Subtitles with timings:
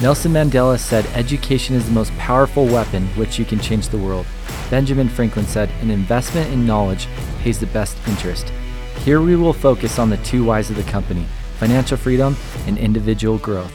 [0.00, 4.26] Nelson Mandela said, Education is the most powerful weapon which you can change the world.
[4.68, 7.06] Benjamin Franklin said, An investment in knowledge
[7.38, 8.48] pays the best interest.
[9.04, 11.24] Here we will focus on the two whys of the company
[11.58, 12.36] financial freedom
[12.66, 13.72] and individual growth.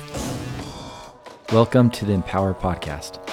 [1.53, 3.25] Welcome to the Empower Podcast.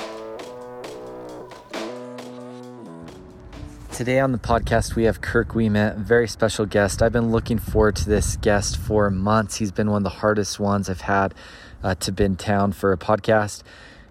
[3.93, 7.03] Today on the podcast, we have Kirk a very special guest.
[7.03, 9.57] I've been looking forward to this guest for months.
[9.57, 11.35] He's been one of the hardest ones I've had
[11.87, 13.63] uh, to be town for a podcast.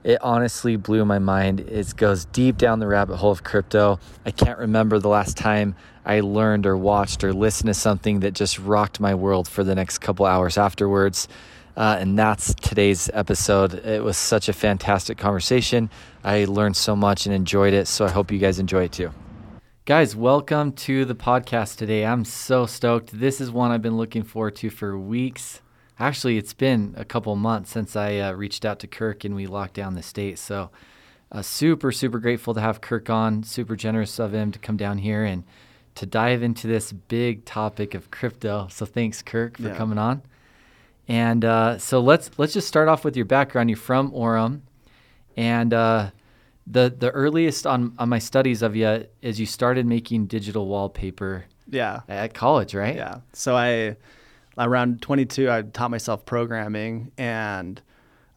[0.06, 1.60] It honestly blew my mind.
[1.60, 4.00] It goes deep down the rabbit hole of crypto.
[4.26, 5.76] I can't remember the last time
[6.06, 9.76] I learned or watched or listened to something that just rocked my world for the
[9.76, 11.28] next couple hours afterwards.
[11.76, 13.74] Uh, and that's today's episode.
[13.74, 15.90] It was such a fantastic conversation.
[16.24, 17.88] I learned so much and enjoyed it.
[17.90, 19.12] So I hope you guys enjoy it too.
[19.84, 22.06] Guys, welcome to the podcast today.
[22.06, 23.20] I'm so stoked.
[23.20, 25.62] This is one I've been looking forward to for weeks.
[26.00, 29.48] Actually, it's been a couple months since I uh, reached out to Kirk and we
[29.48, 30.38] locked down the state.
[30.38, 30.70] So,
[31.32, 33.44] uh, super, super grateful to have Kirk on.
[33.44, 35.44] Super generous of him to come down here and
[35.96, 38.68] to dive into this big topic of crypto.
[38.70, 39.76] So, thanks, Kirk, for yeah.
[39.76, 40.22] coming on.
[41.08, 43.70] And uh, so let's let's just start off with your background.
[43.70, 44.62] You're from Orem,
[45.38, 46.10] and uh,
[46.66, 51.46] the the earliest on on my studies of you is you started making digital wallpaper.
[51.70, 52.02] Yeah.
[52.08, 52.96] At college, right?
[52.96, 53.20] Yeah.
[53.34, 53.98] So I
[54.58, 57.82] around 22 I taught myself programming and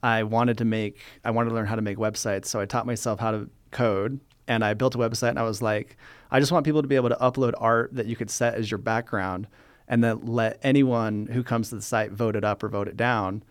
[0.03, 2.47] I wanted to make I wanted to learn how to make websites.
[2.47, 5.63] So I taught myself how to code and I built a website and I was
[5.63, 5.97] like
[6.31, 8.71] I just want people to be able to upload art that you could set as
[8.71, 9.47] your background
[9.87, 12.97] and then let anyone who comes to the site vote it up or vote it
[12.97, 13.43] down.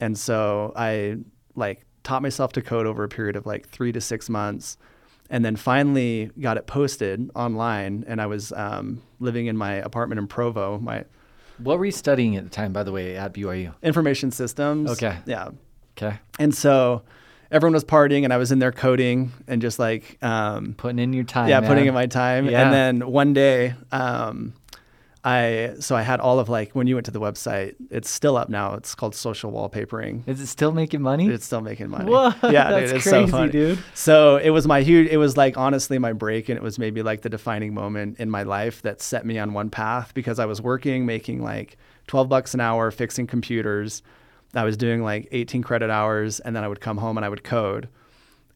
[0.00, 1.18] And so I
[1.54, 4.76] like taught myself to code over a period of like three to six months
[5.30, 10.18] and then finally got it posted online and i was um, living in my apartment
[10.18, 11.04] in provo my
[11.58, 14.90] what were you studying at the time by the way at byu information systems.
[14.90, 15.16] Okay.
[15.26, 15.50] Yeah.
[15.96, 16.18] Okay.
[16.38, 17.02] And so
[17.50, 21.12] everyone was partying and i was in there coding and just like um, putting in
[21.14, 21.68] your time yeah man.
[21.68, 22.48] putting in my time.
[22.48, 22.64] Yeah.
[22.64, 24.52] and then one day um,
[25.28, 28.36] I so I had all of like when you went to the website, it's still
[28.36, 28.74] up now.
[28.74, 30.26] It's called social wallpapering.
[30.26, 31.28] Is it still making money?
[31.28, 32.10] It's still making money.
[32.10, 32.36] What?
[32.42, 33.52] Yeah, That's dude, it's crazy, so funny.
[33.52, 33.78] dude.
[33.94, 35.08] So it was my huge.
[35.10, 38.30] It was like honestly my break, and it was maybe like the defining moment in
[38.30, 42.28] my life that set me on one path because I was working, making like twelve
[42.30, 44.02] bucks an hour, fixing computers.
[44.54, 47.28] I was doing like 18 credit hours, and then I would come home and I
[47.28, 47.88] would code.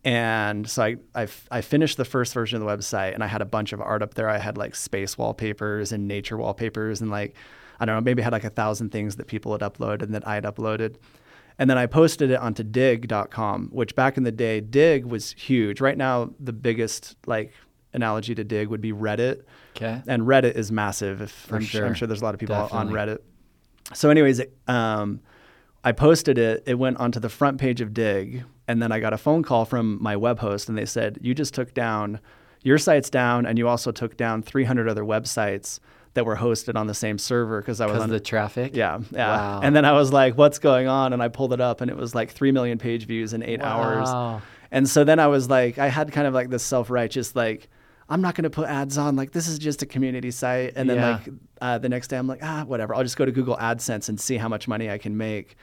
[0.05, 3.41] And so I, I, I, finished the first version of the website and I had
[3.41, 4.29] a bunch of art up there.
[4.29, 7.37] I had like space wallpapers and nature wallpapers and like,
[7.79, 10.15] I don't know, maybe I had like a thousand things that people had uploaded and
[10.15, 10.97] that I had uploaded.
[11.59, 15.81] And then I posted it onto digg.com, which back in the day, Digg was huge.
[15.81, 17.53] Right now, the biggest like
[17.93, 19.43] analogy to Digg would be Reddit.
[19.77, 20.03] Okay.
[20.09, 21.21] And Reddit is massive.
[21.21, 21.87] If I'm, sure.
[21.87, 22.99] I'm sure there's a lot of people Definitely.
[22.99, 23.19] on Reddit.
[23.95, 25.21] So, anyways, it, um,
[25.85, 26.63] I posted it.
[26.67, 29.65] It went onto the front page of Digg, and then I got a phone call
[29.65, 32.21] from my web host, and they said, "You just took down
[32.63, 35.81] your site's down, and you also took down 300 other websites
[36.15, 38.77] that were hosted on the same server because I was on the traffic.
[38.77, 39.37] Yeah, yeah.
[39.37, 39.61] Wow.
[39.63, 41.97] And then I was like, "What's going on?" And I pulled it up, and it
[41.97, 43.81] was like three million page views in eight wow.
[43.81, 44.43] hours.
[44.71, 47.69] And so then I was like, I had kind of like this self righteous like.
[48.13, 49.17] I'm not going to put ads on.
[49.17, 50.75] Like this is just a community site.
[50.77, 51.11] And then Yeah.
[51.13, 51.29] like
[51.61, 52.95] uh, the next day, I'm like, ah, whatever.
[52.95, 55.57] I'll just go to Google AdSense and see how much money I can make.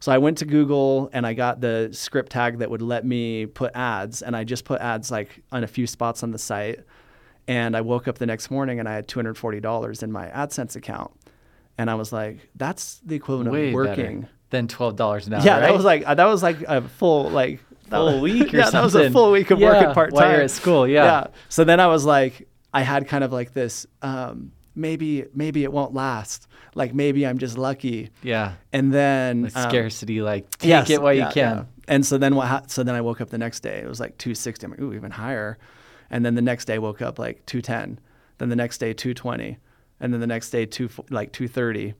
[0.00, 3.46] So I went to Google and I got the script tag that would let me
[3.46, 6.80] put ads, and I just put ads like on a few spots on the site.
[7.48, 11.12] And I woke up the next morning and I had $240 in my AdSense account,
[11.78, 14.20] and I was like, that's the equivalent Way of working.
[14.22, 15.42] better than twelve dollars an hour.
[15.44, 15.60] Yeah, right?
[15.62, 17.60] that was like uh, that was like a full like
[17.92, 20.16] Full was- week or yeah, that was a full week of Yeah, working part time
[20.24, 21.26] while you're at school, yeah.
[21.48, 23.86] So then I was like, I had kind of like this.
[24.02, 26.46] Um, maybe maybe it won't last.
[26.74, 28.10] Like maybe I'm just lucky.
[28.22, 28.54] yeah.
[28.72, 31.56] And then Like um, scarcity, like take yes, it while yeah, you can.
[31.58, 31.64] yeah.
[31.88, 32.48] And so then what?
[32.48, 33.78] Ha- so then I woke up the next day.
[33.82, 34.64] It was like 260.
[34.64, 35.58] I'm like, ooh, even higher.
[36.10, 37.98] And then the next day I woke up like 210.
[38.38, 39.58] Then the next day 220.
[40.00, 41.94] And then the next day two like 230.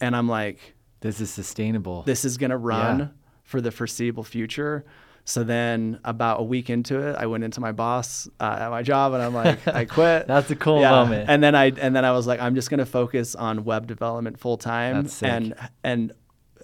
[0.00, 2.02] And I'm like, This is sustainable.
[2.02, 3.06] this is gonna run Yeah.
[3.42, 4.84] for the foreseeable future.
[5.24, 8.82] So then about a week into it, I went into my boss uh, at my
[8.82, 10.26] job and I'm like, I quit.
[10.28, 11.30] That's a cool moment.
[11.30, 14.38] And then I and then I was like, I'm just gonna focus on web development
[14.40, 14.96] full time.
[15.22, 15.54] And
[15.84, 16.12] and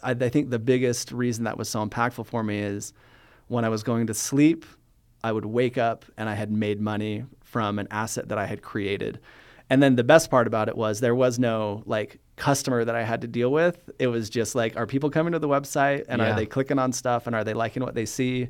[0.03, 2.93] I, I think the biggest reason that was so impactful for me is
[3.47, 4.67] when I was going to sleep,
[5.23, 8.63] I would wake up and I had made money from an asset that I had
[8.63, 9.21] created.
[9.71, 13.03] And then the best part about it was there was no like customer that I
[13.05, 13.91] had to deal with.
[13.99, 16.33] It was just like, are people coming to the website and Yeah.
[16.33, 18.49] are they clicking on stuff and are they liking what they see?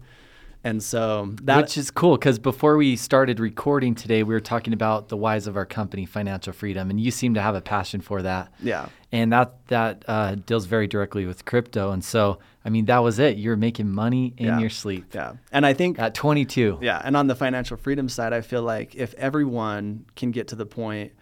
[0.64, 4.72] And so that Which is cool because before we started recording today, we were talking
[4.72, 8.00] about the whys of our company, financial freedom, and you seem to have a passion
[8.00, 8.52] for that.
[8.60, 8.88] yeah.
[9.12, 11.92] And that that uh, deals very directly with crypto.
[11.92, 13.38] And so, I mean, that was it.
[13.38, 14.58] You're making money in Yeah.
[14.58, 15.32] your sleep Yeah.
[15.50, 16.80] And I think at 22.
[16.82, 20.54] Yeah, and on the financial freedom side, I feel like if everyone can get to
[20.54, 21.12] the point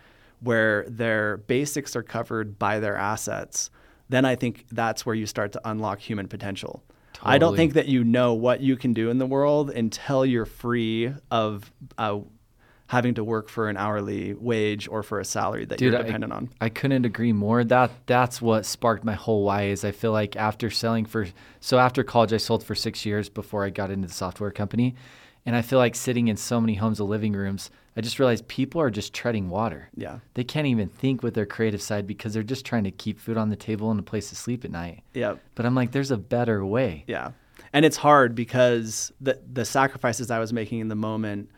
[0.40, 3.70] where their basics are covered by their assets,
[4.08, 6.82] then I think that's where you start to unlock human potential.
[7.12, 7.34] Totally.
[7.34, 10.46] I don't think that you know what you can do in the world until you're
[10.46, 12.18] free of uh,
[12.88, 16.04] having to work for an hourly wage or for a salary that Dude, you're I-
[16.04, 16.48] dependent on.
[16.60, 17.64] I couldn't agree more.
[17.64, 19.64] That that's what sparked my whole why.
[19.64, 21.26] Is I feel like after selling for
[21.60, 24.94] so after college, I sold for six years before I got into the software company,
[25.44, 28.46] and I feel like sitting in so many homes of living rooms, I just realized
[28.46, 29.88] people are just treading water.
[29.96, 30.18] Yeah.
[30.34, 33.36] They can't even think with their creative side because they're just trying to keep food
[33.38, 35.02] on the table and a place to sleep at night.
[35.14, 35.40] Yep.
[35.54, 37.04] But I'm like, there's a better way.
[37.06, 37.30] Yeah.
[37.72, 41.50] And it's hard because the the sacrifices I was making in the moment,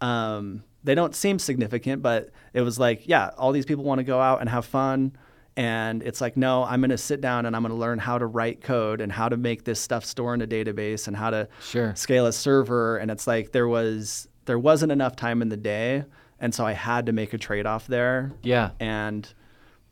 [0.00, 4.04] um, they don't seem significant, but it was like, yeah, all these people want to
[4.04, 5.12] go out and have fun.
[5.56, 8.16] And it's like, no, I'm going to sit down and I'm going to learn how
[8.18, 11.28] to write code and how to make this stuff store in a database and how
[11.30, 11.94] to Sure.
[11.94, 12.96] scale a server.
[12.96, 16.04] And it's like there was there wasn't enough time in the day,
[16.40, 18.32] and so I had to make a trade off there.
[18.42, 18.70] Yeah.
[18.80, 19.28] And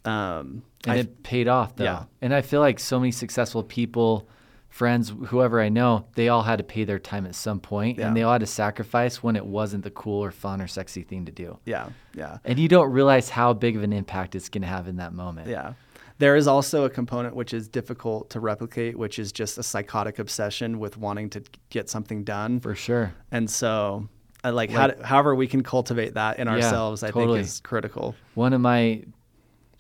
[0.05, 1.85] um, and I- it paid off though.
[1.85, 2.05] Yeah.
[2.23, 4.29] And I feel like so many successful people,
[4.71, 8.07] friends, whoever I know, they all had to pay their time at some point, Yeah.
[8.09, 11.03] and they all had to sacrifice when it wasn't the cool or fun or sexy
[11.03, 11.59] thing to do.
[11.67, 12.39] yeah, yeah.
[12.45, 15.13] And you don't realize how big of an impact it's going to have in that
[15.13, 15.49] moment.
[15.49, 15.75] Yeah.
[16.19, 20.19] There is also a component which is difficult to replicate, which is just a psychotic
[20.19, 22.61] obsession with wanting to get something done.
[22.61, 23.15] For sure.
[23.33, 24.07] And so,
[24.45, 27.39] uh, like, how, however we can cultivate that in Yeah, ourselves, I totally.
[27.39, 28.15] think is critical.
[28.35, 29.03] One of my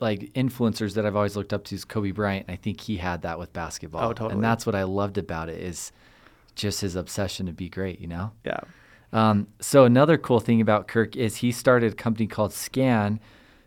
[0.00, 2.46] like influencers that I've always looked up to is Kobe Bryant.
[2.48, 4.02] I think he had that with basketball.
[4.04, 4.34] Oh, totally.
[4.34, 5.92] And that's what I loved about it is
[6.54, 8.32] just his obsession to be great, you know?
[8.44, 8.60] Yeah.
[9.12, 13.18] Um, so another cool thing about Kirk is he started a company called Scan,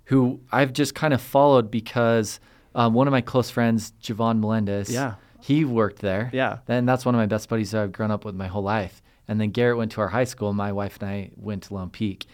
[0.06, 2.40] who I've just kind of followed because
[2.76, 5.16] um, one of my close friends, Javon Melendez, Yeah.
[5.42, 6.30] he worked there.
[6.34, 6.60] Yeah.
[6.68, 9.02] And that's one of my best buddies that I've grown up with my whole life.
[9.28, 10.54] And then Garrett went to our high school.
[10.54, 12.26] My wife and I went to Lone Peak.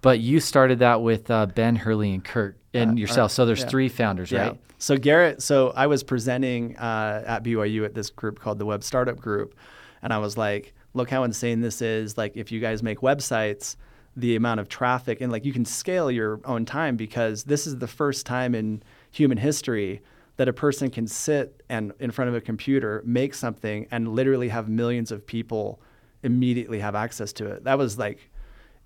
[0.00, 3.26] But you started that with uh, Ben Turley and Kirk and Uh, yourself.
[3.26, 3.66] uh, so there's yeah.
[3.68, 4.48] three founders, Yeah.
[4.48, 4.60] right?
[4.78, 8.82] So Garrett, so I was presenting uh, at BYU at this group called the Web
[8.82, 9.54] Startup Group,
[10.02, 12.18] and I was like, "Look how insane this is!
[12.18, 13.76] Like, if you guys make websites,
[14.16, 17.78] the amount of traffic and like you can scale your own time because this is
[17.78, 20.02] the first time in human history
[20.36, 24.50] that a person can sit and in front of a computer make something and literally
[24.50, 25.80] have millions of people
[26.22, 27.64] immediately have access to it.
[27.64, 28.28] That was like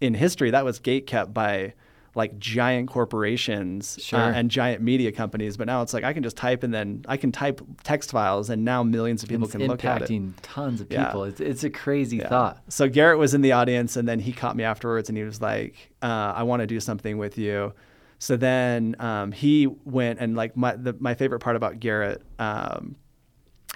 [0.01, 1.73] in history that was gate kept by
[2.17, 4.19] like giant corporations Sure.
[4.19, 7.05] uh, and giant media companies but now it's like i can just type and then
[7.09, 10.09] i can type text files and now millions of people It's can look at it
[10.09, 11.25] impacting tons of people.
[11.25, 11.31] Yeah.
[11.31, 12.29] It's, it's a crazy Yeah.
[12.29, 12.63] thought.
[12.69, 15.41] so garrett was in the audience and then he caught me afterwards and he was
[15.41, 17.73] like uh, i want to do something with you
[18.19, 22.97] so then um, he went and like my the, my favorite part about garrett um,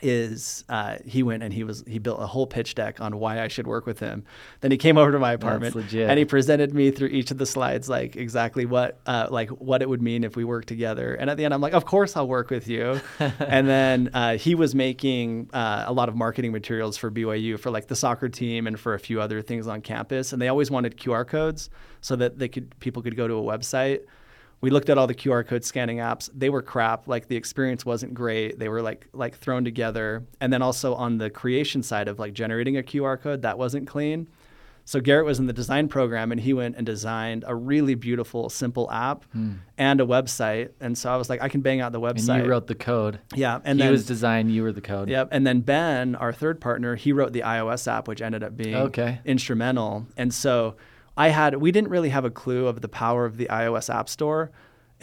[0.02, 3.40] is uh, he went and he was he built a whole pitch deck on why
[3.40, 4.24] I should work with him.
[4.60, 5.74] Then he came over to my apartment
[6.10, 9.82] and he presented me through each of the slides like exactly what uh, like what
[9.82, 11.14] it would mean if we worked together.
[11.14, 13.00] And at the end, I'm like, of course I'll work with you.
[13.18, 17.70] and then uh, he was making uh, a lot of marketing materials for BYU for
[17.70, 20.32] like the soccer team and for a few other things on campus.
[20.32, 21.70] And they always wanted QR codes
[22.00, 24.00] so that they could people could go to a website
[24.60, 26.28] we looked at all the QR code scanning apps.
[26.34, 27.08] They were crap.
[27.08, 28.58] Like the experience wasn't great.
[28.58, 30.24] They were like like thrown together.
[30.40, 33.86] And then also on the creation side of like generating a QR code, that wasn't
[33.86, 34.28] clean.
[34.84, 38.48] So Garrett was in the design program and he went and designed a really beautiful,
[38.48, 39.52] simple app hmm.
[39.78, 40.70] and a website.
[40.80, 42.42] And so I was like, I can bang out the And website.
[42.42, 43.20] you wrote the code.
[43.34, 45.08] yeah, and he then was design, you were the code.
[45.08, 45.28] Yep.
[45.30, 48.74] And then Ben, our third partner, he wrote the iOS app, which ended up being
[48.74, 49.20] Okay.
[49.24, 50.06] instrumental.
[50.16, 50.74] And so
[51.16, 54.08] I had, we didn't really have a clue of the power of the iOS App
[54.08, 54.50] Store.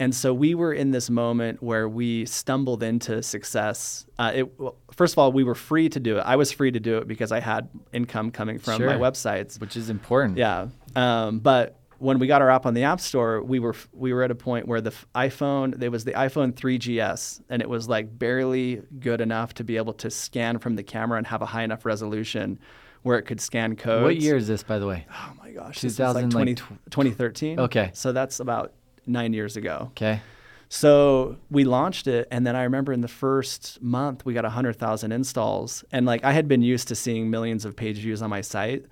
[0.00, 4.06] And so we were in this moment where we stumbled into success.
[4.18, 6.20] Uh, it, well, first of all, we were free to do it.
[6.20, 9.60] I was free to do it because I had income coming from my websites.
[9.60, 10.38] Which is important.
[10.38, 10.68] Yeah.
[10.94, 14.22] Um, but when we got our app on the App Store, we were we were
[14.22, 18.16] at a point where the iPhone there was the iPhone 3GS, and it was like
[18.16, 21.64] barely good enough to be able to scan from the camera and have a high
[21.64, 22.60] enough resolution
[23.08, 24.04] where it could scan codes.
[24.04, 25.06] What year is this, by the way?
[25.10, 27.58] Oh my gosh, this is 2000, like like tw- 2013.
[27.58, 27.90] Okay.
[27.94, 28.74] so that's about
[29.06, 29.86] nine years ago.
[29.92, 30.20] Okay.
[30.68, 34.76] So we launched it, and then I remember in the first month we got hundred
[34.76, 38.28] thousand installs, and like I had been used to seeing millions of page views on
[38.28, 38.84] my site,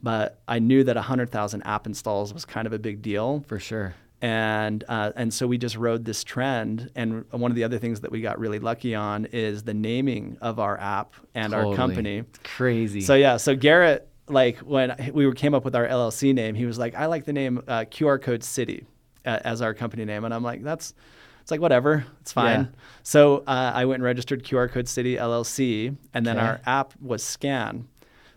[0.00, 3.44] but I knew that hundred thousand app installs was kind of a big deal.
[3.48, 3.96] For sure.
[4.24, 6.90] And uh, and so we just rode this trend.
[6.94, 10.38] And one of the other things that we got really lucky on is the naming
[10.40, 11.70] of our app and Totally.
[11.72, 12.22] our company.
[12.42, 13.02] Crazy.
[13.02, 16.78] So yeah, so Garrett, like when we came up with our LLC name, he was
[16.78, 18.86] like, "I like the name uh, QR Code City
[19.26, 20.94] uh, as our company name," and I'm like, "That's."
[21.42, 22.60] It's like whatever, it's fine.
[22.60, 22.80] Yeah.
[23.02, 26.46] So uh, I went and registered QR Code City LLC, and then Okay.
[26.46, 27.86] our app was Scan.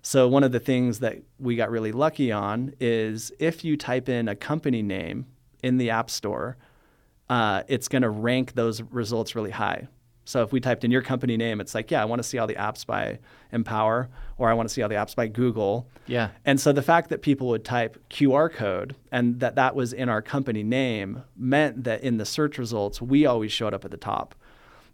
[0.01, 4.09] So one of the things that we got really lucky on is if you type
[4.09, 5.25] in a company name
[5.67, 6.57] in the App Store,
[7.29, 9.87] uh, it's going to rank those results really high.
[10.23, 12.37] So if we typed in your company name, it's like, yeah, I want to see
[12.37, 13.19] all the apps by
[13.53, 15.87] Empower, or I want to see all the apps by Google.
[16.05, 16.29] yeah.
[16.43, 20.09] And so the fact that people would type QR code and that that was in
[20.09, 23.97] our company name meant that in the search results, we always showed up at the
[23.97, 24.35] top.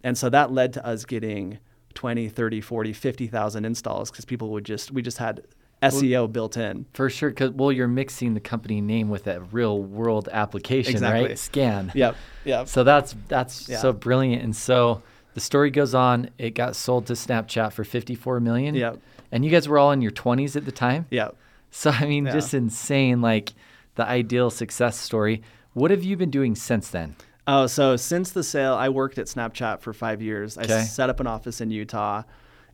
[0.04, 1.58] And so that led to us getting
[1.96, 5.42] 20, 30, 40, 50,000 installs because people would just, we just had
[5.84, 6.86] SEO built in.
[6.94, 11.28] For sure, because well, you're mixing the company name with that real world application, Exactly.
[11.30, 11.40] right?
[11.40, 11.92] Scan.
[11.96, 12.16] Yep.
[12.46, 12.68] Yep.
[12.68, 13.78] So that's that's Yeah.
[13.78, 14.44] so brilliant.
[14.44, 15.02] And so
[15.34, 16.30] the story goes on.
[16.38, 18.76] It got sold to Snapchat for 54 million.
[18.76, 19.00] Yep.
[19.32, 21.06] And you guys were all in your 20s at the time.
[21.10, 21.36] Yep.
[21.72, 22.34] So I mean, Yeah.
[22.34, 23.22] just insane.
[23.22, 23.54] Like
[23.96, 25.42] the ideal success story.
[25.74, 27.16] What have you been doing since then?
[27.48, 30.58] Oh, so since the sale, I worked at Snapchat for five years.
[30.58, 30.74] Okay.
[30.74, 32.24] I set up an office in Utah,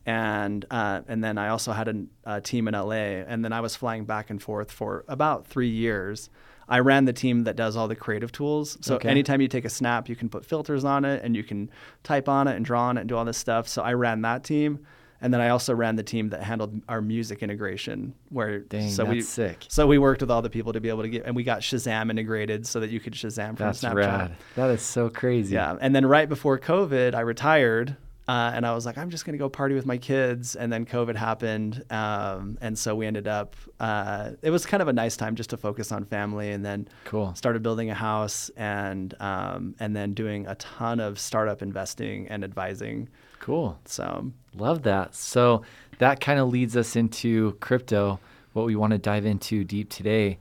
[0.10, 1.96] and uh, and then I also had a,
[2.36, 5.70] a team in LA, and then I was flying back and forth for about three
[5.70, 6.30] years.
[6.68, 8.78] I ran the team that does all the creative tools.
[8.82, 9.10] So Okay.
[9.10, 11.70] anytime you take a snap, you can put filters on it, and you can
[12.04, 13.68] type on it and draw on it and do all this stuff.
[13.68, 14.80] So I ran that team.
[15.22, 19.04] And then I also ran the team that handled our music integration, where Dang, so
[19.04, 19.66] that's we sick.
[19.68, 21.60] so we worked with all the people to be able to get, and we got
[21.60, 23.96] Shazam integrated so that you could Shazam from That's Snapchat.
[23.96, 24.36] rad.
[24.56, 25.56] That is so crazy.
[25.56, 25.76] Yeah.
[25.82, 27.98] And then right before COVID, I retired.
[28.30, 30.56] Uh, and I was like, I'm just going to go party with my kids.
[30.56, 31.84] And then COVID happened.
[31.90, 35.50] Um, and so we ended up, uh, it was kind of a nice time just
[35.50, 37.34] to focus on family and then Cool.
[37.34, 42.44] started building a house and, um, and then doing a ton of startup investing and
[42.44, 43.10] advising.
[43.40, 43.80] Cool.
[43.86, 45.16] So, Love that.
[45.16, 45.64] So
[45.98, 48.20] that kind of leads us into crypto,
[48.54, 50.38] what we want to dive into deep today.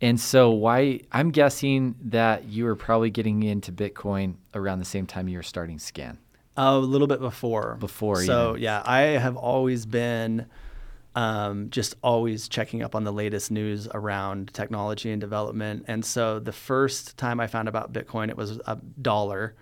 [0.00, 5.04] And so why I'm guessing that you were probably getting into Bitcoin around the same
[5.04, 6.16] time you were starting Scan.
[6.68, 7.76] A little bit before.
[7.80, 8.62] Before So, even.
[8.62, 10.46] yeah, I have always been
[11.16, 15.84] um, just always checking up on the latest news around technology and development.
[15.88, 19.54] And so the first time I found about Bitcoin, it was a dollar.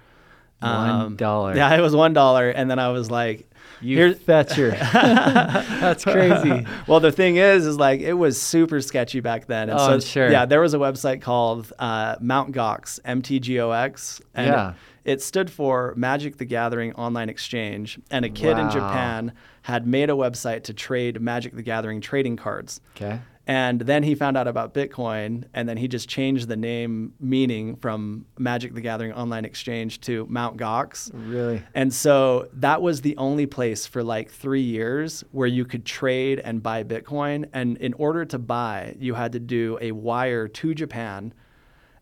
[0.61, 1.55] One dollar.
[1.55, 3.49] Yeah, it was one dollar, and then I was like,
[3.81, 4.71] You "Here's." fetcher.
[4.93, 6.67] That's crazy.
[6.88, 9.71] well, the thing is, is like it was super sketchy back then.
[9.71, 10.31] And Oh, so, sure.
[10.33, 14.73] Yeah, there was a website called uh, Mount Gox, M-T-G-O-X, and Yeah.
[15.05, 17.99] It stood for Magic the Gathering Online Exchange.
[18.11, 22.37] And a kid in Japan had made a website to trade Magic the Gathering trading
[22.37, 22.81] cards.
[22.97, 23.21] Okay.
[23.47, 27.76] And then he found out about Bitcoin, and then he just changed the name meaning
[27.76, 31.11] from Magic the Gathering Online Exchange to Mount Gox.
[31.14, 31.62] Really?
[31.75, 36.40] And so that was the only place for like three years where you could trade
[36.40, 37.49] and buy Bitcoin.
[37.55, 41.33] And in order to buy, you had to do a wire to Japan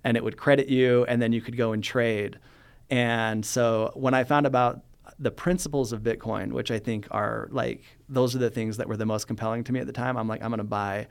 [0.02, 2.38] and it would credit you, and then you could go and trade.
[2.90, 4.82] And so when I found about
[5.18, 8.96] the principles of Bitcoin, which I think are like, those are the things that were
[8.96, 11.08] the most compelling to me at the time, I'm like, I'm going to buy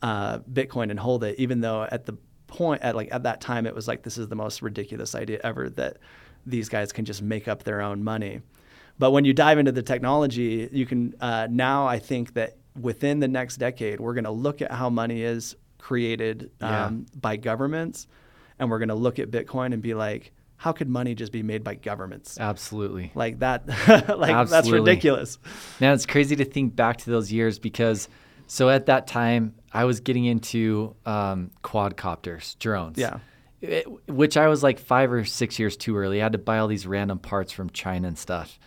[0.00, 2.16] uh, Bitcoin and hold it, even though at the
[2.48, 5.40] point at like at that time it was like this is the most ridiculous idea
[5.42, 5.96] ever that
[6.44, 8.40] these guys can just make up their own money.
[8.98, 13.20] But when you dive into the technology, you can uh, now I think that within
[13.20, 16.86] the next decade we're going to look at how money is created Yeah.
[16.86, 18.06] um, by governments,
[18.58, 21.42] and we're going to look at Bitcoin and be like, how could money just be
[21.42, 22.38] made by governments?
[22.38, 23.10] Absolutely.
[23.16, 23.66] Like that,
[24.16, 25.36] like that's ridiculous.
[25.80, 28.08] Now it's crazy to think back to those years because,
[28.46, 32.96] so at that time I was getting into um, quadcopters, drones.
[32.96, 33.18] Yeah.
[33.60, 36.20] It- which I was like five or six years too early.
[36.20, 38.60] I had to buy all these random parts from China and stuff,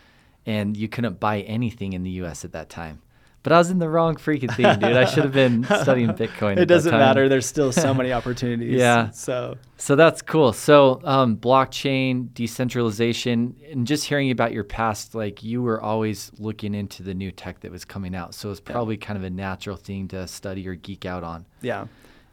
[0.46, 2.44] and you couldn't buy anything in the U.S.
[2.44, 3.02] at that time.
[3.46, 4.98] But I was in the wrong freaking thing, dude.
[4.98, 6.58] I should have been studying Bitcoin.
[6.58, 7.30] It doesn't matter.
[7.30, 8.74] There's still so many opportunities.
[8.74, 9.12] Yeah.
[9.12, 10.52] So So that's cool.
[10.52, 16.74] So um, blockchain, decentralization, and just hearing about your past, like you were always looking
[16.74, 18.34] into the new tech that was coming out.
[18.34, 21.46] So it's probably kind of a natural thing to study or geek out on.
[21.62, 21.86] yeah.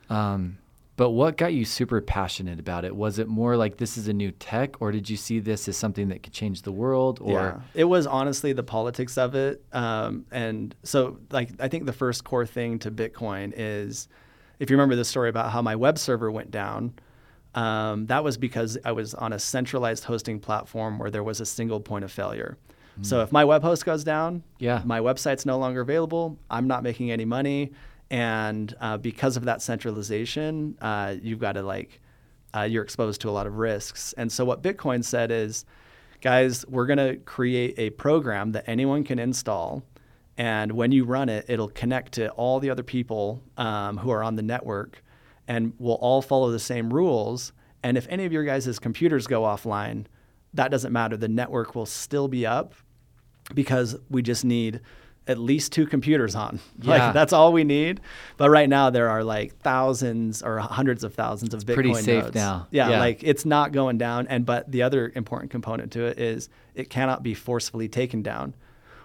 [0.09, 0.57] Um,
[1.03, 2.95] but what got you super passionate about it?
[2.95, 5.77] Was it more like this is a new tech, or did you see this as
[5.77, 7.19] something that could change the world?
[7.21, 7.61] Or yeah.
[7.75, 9.65] it was honestly the politics of it.
[9.73, 14.07] Um, and so, like, I think the first core thing to Bitcoin is
[14.61, 16.95] if you remember the story about how my web server went down,
[17.57, 21.47] um, that was because I was on a centralized hosting platform where there was a
[21.47, 22.59] single point of failure.
[23.01, 24.83] So if my web host goes down, Yeah.
[24.85, 26.39] my website's no longer available.
[26.49, 27.73] I'm not making any money,
[28.13, 32.01] and uh, because of that centralization, uh, you've got to like
[32.55, 34.13] uh, you're exposed to a lot of risks.
[34.19, 35.65] And so what Bitcoin said is,
[36.21, 39.83] guys, we're going to create a program that anyone can install.
[40.37, 44.23] And when you run it, it'll connect to all the other people um, who are
[44.23, 45.03] on the network
[45.49, 47.55] and we'll all follow the same rules.
[47.83, 50.05] And if any of your guys' computers go offline,
[50.53, 51.17] that doesn't matter.
[51.17, 52.75] The network will still be up
[53.55, 54.81] because we just need
[55.29, 56.59] at least two computers on.
[56.83, 56.91] Yeah.
[57.07, 58.01] Like that's all we need.
[58.37, 61.95] But right now there are like thousands or hundreds of thousands of it's Bitcoin pretty
[61.95, 62.35] safe nodes.
[62.35, 62.67] now.
[62.71, 62.99] Yeah, Yeah.
[62.99, 64.27] like it's not going down.
[64.27, 68.55] And but the other important component to it is it cannot be forcefully taken down.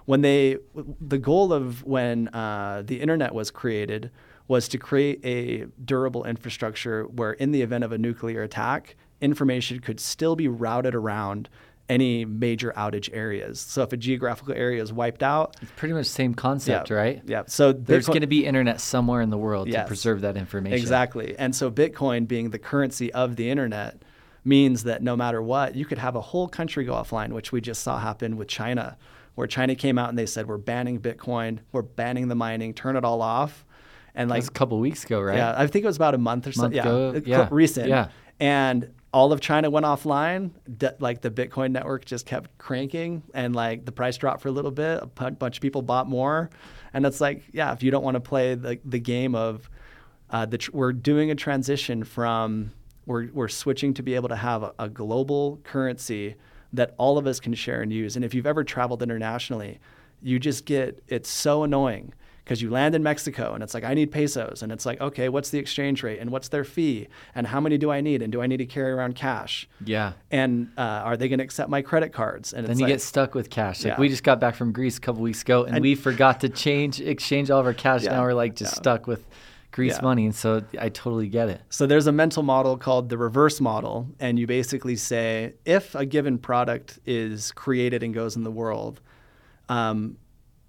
[0.05, 0.57] When they,
[1.01, 4.09] the goal of when uh, the internet was created
[4.47, 9.79] was to create a durable infrastructure where, in the event of a nuclear attack, information
[9.81, 11.49] could still be routed around
[11.89, 13.59] any major outage areas.
[13.61, 16.95] So if a geographical area is wiped out, It's pretty much the same concept, yeah,
[16.95, 17.21] right?
[17.25, 17.43] Yeah.
[17.47, 19.83] So There's Bitcoin- going to be internet somewhere in the world Yes.
[19.83, 20.77] to preserve that information.
[20.77, 21.35] Exactly.
[21.37, 24.01] And so Bitcoin being the currency of the internet
[24.43, 27.61] means that no matter what, you could have a whole country go offline, which we
[27.61, 28.97] just saw happen with China,
[29.35, 32.95] where China came out and they said, we're banning Bitcoin, we're banning the mining, turn
[32.97, 33.65] it all off.
[34.15, 35.37] And like, was a couple weeks ago, right?
[35.37, 36.63] yeah, I think it was about a month or so.
[36.63, 37.87] Month Yeah, ago, yeah, recent.
[37.87, 38.07] yeah.
[38.39, 40.51] And all of China went offline.
[40.77, 44.51] D- like the Bitcoin network just kept cranking, and like the price dropped for a
[44.51, 45.01] little bit.
[45.01, 46.51] A bunch of people bought more,
[46.93, 49.71] and it's like, yeah, if you don't want to play the the game of,
[50.29, 52.71] uh, the tr- we're doing a transition from
[53.07, 56.35] we're we're switching to be able to have a, a global currency
[56.73, 58.17] that all of us can share and use.
[58.17, 59.79] And if you've ever traveled internationally,
[60.21, 62.13] you just get it's so annoying
[62.47, 65.27] because you land in Mexico and it's like I need pesos and it's like okay
[65.27, 68.31] what's the exchange rate and what's their fee and how many do I need and
[68.31, 70.13] do I need to carry around cash Yeah.
[70.31, 73.01] and uh, are they going to accept my credit cards and Then you like, get
[73.01, 73.83] stuck with cash.
[73.83, 73.99] Like Yeah.
[73.99, 76.49] we just got back from Greece a couple weeks ago, and, And- we forgot to
[76.49, 78.03] change, exchange all of our cash.
[78.03, 78.11] Yeah.
[78.11, 78.81] Now we're like just Yeah.
[78.81, 79.25] stuck with
[79.73, 80.03] Greece Yeah.
[80.03, 81.61] money, and so I totally get it.
[81.69, 86.05] So there's a mental model called the reverse model, and you basically say if a
[86.05, 89.01] given product is created and goes in the world,
[89.69, 90.15] um,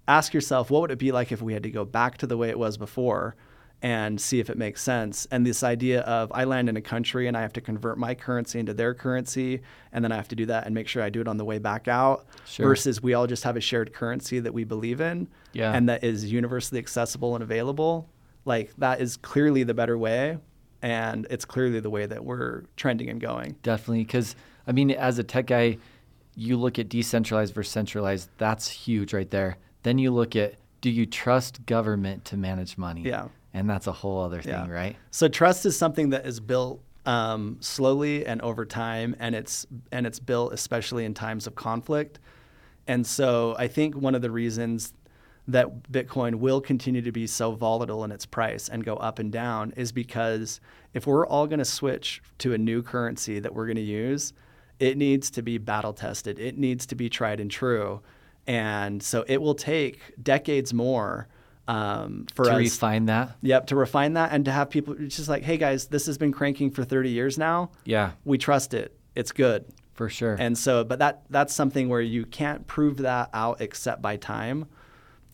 [0.09, 2.35] ask yourself what would it be like if we had to go back to the
[2.35, 3.35] way it was before
[3.81, 5.25] and see if it makes sense.
[5.31, 8.13] And this idea of I land in a country and I have to convert my
[8.13, 9.61] currency into their currency,
[9.93, 11.45] and then I have to do that and make sure I do it on the
[11.45, 12.65] way back out, Sure.
[12.67, 15.71] versus we all just have a shared currency that we believe in Yeah.
[15.73, 18.09] and that is universally accessible and available.
[18.43, 20.39] Like that is clearly the better way.
[20.81, 23.55] And it's clearly the way that we're trending and going.
[23.63, 24.35] Definitely, because
[24.67, 25.77] I mean, as a tech guy,
[26.35, 28.29] you look at decentralized versus centralized.
[28.37, 29.57] That's huge right there.
[29.83, 33.01] Then you look at do you trust government to manage money?
[33.01, 33.27] Yeah.
[33.53, 34.69] And that's a whole other thing, Yeah.
[34.69, 34.95] right?
[35.11, 40.05] So trust is something that is built um, slowly and over time, and it's and
[40.05, 42.19] it's built especially in times of conflict.
[42.87, 44.93] And so I think one of the reasons
[45.47, 49.31] that Bitcoin will continue to be so volatile in its price and go up and
[49.31, 50.61] down is because
[50.93, 54.31] if we're all going to switch to a new currency that we're going to use,
[54.79, 56.37] it needs to be battle tested.
[56.37, 58.01] It needs to be tried and true.
[58.49, 61.27] And so it will take decades more
[61.67, 63.37] um, for to us refine that.
[63.43, 66.31] Yep, to refine that and to have people just like, hey guys, this has been
[66.31, 67.69] cranking for 30 years now.
[67.85, 68.97] Yeah, We trust it.
[69.13, 69.65] It's good.
[69.93, 70.35] for sure.
[70.39, 74.65] And so, but that that's something where you can't prove that out except by time.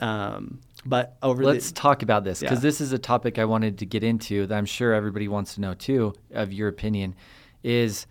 [0.01, 2.67] Um, but over Let's the talk about this because Yeah.
[2.69, 5.61] this is a topic I wanted to get into that I'm sure everybody wants to
[5.61, 7.15] know too, of your opinion,
[7.63, 8.07] is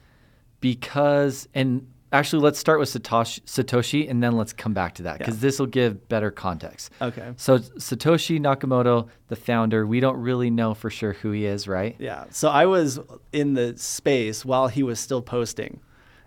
[0.61, 5.19] because, and actually, let's start with Satoshi, Satoshi and then let's come back to that
[5.19, 5.41] because Yeah.
[5.43, 6.91] this will give better context.
[7.03, 11.69] okay, So, Satoshi Nakamoto, the founder, we don't really know for sure who he is,
[11.69, 11.97] right?
[11.99, 12.25] yeah.
[12.31, 13.01] So I was
[13.33, 15.81] in the space while he was still posting,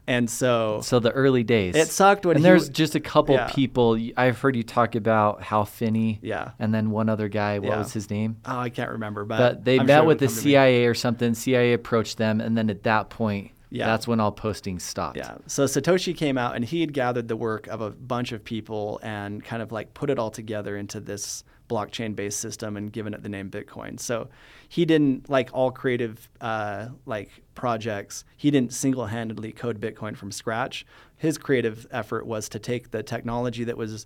[0.05, 1.75] and so So, the early days.
[1.75, 3.47] it sucked when and he there's just a couple Yeah.
[3.47, 3.97] people.
[4.15, 6.19] I've heard you talk about Hal Finney.
[6.21, 6.51] Yeah.
[6.59, 7.59] And then one other guy.
[7.59, 7.77] What Yeah.
[7.79, 8.37] was his name?
[8.45, 10.29] oh I can't remember, but, But they I'm met sure with the.
[10.29, 11.33] CIA or something.
[11.33, 13.85] CIA approached them, and then at that point, Yeah.
[13.87, 15.17] that's when all posting stopped.
[15.17, 15.37] Yeah.
[15.47, 18.99] So Satoshi came out and he had gathered the work of a bunch of people
[19.03, 23.13] and kind of like put it all together into this blockchain based system and given
[23.13, 23.99] it the name Bitcoin.
[23.99, 24.29] So
[24.69, 28.23] he didn't like all creative uh, like projects.
[28.37, 30.85] He didn't single handedly code Bitcoin from scratch.
[31.17, 34.05] His creative effort was to take the technology that was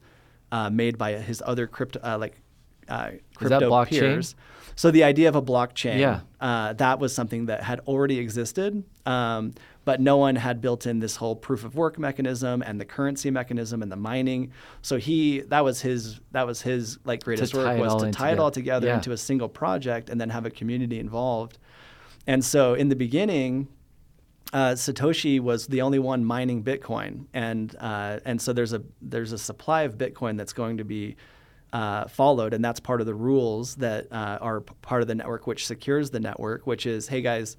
[0.51, 2.41] uh, made by his other crypto uh, like
[2.87, 4.35] uh, crypto peers.
[4.75, 6.21] So the idea of a blockchain, Yeah.
[6.39, 10.99] uh, that was something that had already existed, um, but no one had built in
[10.99, 14.51] this whole proof of work mechanism and the currency mechanism and the mining.
[14.81, 18.35] So he that was his that was his like greatest work was to tie it
[18.35, 18.95] the- all together yeah.
[18.95, 21.57] into a single project and then have a community involved.
[22.27, 23.67] And so in the beginning,
[24.53, 29.31] uh, Satoshi was the only one mining Bitcoin, and uh, and so there's a there's
[29.31, 31.15] a supply of Bitcoin that's going to be
[31.73, 35.15] uh, followed, and that's part of the rules that uh, are p- part of the
[35.15, 36.67] network, which secures the network.
[36.67, 37.55] Which is, hey guys,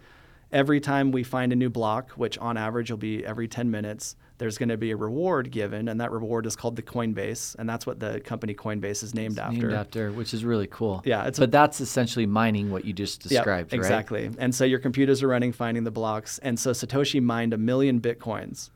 [0.53, 4.17] every time we find a new block, which on average will be every 10 minutes,
[4.39, 7.69] there's going to be a reward given, and that reward is called the Coinbase, and
[7.69, 9.57] that's what the company Coinbase is named It's after.
[9.61, 11.01] Named after, which is really cool.
[11.07, 13.79] Yeah, it's a- but that's essentially mining what you just Yeah, described, right?
[13.79, 14.31] exactly.
[14.39, 18.01] And so your computers are running, finding the blocks, and so Satoshi mined a million
[18.01, 18.71] bitcoins,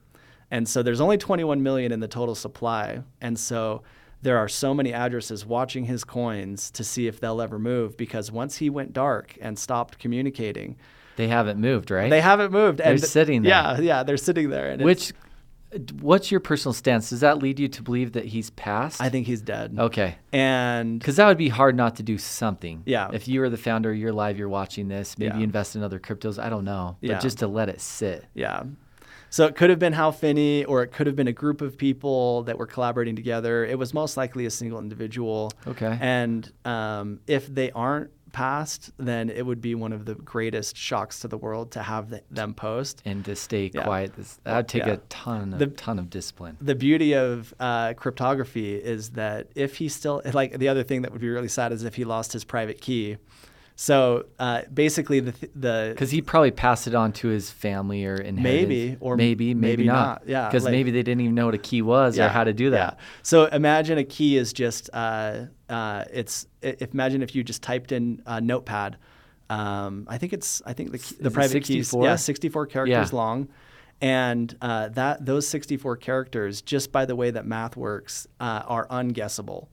[0.50, 3.82] and so there's only 21 million in the total supply, and so
[4.22, 8.32] there are so many addresses watching his coins to see if they'll ever move because
[8.32, 10.76] once he went dark and stopped communicating,
[11.16, 12.10] They haven't moved, right?
[12.10, 12.78] they haven't moved.
[12.78, 13.50] They're and sitting there.
[13.50, 14.70] Yeah, yeah, they're sitting there.
[14.70, 15.12] And Which,
[16.00, 17.10] what's your personal stance?
[17.10, 19.00] Does that lead you to believe that he's passed?
[19.00, 19.76] I think he's dead.
[19.78, 20.16] Okay.
[20.32, 22.82] And Because that would be hard not to do something.
[22.86, 23.10] Yeah.
[23.12, 25.44] If you were the founder, you're live, you're watching this, maybe Yeah.
[25.44, 26.42] invest in other cryptos.
[26.42, 26.96] I don't know.
[27.00, 27.18] But Yeah.
[27.18, 28.24] just to let it sit.
[28.34, 28.62] Yeah.
[29.36, 31.76] So it could have been Hal Finney, or it could have been a group of
[31.76, 33.66] people that were collaborating together.
[33.66, 35.52] It was most likely a single individual.
[35.66, 35.98] Okay.
[36.00, 41.20] And um, if they aren't passed, then it would be one of the greatest shocks
[41.20, 43.02] to the world to have th- them post.
[43.04, 43.84] And to stay Yeah.
[43.84, 44.16] quiet.
[44.16, 44.92] This, that would take Yeah.
[44.94, 46.56] a ton of, The- ton of discipline.
[46.62, 51.12] The beauty of uh, cryptography is that if he still, like the other thing that
[51.12, 53.18] would be really sad is if he lost his private key.
[53.78, 58.06] So uh, basically, the th- the Because he probably passed it on to his family
[58.06, 58.42] or inheritance.
[58.42, 60.22] Maybe, or maybe, maybe, maybe not.
[60.22, 60.22] not.
[60.28, 62.54] Yeah, Because like- maybe they didn't even know what a key was or how to
[62.54, 62.94] do that.
[62.98, 63.04] Yeah.
[63.22, 67.92] So imagine a key is just uh, uh, it's if imagine if you just typed
[67.92, 68.96] in Notepad.
[69.50, 72.04] Um, I think it's I think the key, the Is private keys 64?
[72.04, 73.16] yeah 64 characters Yeah.
[73.16, 73.48] long,
[74.00, 78.88] and uh, that those 64 characters just by the way that math works uh, are
[78.88, 79.68] unguessable.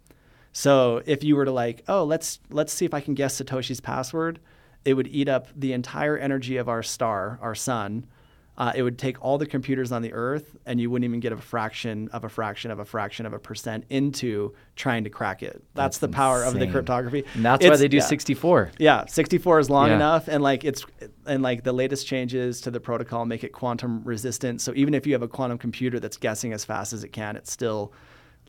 [0.54, 3.82] So if you were to like oh let's let's see if I can guess Satoshi's
[3.82, 4.40] password,
[4.86, 8.06] it would eat up the entire energy of our star, our sun.
[8.56, 11.32] Uh, it would take all the computers on the earth, and you wouldn't even get
[11.32, 15.42] a fraction of a fraction of a fraction of a percent into trying to crack
[15.42, 15.54] it.
[15.54, 17.26] That's, That's the power of the cryptography.
[17.34, 18.04] And that's why they do yeah.
[18.04, 18.74] 64.
[18.78, 19.96] Yeah, 64 is long Yeah.
[19.96, 20.86] enough, and like it's
[21.26, 24.62] and like the latest changes to the protocol make it quantum resistant.
[24.62, 27.36] So even if you have a quantum computer that's guessing as fast as it can,
[27.36, 27.92] it's still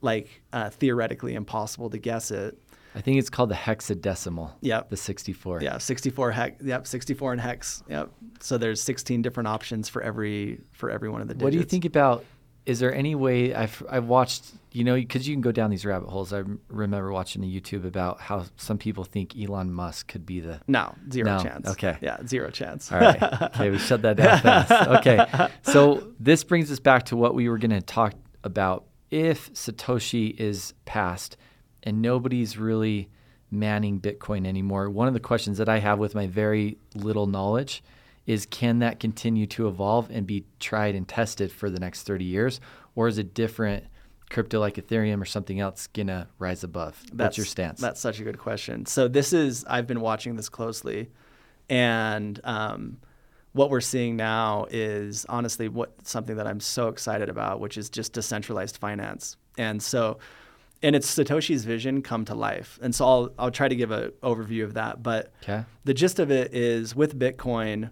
[0.00, 2.58] like uh, theoretically impossible to guess it.
[2.96, 4.52] I think it's called the hexadecimal.
[4.60, 4.90] Yep.
[4.90, 5.62] The 64.
[5.62, 6.62] Yeah, 64 hex.
[6.62, 7.82] Yep, 64 in hex.
[7.88, 8.10] Yep.
[8.40, 11.44] So there's 16 different options for every for every one of the digits.
[11.44, 12.24] What do you think about?
[12.66, 15.84] Is there any way I've I've watched you know because you can go down these
[15.84, 16.32] rabbit holes.
[16.32, 20.60] I remember watching a YouTube about how some people think Elon Musk could be the.
[20.68, 21.68] No, zero No, chance.
[21.70, 21.98] okay.
[22.00, 22.90] Yeah, zero chance.
[22.92, 23.20] All right.
[23.22, 24.70] Okay, we shut that down fast.
[24.98, 25.48] Okay.
[25.62, 28.84] So this brings us back to what we were going to talk about.
[29.14, 31.36] If Satoshi is passed
[31.84, 33.10] and nobody's really
[33.48, 37.84] manning Bitcoin anymore, one of the questions that I have with my very little knowledge
[38.26, 42.24] is can that continue to evolve and be tried and tested for the next 30
[42.24, 42.60] years?
[42.96, 43.84] Or is a different
[44.30, 47.00] crypto like Ethereum or something else going to rise above?
[47.12, 47.80] What's your stance?
[47.80, 48.84] That's such a good question.
[48.84, 51.08] So this is I've been watching this closely,
[51.70, 52.96] and um,
[53.54, 57.88] what we're seeing now is honestly what something that I'm so excited about, which is
[57.88, 59.36] just decentralized finance.
[59.56, 60.18] And so,
[60.82, 62.80] and it's Satoshi's vision come to life.
[62.82, 65.64] And so I'll I'll try to give an overview of that, but okay.
[65.84, 67.90] the gist of it is with Bitcoin,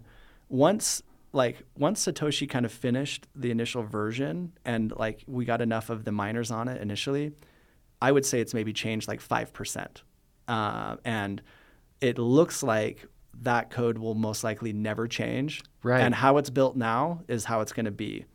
[0.49, 5.89] once like once Satoshi kind of finished the initial version and like we got enough
[5.89, 7.31] of the miners on it initially,
[8.01, 10.03] I would say it's maybe changed like five percent,
[10.49, 11.41] uh, and
[12.01, 13.07] it looks like
[13.43, 15.61] that code will most likely never change.
[15.83, 16.01] Right.
[16.01, 18.25] And how it's built now is how it's going to be.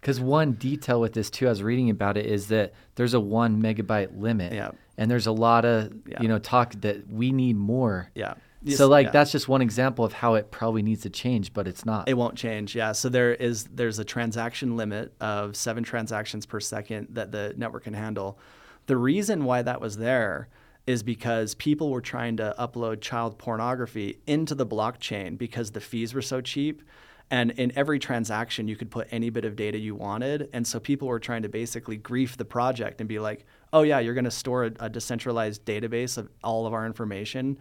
[0.00, 3.20] Because one detail with this too, I was reading about it, is that there's a
[3.20, 4.72] one megabyte limit, Yeah.
[4.98, 6.20] and there's a lot of Yeah.
[6.20, 8.10] you know talk that we need more.
[8.14, 8.34] Yeah.
[8.68, 9.10] So like Yeah.
[9.12, 12.08] that's just one example of how it probably needs to change, but it's not.
[12.08, 12.74] It won't change.
[12.76, 12.92] Yeah.
[12.92, 17.84] So there is there's a transaction limit of seven transactions per second that the network
[17.84, 18.38] can handle.
[18.86, 20.48] The reason why that was there
[20.86, 26.14] is because people were trying to upload child pornography into the blockchain because the fees
[26.14, 26.82] were so cheap.
[27.30, 30.50] And in every transaction, you could put any bit of data you wanted.
[30.52, 33.98] And so people were trying to basically grief the project and be like, oh, yeah,
[33.98, 37.58] you're going to store a, a decentralized database of all of our information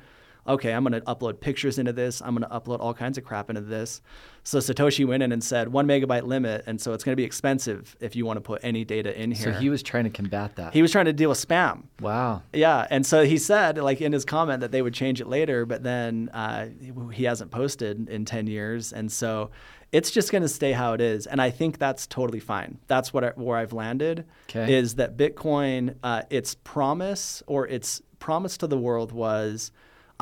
[0.47, 2.21] okay, I'm going to upload pictures into this.
[2.21, 4.01] I'm going to upload all kinds of crap into this.
[4.43, 7.23] So Satoshi went in and said one megabyte limit, and so it's going to be
[7.23, 9.53] expensive if you want to put any data in here.
[9.53, 10.73] so he was trying to combat that.
[10.73, 11.83] he was trying to deal with spam.
[12.01, 12.41] wow.
[12.51, 15.65] Yeah, and so he said, like in his comment, that they would change it later,
[15.65, 16.67] but then uh,
[17.13, 19.49] he hasn't posted in ten years, and so
[19.93, 21.25] it's just going to stay how it is.
[21.27, 22.79] And I think that's totally fine.
[22.87, 24.25] That's what I, where I've landed.
[24.47, 24.73] 'Kay.
[24.73, 25.95] Is that Bitcoin?
[26.03, 29.71] Uh, its promise or its promise to the world was,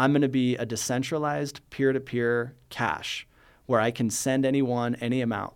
[0.01, 3.27] I'm going to be a decentralized peer-to-peer cash
[3.67, 5.53] where I can send anyone any amount.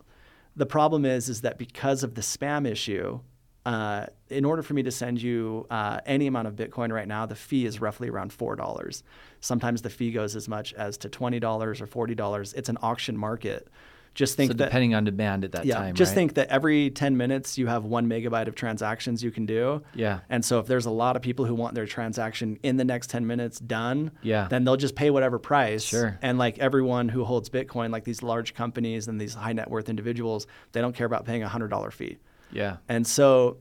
[0.55, 3.21] The problem is, is that because of the spam issue,
[3.65, 7.25] uh, in order for me to send you uh, any amount of Bitcoin right now,
[7.25, 9.01] the fee is roughly around four dollars.
[9.39, 12.53] Sometimes the fee goes as much as to twenty dollars or forty dollars.
[12.53, 13.67] It's an auction market.
[14.15, 15.93] Just think so that depending on demand at that yeah, time.
[15.93, 16.15] just right?
[16.15, 19.83] think that every 10 minutes you have one megabyte of transactions you can do.
[19.93, 20.21] Yeah.
[20.29, 23.09] And so if there's a lot of people who want their transaction in the next
[23.09, 24.47] 10 minutes done, Yeah.
[24.49, 25.83] then they'll just pay whatever price.
[25.83, 26.17] Sure.
[26.21, 29.89] And like everyone who holds Bitcoin, like these large companies and these high net worth
[29.89, 32.17] individuals, they don't care about paying a hundred dollar fee.
[32.53, 32.77] Yeah.
[32.87, 33.57] And so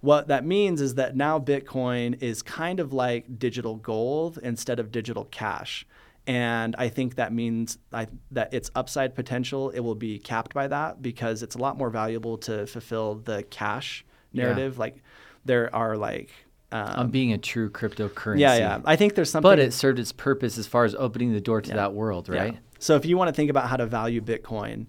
[0.00, 4.90] what that means is that now Bitcoin is kind of like digital gold instead of
[4.90, 5.86] digital cash.
[6.28, 10.68] And I think that means I, that its upside potential it will be capped by
[10.68, 14.44] that because it's a lot more valuable to fulfill the cash Yeah.
[14.44, 14.78] narrative.
[14.78, 15.02] Like
[15.46, 16.30] there are like
[16.70, 18.40] um, On being a true cryptocurrency.
[18.40, 21.32] yeah yeah I think there's something But it served its purpose as far as opening
[21.32, 21.76] the door to Yeah.
[21.76, 22.52] that world, right?
[22.52, 22.58] Yeah.
[22.78, 24.86] So if you want to think about how to value Bitcoin,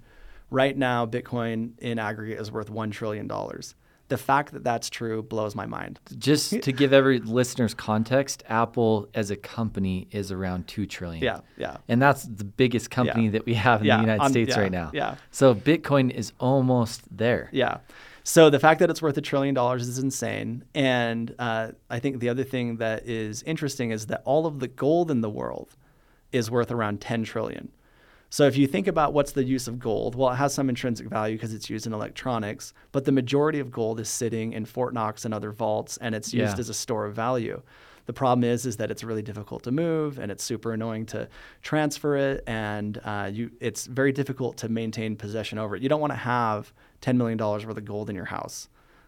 [0.52, 3.76] right now Bitcoin in aggregate is worth one trillion dollars.
[4.10, 6.00] The fact that that's true blows my mind.
[6.18, 11.24] Just to give every listener's context, Apple as a company is around two trillion.
[11.24, 11.78] Yeah, yeah.
[11.88, 13.32] And that's the biggest company Yeah.
[13.32, 14.92] that we have in Yeah, the United States yeah, right now.
[14.94, 15.16] yeah.
[15.32, 17.50] So Bitcoin is almost there.
[17.52, 17.78] Yeah.
[18.24, 20.64] So the fact that it's worth a trillion dollars is insane.
[20.76, 24.68] And uh, I think the other thing that is interesting is that all of the
[24.68, 25.76] gold in the world
[26.32, 27.72] is worth around 10 trillion.
[28.32, 31.08] So if you think about what's the use of gold, well, it has some intrinsic
[31.08, 34.94] value because it's used in electronics, but the majority of gold is sitting in Fort
[34.94, 36.60] Knox and other vaults, and it's used Yeah.
[36.60, 37.62] as a store of value.
[38.06, 41.28] The problem is, is that it's really difficult to move, and it's super annoying to
[41.62, 45.82] transfer it, and uh, you, it's very difficult to maintain possession over it.
[45.84, 48.68] You don't want to have ten million dollars worth of gold in your house,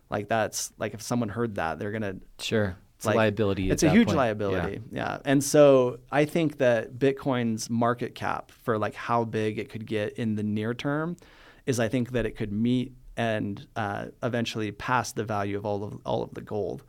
[0.10, 2.76] like that's like if someone heard that, they're gonna Sure.
[3.02, 3.70] It's like, a liability.
[3.70, 4.18] at It's a huge point.
[4.18, 4.80] liability.
[4.92, 5.18] Yeah.
[5.26, 10.14] And so I think that Bitcoin's market cap for like how big it could get
[10.20, 11.18] in the near term
[11.66, 15.84] is I think that it could meet and uh, eventually pass the value of all
[15.84, 16.84] of all of the gold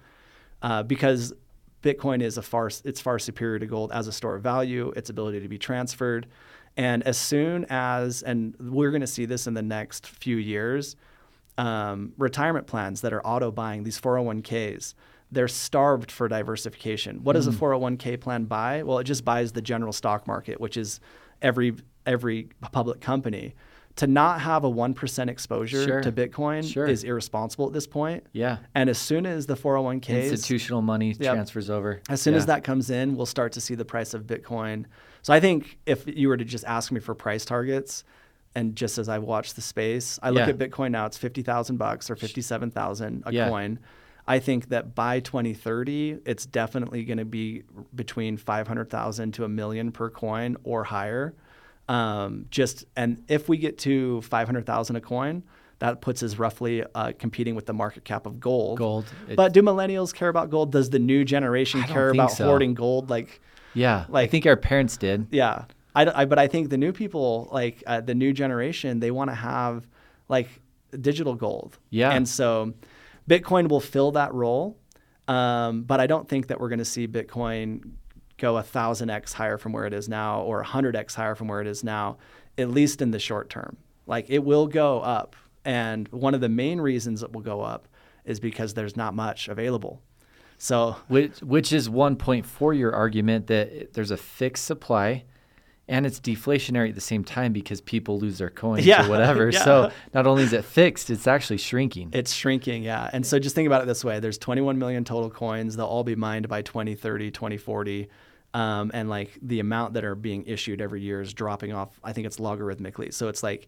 [0.60, 1.32] uh, because
[1.82, 5.08] Bitcoin is a far it's far superior to gold as a store of value, its
[5.08, 6.26] ability to be transferred,
[6.76, 10.94] and as soon as and we're going to see this in the next few years,
[11.56, 14.92] um, retirement plans that are auto buying these 401ks.
[15.32, 17.24] They're starved for diversification.
[17.24, 17.56] What does a mm.
[17.96, 18.82] 401k plan buy?
[18.82, 21.00] Well, it just buys the general stock market, which is
[21.40, 21.74] every
[22.06, 23.54] every public company.
[23.96, 26.00] To not have a one percent exposure Sure.
[26.02, 26.86] to Bitcoin Sure.
[26.86, 28.26] is irresponsible at this point.
[28.32, 28.58] Yeah.
[28.74, 31.34] And as soon as the 401k Institutional money Yep.
[31.34, 32.00] transfers over.
[32.08, 34.86] as soon as that comes in, we'll start to see the price of Bitcoin.
[35.20, 38.02] So I think if you were to just ask me for price targets,
[38.54, 40.54] and just as I watch the space, I look Yeah.
[40.54, 43.48] at Bitcoin now; it's fifty thousand bucks or fifty-seven thousand a Yeah.
[43.48, 43.78] coin.
[44.26, 49.90] I think that by 2030, it's definitely going to be between 500,000 to a million
[49.92, 51.34] per coin or higher.
[51.88, 55.42] Um, just and if we get to 500,000 a coin,
[55.80, 58.78] that puts us roughly uh, competing with the market cap of gold.
[58.78, 59.04] Gold.
[59.34, 60.70] But do millennials care about gold?
[60.70, 62.44] Does the new generation care about so.
[62.44, 63.10] hoarding gold?
[63.10, 63.40] Like,
[63.74, 64.06] Yeah.
[64.12, 65.26] I think our parents did.
[65.32, 65.64] yeah,
[65.96, 69.30] I, I- but I think the new people, like uh, the new generation, they want
[69.30, 69.88] to have
[70.28, 70.48] like
[71.00, 71.78] digital gold.
[71.90, 72.12] Yeah.
[72.12, 72.74] And so
[73.28, 74.78] Bitcoin will fill that role.
[75.28, 77.92] Um, but I don't think that we're going to see Bitcoin
[78.38, 81.34] go a thousand X higher from where it is now or a hundred X higher
[81.34, 82.18] from where it is now,
[82.58, 83.76] at least in the short term.
[84.06, 85.36] Like it will go up.
[85.64, 87.86] And one of the main reasons it will go up
[88.24, 90.02] is because there's not much available.
[90.58, 95.24] So Which, which is one point for your argument that there's a fixed supply
[95.88, 99.50] and it's deflationary at the same time because people lose their coins Yeah, or whatever.
[99.50, 99.64] yeah.
[99.64, 102.10] So not only is it fixed, it's actually shrinking.
[102.12, 103.10] It's shrinking, yeah.
[103.12, 105.76] And so just think about it this way there's 21 million total coins.
[105.76, 108.08] They'll all be mined by 2030, 2040.
[108.54, 111.98] Um, and like the amount that are being issued every year is dropping off.
[112.04, 113.12] I think it's logarithmically.
[113.12, 113.66] So it's like,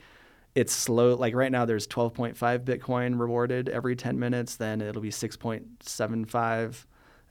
[0.54, 1.14] it's slow.
[1.16, 4.56] Like right now, there's 12.5 Bitcoin rewarded every 10 minutes.
[4.56, 6.84] Then it'll be 6.75.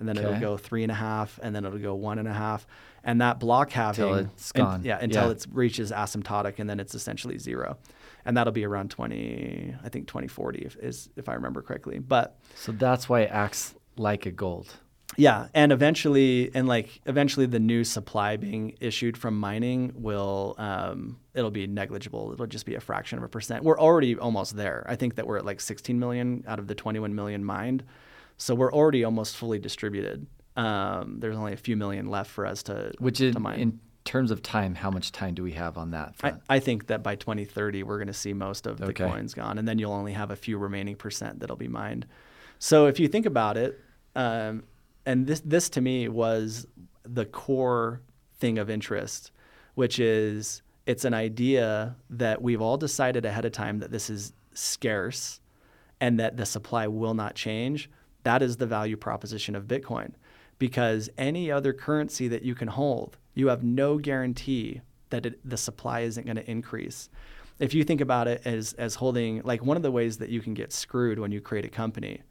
[0.10, 1.40] And then it'll go three and a half.
[1.42, 2.68] And then it'll go one and a half.
[3.06, 4.04] And that block halving.
[4.04, 4.84] Until it's gone.
[4.84, 5.32] yeah, until Yeah.
[5.32, 6.60] it reaches asymptotic.
[6.60, 7.78] And then it's essentially zero.
[8.26, 12.00] And that'll be around 20, I think 2040 if, is, if I remember correctly.
[12.00, 14.76] But so that's why it acts like a gold.
[15.18, 21.20] yeah, and eventually, and like eventually, the new supply being issued from mining will, um,
[21.36, 22.32] it'll be negligible.
[22.34, 23.64] It'll just be a fraction of a percent.
[23.64, 24.86] We're already almost there.
[24.90, 27.84] I think that we're at like 16 million out of the 21 million mined,
[28.38, 30.28] so we're already almost fully distributed.
[30.56, 34.42] Um, there's only a few million left for us to Which is, in terms of
[34.44, 36.34] time, how much time do we have on that I?
[36.50, 39.06] I think that by 2030, we're going to see most of the Okay.
[39.06, 42.06] coins gone, and then you'll only have a few remaining percent that'll be mined.
[42.60, 43.80] So if you think about it,
[44.16, 44.64] um,
[45.06, 46.68] and this this to me was
[47.04, 48.02] the core
[48.40, 49.32] thing of interest,
[49.76, 54.34] which is it's an idea that we've all decided ahead of time that this is
[54.54, 55.40] scarce,
[56.00, 57.90] and that the supply will not change,
[58.24, 60.14] that is the value proposition of Bitcoin.
[60.60, 65.58] Because any other currency that you can hold, you have no guarantee that it, the
[65.58, 67.10] supply isn't going to increase.
[67.60, 70.42] If you think about it as, as holding, like one of the ways that you
[70.42, 72.22] can get screwed when you create a company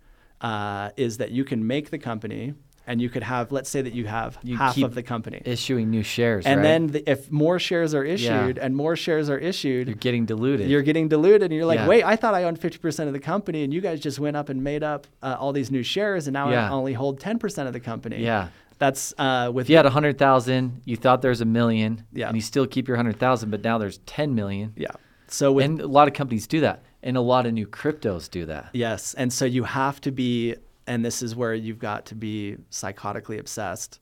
[0.40, 2.54] uh, is that you can make the company
[2.86, 5.40] and you could have let's say that you have You half keep of the company
[5.44, 6.62] Issuing new shares, and right?
[6.62, 10.68] then the, if more shares are issued and more shares are issued you're getting diluted.
[10.68, 11.86] you're getting diluted and you're like Yeah.
[11.88, 14.48] wait i thought i owned 50% of the company and you guys just went up
[14.48, 16.68] and made up uh, all these new shares and now Yeah.
[16.68, 18.48] i only hold 10% of the company yeah.
[18.78, 22.26] that's uh, with If you had a hundred thousand, you thought there's a million, Yeah.
[22.28, 24.72] and you still keep your hundred thousand, but now there's ten million.
[24.76, 24.88] yeah
[25.28, 28.28] so with and a lot of companies do that, and a lot of new cryptos
[28.30, 28.68] do that.
[28.74, 29.14] Yes.
[29.14, 30.56] And so you have to be,
[30.92, 33.98] and this is where you've got to be psychotically obsessed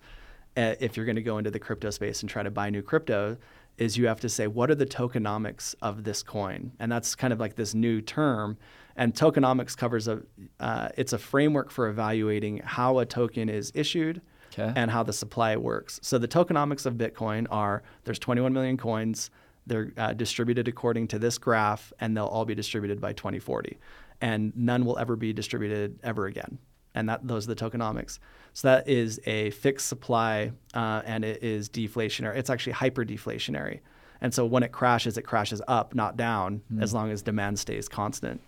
[0.56, 2.82] uh, if you're going to go into the crypto space and try to buy new
[2.82, 3.36] crypto,
[3.78, 6.72] is you have to say, what are the tokenomics of this coin?
[6.80, 8.58] And that's kind of like this new term.
[8.96, 10.20] And tokenomics covers a,
[10.58, 14.20] uh, it's a framework for evaluating how a token is issued
[14.52, 14.72] Okay.
[14.74, 16.00] and how the supply works.
[16.02, 19.30] So the tokenomics of Bitcoin are there's 21 million coins.
[19.64, 23.78] They're uh, distributed according to this graph, and they'll all be distributed by 2040,
[24.20, 26.58] and none will ever be distributed ever again.
[26.94, 28.18] And that those are the tokenomics.
[28.52, 32.36] So that is a fixed supply, uh, and it is deflationary.
[32.36, 33.80] It's actually hyper deflationary.
[34.20, 37.88] And so when it crashes, it crashes up, not down, as long as demand stays
[37.88, 38.40] constant.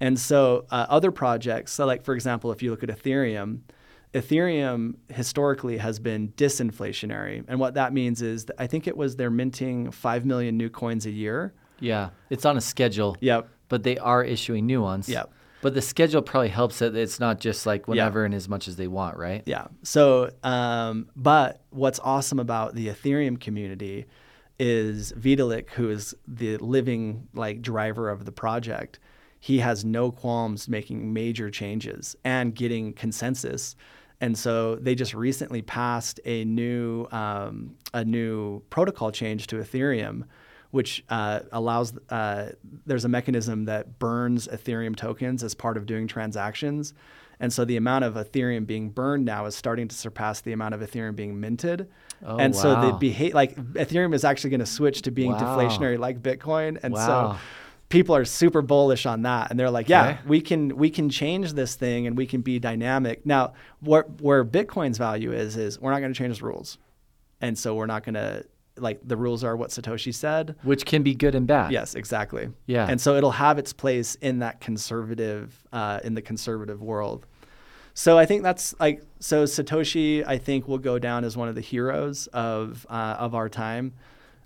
[0.00, 3.60] And so uh, other projects, so like for example, if you look at Ethereum,
[4.14, 7.44] Ethereum historically has been disinflationary.
[7.48, 10.70] And what that means is that I think it was they're minting 5 million new
[10.70, 11.52] coins a year.
[11.80, 13.16] Yeah, it's on a schedule.
[13.20, 13.48] Yep.
[13.68, 15.08] But they are issuing new ones.
[15.08, 15.30] Yep.
[15.60, 16.96] But the schedule probably helps it.
[16.96, 19.42] It's not just like whenever and as much as they want, right?
[19.46, 19.66] Yeah.
[19.82, 24.06] So, um, but what's awesome about the Ethereum community
[24.58, 28.98] is Vitalik, who is the living like driver of the project.
[29.40, 33.76] He has no qualms making major changes and getting consensus.
[34.20, 40.24] And so they just recently passed a new um, a new protocol change to Ethereum,
[40.70, 42.50] which uh, allows uh,
[42.86, 46.94] there's a mechanism that burns Ethereum tokens as part of doing transactions.
[47.40, 50.74] And so the amount of Ethereum being burned now is starting to surpass the amount
[50.74, 51.88] of Ethereum being minted.
[52.26, 55.38] Oh, and so the behavior, like Ethereum is actually going to switch to being Wow.
[55.38, 56.78] deflationary like Bitcoin.
[56.82, 57.06] And Wow.
[57.06, 57.38] so
[57.88, 59.50] people are super bullish on that.
[59.50, 60.18] And they're like, yeah, Okay.
[60.26, 63.24] we can, we can change this thing and we can be dynamic.
[63.24, 66.76] Now, where, where Bitcoin's value is, is we're not going to change the rules.
[67.40, 68.44] And so we're not going to,
[68.80, 70.56] like, the rules are what Satoshi said.
[70.62, 71.72] Which can be good and bad.
[71.72, 72.48] Yes, exactly.
[72.66, 72.86] Yeah.
[72.88, 77.26] And so it'll have its place in that conservative, uh, in the conservative world.
[77.94, 80.24] So I think that's like so Satoshi.
[80.24, 83.92] I think will go down as one of the heroes of uh, of our time.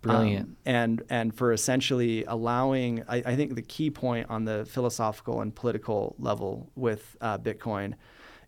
[0.01, 0.47] Brilliant.
[0.47, 5.42] Um, and and for essentially allowing, I, I think the key point on the philosophical
[5.42, 7.92] and political level with uh, Bitcoin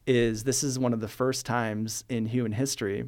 [0.07, 3.05] is this is one of the first times in human history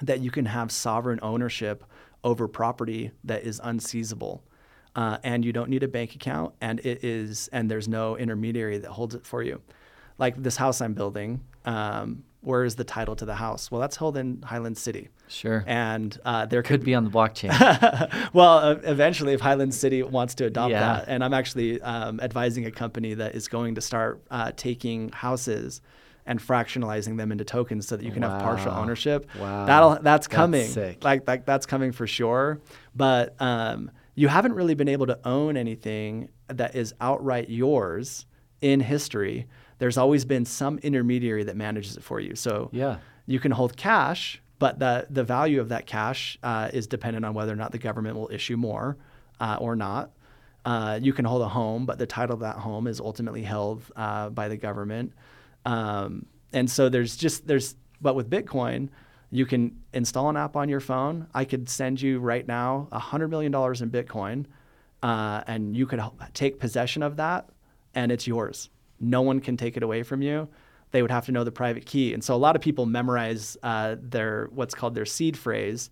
[0.00, 1.84] that you can have sovereign ownership
[2.24, 4.40] over property that is unseizable.
[4.96, 8.78] Uh, and you don't need a bank account, and it is, and there's no intermediary
[8.78, 9.60] that holds it for you.
[10.18, 13.70] Like this house I'm building, um, where is the title to the house?
[13.70, 15.62] Well, that's held in Highland City, Sure.
[15.68, 17.50] and uh, there could be on the blockchain.
[18.32, 20.80] well, uh, eventually, if Highland City wants to adopt Yeah.
[20.80, 25.10] that, and I'm actually um, advising a company that is going to start uh, taking
[25.10, 25.80] houses
[26.28, 29.26] and fractionalizing them into tokens so that you can have partial ownership.
[29.40, 29.64] Wow.
[29.64, 30.66] That'll that's That's coming.
[31.02, 32.60] Like like that's coming for sure.
[32.94, 38.26] But um, you haven't really been able to own anything that is outright yours
[38.60, 39.46] in history.
[39.78, 42.34] There's always been some intermediary that manages it for you.
[42.34, 42.98] So yeah.
[43.26, 47.32] you can hold cash, but the the value of that cash uh, is dependent on
[47.32, 48.98] whether or not the government will issue more
[49.40, 50.10] uh, or not.
[50.66, 53.82] Uh, you can hold a home, but the title of that home is ultimately held
[53.96, 55.14] uh, by the government.
[55.64, 58.88] Um, and so there's just there's but with Bitcoin,
[59.30, 61.26] you can install an app on your phone.
[61.34, 64.46] I could send you right now a hundred million dollars in Bitcoin,
[65.02, 66.00] uh, and you could
[66.34, 67.48] take possession of that,
[67.94, 68.70] and it's yours.
[69.00, 70.48] No one can take it away from you.
[70.90, 73.56] They would have to know the private key, and so a lot of people memorize
[73.62, 75.90] uh, their what's called their seed phrase,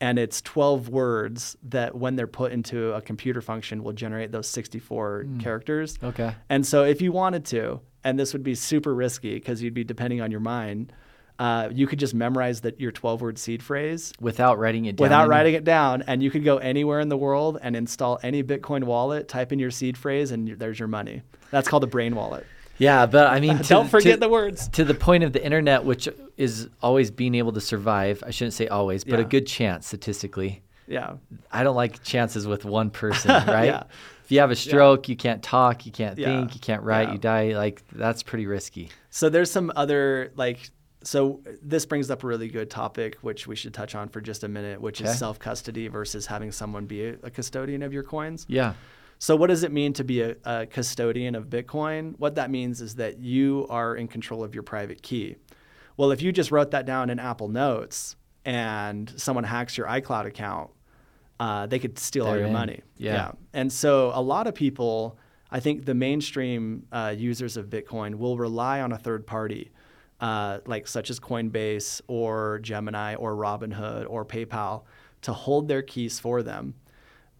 [0.00, 4.48] and it's 12 words that when they're put into a computer function will generate those
[4.48, 5.98] 64 characters.
[6.02, 6.34] Okay.
[6.48, 9.84] And so if you wanted to, and this would be super risky because you'd be
[9.84, 10.92] depending on your mind,
[11.38, 15.04] uh, you could just memorize that your 12 word seed phrase Without writing it down.
[15.06, 18.18] without in- writing it down, and you could go anywhere in the world and install
[18.22, 21.22] any Bitcoin wallet, type in your seed phrase, and there's your money.
[21.50, 22.46] That's called a brain wallet.
[22.80, 24.68] Yeah, but I mean, to, Don't forget to, the words.
[24.68, 28.24] to the point of the internet, which is always being able to survive.
[28.26, 30.62] I shouldn't say always, but a good chance statistically.
[30.88, 31.14] Yeah.
[31.52, 33.66] I don't like chances with one person, right?
[33.66, 33.82] Yeah.
[34.24, 35.12] If you have a stroke, yeah.
[35.12, 36.26] you can't talk, you can't yeah.
[36.26, 37.12] think, you can't write, yeah.
[37.12, 37.56] you die.
[37.56, 38.90] Like that's pretty risky.
[39.10, 40.70] So there's some other like
[41.02, 44.42] so this brings up a really good topic which we should touch on for just
[44.42, 45.10] a minute, which okay.
[45.10, 48.46] is self custody versus having someone be a, custodian of your coins.
[48.48, 48.74] Yeah.
[49.22, 52.14] So what does it mean to be a, a custodian of Bitcoin?
[52.18, 55.36] What that means is that you are in control of your private key.
[55.98, 58.16] Well, if you just wrote that down in Apple Notes
[58.46, 60.70] and someone hacks your iCloud account,
[61.38, 62.52] uh, they could steal They're all your in.
[62.54, 62.80] money.
[62.96, 63.12] Yeah.
[63.12, 63.32] yeah.
[63.52, 65.18] And so a lot of people,
[65.50, 69.70] I think the mainstream uh, users of Bitcoin will rely on a third party,
[70.20, 74.84] uh, like such as Coinbase or Gemini or Robinhood or PayPal,
[75.20, 76.72] to hold their keys for them.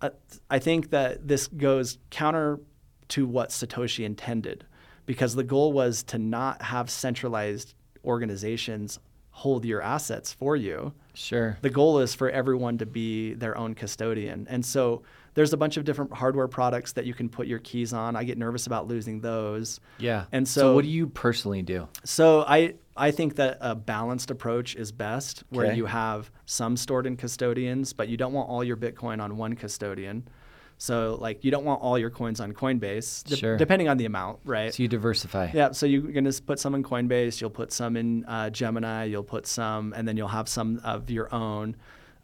[0.01, 0.11] Uh,
[0.48, 2.61] I think that this goes counter
[3.09, 4.64] to what Satoshi intended,
[5.07, 7.74] because the goal was to not have centralized
[8.05, 8.98] organizations
[9.32, 10.92] hold your assets for you.
[11.14, 11.57] Sure.
[11.62, 14.46] The goal is for everyone to be their own custodian.
[14.51, 15.03] And so
[15.34, 18.16] there's a bunch of different hardware products that you can put your keys on.
[18.16, 19.80] I get nervous about losing those.
[19.98, 20.24] Yeah.
[20.32, 21.88] And so, so what do you personally do?
[22.05, 25.76] So I I think that a balanced approach is best where okay.
[25.76, 29.55] you have some stored in custodians, but you don't want all your Bitcoin on one
[29.55, 30.28] custodian.
[30.76, 33.57] So like you don't want all your coins on Coinbase, de- sure.
[33.57, 34.72] depending on the amount, right?
[34.74, 35.51] So you diversify.
[35.55, 35.72] Yeah.
[35.72, 39.22] So you're going to put some in Coinbase, you'll put some in uh, Gemini, you'll
[39.22, 41.76] put some, and then you'll have some of your own.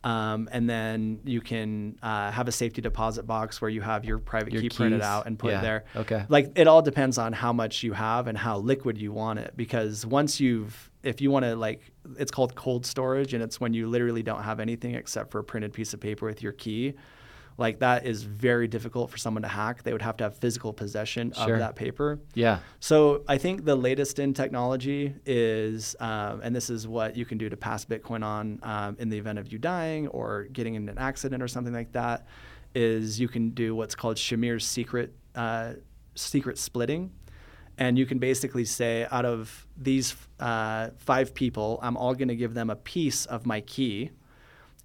[0.06, 4.20] Um, and then you can uh, have a safety deposit box where you have your
[4.20, 4.76] private your key keys.
[4.76, 5.60] printed out and put yeah.
[5.60, 5.84] there.
[5.96, 6.24] Okay.
[6.28, 9.54] Like it all depends on how much you have and how liquid you want it.
[9.56, 11.90] Because once you've, if you want to like,
[12.20, 15.44] it's called cold storage, and it's when you literally don't have anything except for a
[15.44, 16.94] printed piece of paper with your key
[17.58, 19.82] like that is very difficult for someone to hack.
[19.82, 21.54] They would have to have physical possession sure.
[21.54, 22.20] of that paper.
[22.34, 22.58] Yeah.
[22.80, 27.38] So I think the latest in technology is, um, and this is what you can
[27.38, 30.88] do to pass Bitcoin on um, in the event of you dying or getting in
[30.88, 32.26] an accident or something like that,
[32.74, 35.74] is you can do what's called Shamir's secret uh,
[36.14, 37.10] secret splitting.
[37.78, 42.36] And you can basically say, out of these uh, five people, I'm all going to
[42.36, 44.12] give them a piece of my key.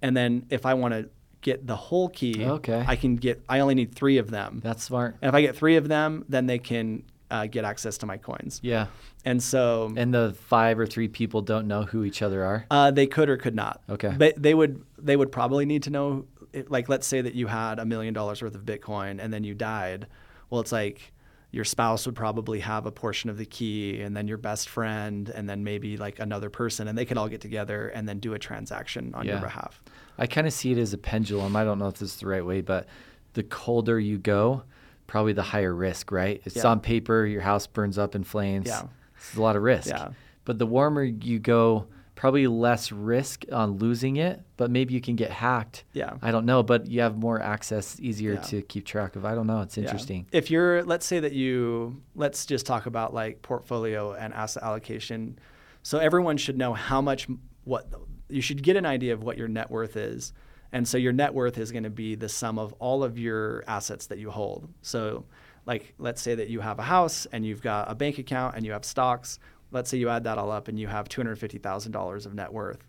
[0.02, 1.08] And then if I want to
[1.42, 2.84] get the whole key, okay.
[2.86, 3.42] I can get.
[3.48, 4.60] I only need three of them.
[4.64, 5.16] That's smart.
[5.20, 8.16] And if I get three of them, then they can uh, get access to my
[8.16, 8.60] coins.
[8.62, 8.86] Yeah.
[9.24, 9.92] And so.
[9.96, 12.66] And the five or three people don't know who each other are.
[12.70, 13.82] Uh, they could or could not.
[13.90, 14.14] Okay.
[14.16, 14.82] But they would.
[14.98, 16.24] They would probably need to know.
[16.68, 19.54] Like, let's say that you had a million dollars worth of Bitcoin and then you
[19.54, 20.06] died.
[20.50, 21.12] Well, it's like
[21.52, 25.28] your spouse would probably have a portion of the key and then your best friend
[25.28, 28.32] and then maybe like another person and they could all get together and then do
[28.32, 29.32] a transaction on yeah.
[29.32, 29.82] your behalf.
[30.16, 31.54] I kind of see it as a pendulum.
[31.54, 32.86] I don't know if this is the right way, but
[33.34, 34.62] the colder you go,
[35.06, 36.40] probably the higher risk, right?
[36.46, 36.66] It's yeah.
[36.66, 38.68] on paper, your house burns up in flames.
[38.68, 38.84] Yeah.
[39.16, 39.88] It's a lot of risk.
[39.88, 40.08] Yeah.
[40.46, 41.86] But the warmer you go,
[42.22, 45.82] probably less risk on losing it, but maybe you can get hacked.
[45.92, 46.12] Yeah.
[46.22, 48.42] I don't know, but you have more access, easier yeah.
[48.42, 49.24] to keep track of.
[49.24, 49.60] I don't know.
[49.62, 50.28] It's interesting.
[50.30, 50.38] Yeah.
[50.38, 55.36] If you're, let's say that you, let's just talk about like portfolio and asset allocation.
[55.82, 57.26] So everyone should know how much,
[57.64, 57.88] what,
[58.28, 60.32] you should get an idea of what your net worth is.
[60.70, 63.64] And so your net worth is going to be the sum of all of your
[63.66, 64.72] assets that you hold.
[64.82, 65.24] So,
[65.66, 68.64] like, let's say that you have a house and you've got a bank account and
[68.64, 69.40] you have stocks
[69.72, 72.86] let's say you add that all up and you have $250,000 of net worth.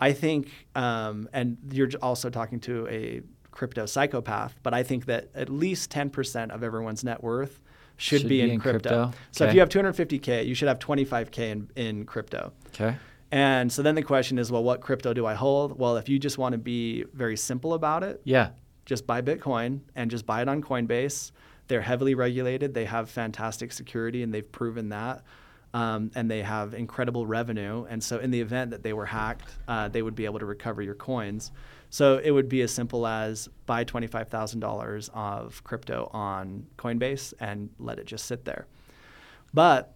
[0.00, 5.28] I think, um, and you're also talking to a crypto psychopath, but I think that
[5.34, 7.60] at least 10% of everyone's net worth
[7.96, 8.88] should, should be, in, in crypto.
[8.88, 9.18] crypto.
[9.32, 9.50] So okay.
[9.50, 12.52] if you have 250K, you should have 25K in, in crypto.
[12.68, 12.96] Okay.
[13.30, 15.78] And so then the question is, well, what crypto do I hold?
[15.78, 18.50] Well, if you just want to be very simple about it, yeah,
[18.86, 21.32] just buy Bitcoin and just buy it on Coinbase.
[21.66, 22.72] They're heavily regulated.
[22.72, 25.22] They have fantastic security, and they've proven that
[25.74, 27.84] um, and they have incredible revenue.
[27.88, 30.46] And so, in the event that they were hacked, uh, they would be able to
[30.46, 31.52] recover your coins.
[31.90, 37.98] So, it would be as simple as buy $25,000 of crypto on Coinbase and let
[37.98, 38.66] it just sit there.
[39.52, 39.94] But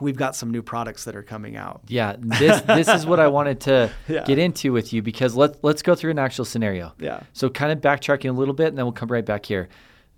[0.00, 1.82] we've got some new products that are coming out.
[1.88, 4.24] Yeah, this this is what I wanted to yeah.
[4.24, 6.94] get into with you because let's let's go through an actual scenario.
[6.98, 7.20] Yeah.
[7.32, 9.68] So kind of backtracking a little bit, and then we'll come right back here.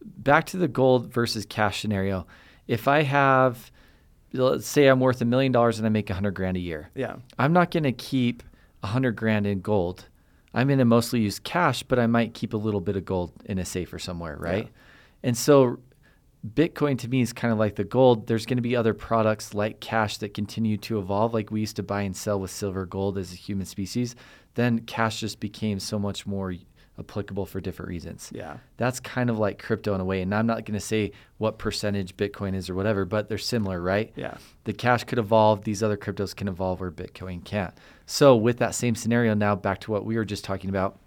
[0.04, 2.26] Back to the gold versus cash scenario.
[2.68, 3.71] If I have
[4.32, 6.90] let's say I'm worth a million dollars and I make a hundred grand a year.
[6.94, 7.16] Yeah.
[7.38, 8.42] I'm not going to keep
[8.82, 10.08] a hundred grand in gold.
[10.54, 13.32] I'm going to mostly use cash, but I might keep a little bit of gold
[13.46, 14.64] in a safe or somewhere, right?
[14.64, 14.70] Yeah.
[15.22, 15.78] And so
[16.46, 18.26] Bitcoin to me is kind of like the gold.
[18.26, 21.32] There's going to be other products like cash that continue to evolve.
[21.32, 24.16] Like we used to buy and sell with silver, gold as a human species.
[24.54, 26.54] Then cash just became so much more
[26.98, 28.30] applicable for different reasons.
[28.34, 28.58] Yeah.
[28.76, 30.20] That's kind of like crypto in a way.
[30.22, 33.80] And I'm not going to say what percentage Bitcoin is or whatever, but they're similar,
[33.80, 34.12] right?
[34.14, 34.36] Yeah.
[34.64, 37.74] The cash could evolve, these other cryptos can evolve where Bitcoin can't.
[38.04, 40.98] So, with that same scenario, now back to what we were just talking about,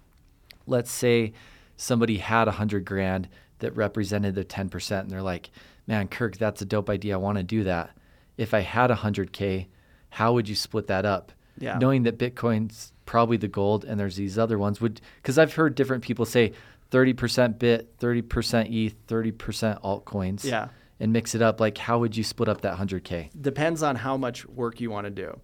[0.66, 1.34] let's say
[1.76, 3.28] somebody had a hundred grand,
[3.60, 5.00] that represented the 10%.
[5.00, 5.50] And they're like,
[5.86, 7.14] man, Kirk, that's a dope idea.
[7.14, 7.90] I want to do that.
[8.36, 9.66] If I had 100K,
[10.10, 11.32] how would you split that up?
[11.58, 11.78] Yeah.
[11.78, 15.74] Knowing that Bitcoin's probably the gold and there's these other ones would because I've heard
[15.74, 16.52] different people say
[16.90, 20.44] 30% bit, 30% ETH, 30% altcoins.
[20.44, 20.68] Yeah.
[20.98, 21.60] And mix it up.
[21.60, 23.30] Like how would you split up that 100k?
[23.40, 25.38] Depends on how much work you want to do.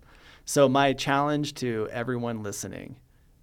[0.45, 2.97] So my challenge to everyone listening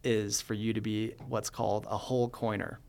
[0.04, 2.80] is for you to be what's called a whole coiner.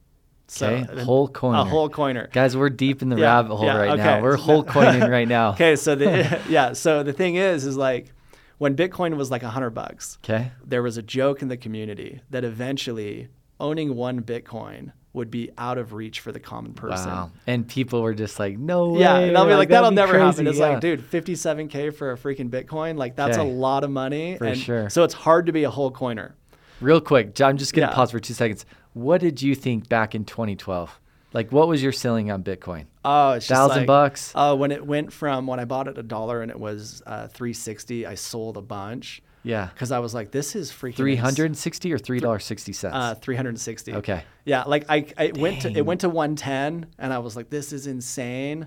[0.47, 1.61] So Okay, whole coiner.
[1.61, 2.28] A whole coiner.
[2.33, 4.03] Guys, we're deep in the Yeah, rabbit hole yeah, right okay.
[4.03, 4.22] now.
[4.22, 5.51] We're whole coining right now.
[5.51, 8.12] Okay, so the yeah, so the thing is is like
[8.61, 10.52] when Bitcoin was like a hundred bucks, Okay.
[10.64, 15.78] there was a joke in the community that eventually owning one Bitcoin would be out
[15.78, 17.11] of reach for the common person.
[17.11, 17.30] Wow.
[17.46, 19.00] And people were just like, no way.
[19.00, 20.24] Yeah, and they'll be like, that'd that'll never crazy.
[20.24, 20.46] happen.
[20.46, 20.68] It's Yeah.
[20.68, 24.36] like, dude, 57k for a freaking Bitcoin, like that's a lot of money.
[24.36, 24.90] For and sure.
[24.90, 26.36] So it's hard to be a whole coiner.
[26.82, 27.96] Real quick, John, I'm just going to Yeah.
[27.96, 28.66] pause for two seconds.
[28.92, 31.00] What did you think back in 2012?
[31.33, 32.87] Like, what was your ceiling on Bitcoin?
[33.05, 34.33] Oh, it's Thousand like- bucks?
[34.35, 37.28] Uh, when it went from when I bought it a dollar and it was uh,
[37.28, 39.68] 360, I sold a bunch Yeah.
[39.72, 42.91] because I was like, this is freaking 360 or $3.60?
[42.93, 43.95] Uh, 360.
[43.95, 44.24] Okay.
[44.45, 47.49] Yeah, like I, I it went to it went to 110, and I was like,
[47.51, 48.66] this is insane.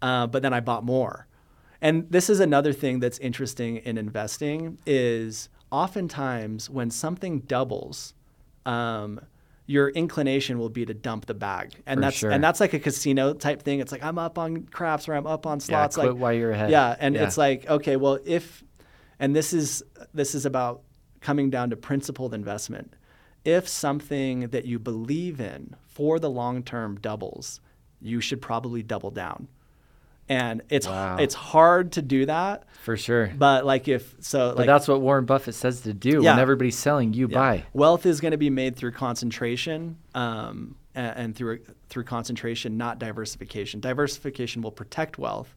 [0.00, 1.26] Uh, but then I bought more,
[1.80, 8.12] and this is another thing that's interesting in investing is oftentimes when something doubles,
[8.66, 9.20] um,
[9.66, 12.30] your inclination will be to dump the bag, and For that's sure.
[12.30, 13.80] and that's like a casino type thing.
[13.80, 15.96] It's like I'm up on craps or I'm up on Yeah, slots.
[15.96, 16.70] quit like while you're ahead.
[16.70, 17.24] yeah, and Yeah.
[17.24, 18.62] it's like okay, well if,
[19.18, 19.82] and this is
[20.14, 20.82] this is about
[21.20, 22.94] coming down to principled investment.
[23.44, 27.60] If something that you believe in for the long term doubles,
[28.00, 29.48] you should probably double down.
[30.28, 31.16] And it's Wow.
[31.18, 33.30] it's hard to do that, For sure.
[33.38, 36.20] but like if so, But that's what Warren Buffett says to do.
[36.22, 36.32] Yeah.
[36.32, 37.34] When everybody's selling, you yeah.
[37.38, 37.64] buy.
[37.72, 42.98] Wealth is going to be made through concentration, um, and, and through through concentration, not
[42.98, 43.78] diversification.
[43.80, 45.54] Diversification will protect wealth,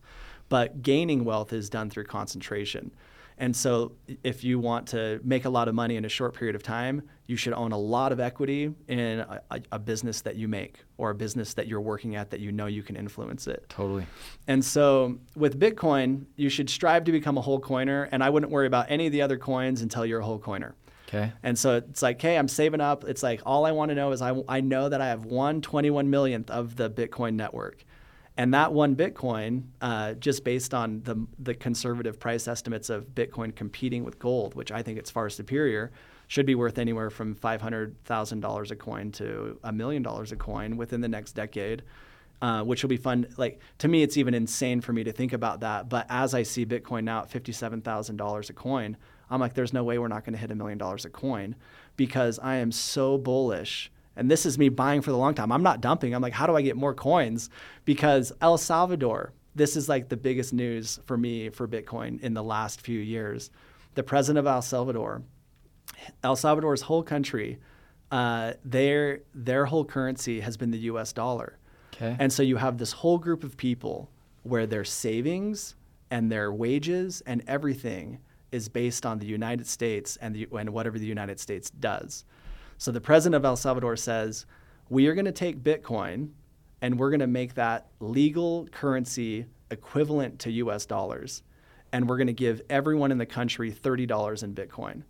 [0.49, 2.91] but gaining wealth is done through concentration.
[3.39, 6.55] And so, if you want to make a lot of money in a short period
[6.55, 10.47] of time, you should own a lot of equity in a, a, business that you
[10.47, 13.63] make or a business that you're working at that you know you can influence it.
[13.69, 14.05] Totally.
[14.47, 18.51] And so with Bitcoin, you should strive to become a whole coiner, and I wouldn't
[18.51, 20.75] worry about any of the other coins until you're a whole coiner.
[21.07, 21.31] Okay.
[21.41, 23.03] And so it's like, hey, I'm saving up.
[23.03, 25.61] It's like all I want to know is I, I know that I have one
[25.61, 27.83] 21 millionth of the Bitcoin network.
[28.39, 33.53] And that one Bitcoin, uh, just based on the, the conservative price estimates of Bitcoin
[33.53, 35.91] competing with gold, which I think it's far superior,
[36.29, 41.01] should be worth anywhere from $500,000 a coin to a million dollars a coin within
[41.01, 41.83] the next decade.
[42.41, 43.27] Uh, which will be fun.
[43.35, 45.89] Like to me, it's even insane for me to think about that.
[45.89, 48.95] But as I see Bitcoin now at fifty-seven thousand dollars a coin,
[49.29, 51.57] I'm like, there's no way we're not going to hit a million dollars a coin
[51.97, 53.91] because I am so bullish.
[54.19, 55.51] And this is me buying for the long time.
[55.51, 56.13] I'm not dumping.
[56.13, 57.49] I'm like, how do I get more coins?
[57.85, 62.43] Because El Salvador, this is like the biggest news for me for Bitcoin in the
[62.43, 63.49] last few years.
[63.95, 65.23] The president of El Salvador,
[66.21, 67.59] El Salvador's whole country,
[68.11, 71.13] uh, their their whole currency has been the U.S.
[71.13, 71.57] dollar.
[71.95, 72.15] Okay.
[72.19, 74.09] And so you have this whole group of people
[74.43, 75.75] where their savings
[76.11, 78.19] and their wages and everything
[78.51, 82.25] is based on the United States and, the, and whatever the United States does.
[82.79, 84.45] So the president of El Salvador says,
[84.87, 86.29] we are going to take Bitcoin
[86.81, 91.43] and we're going to make that legal currency equivalent to US dollars.
[91.91, 95.03] And we're going to give everyone in the country $30 in Bitcoin.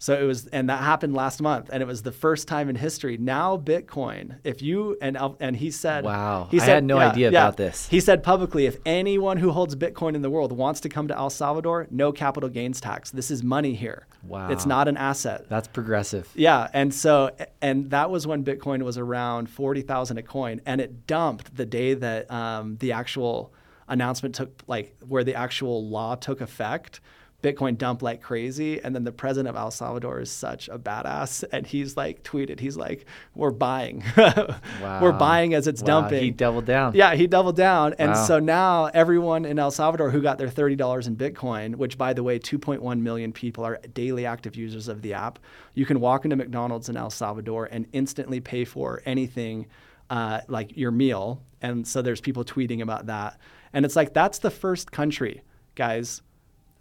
[0.00, 2.76] So it was, and that happened last month, and it was the first time in
[2.76, 3.16] history.
[3.16, 6.46] Now Bitcoin, if you and and he said, Wow.
[6.50, 7.88] he I said, had no idea about this.
[7.88, 11.16] He said publicly, if anyone who holds Bitcoin in the world wants to come to
[11.16, 13.10] El Salvador, no capital gains tax.
[13.10, 14.06] This is money here.
[14.22, 14.50] Wow.
[14.50, 15.46] it's not an asset.
[15.48, 16.28] That's progressive.
[16.34, 17.30] Yeah, and so
[17.60, 21.66] and that was when Bitcoin was around forty thousand a coin, and it dumped the
[21.66, 23.52] day that um, the actual
[23.88, 27.00] announcement took, like where the actual law took effect.
[27.40, 31.44] Bitcoin dumped like crazy, and then the president of El Salvador is such a badass,
[31.52, 36.30] and he's like tweeted, he's like, "We're buying, we're buying as it's Wow, dumping." He
[36.32, 36.94] doubled down.
[36.96, 37.94] Yeah, he doubled down.
[37.98, 38.24] And Wow.
[38.24, 42.24] so now everyone in El Salvador who got their $30 in Bitcoin, which by the
[42.24, 45.38] way, 2.1 million people are daily active users of the app,
[45.74, 49.66] you can walk into McDonald's in El Salvador and instantly pay for anything
[50.10, 51.40] uh, like your meal.
[51.62, 53.38] And so there's people tweeting about that.
[53.72, 55.42] And it's like, that's the first country,
[55.76, 56.22] guys.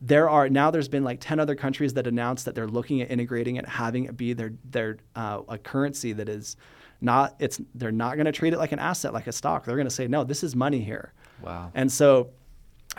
[0.01, 0.69] There are now.
[0.71, 4.05] There's been like ten other countries that announced that they're looking at integrating it, having
[4.05, 6.55] it be their their uh, a currency that is
[7.01, 7.35] not.
[7.39, 9.65] It's they're not going to treat it like an asset, like a stock.
[9.65, 11.13] They're going to say, no, this is money here.
[11.41, 11.71] Wow.
[11.73, 12.29] And so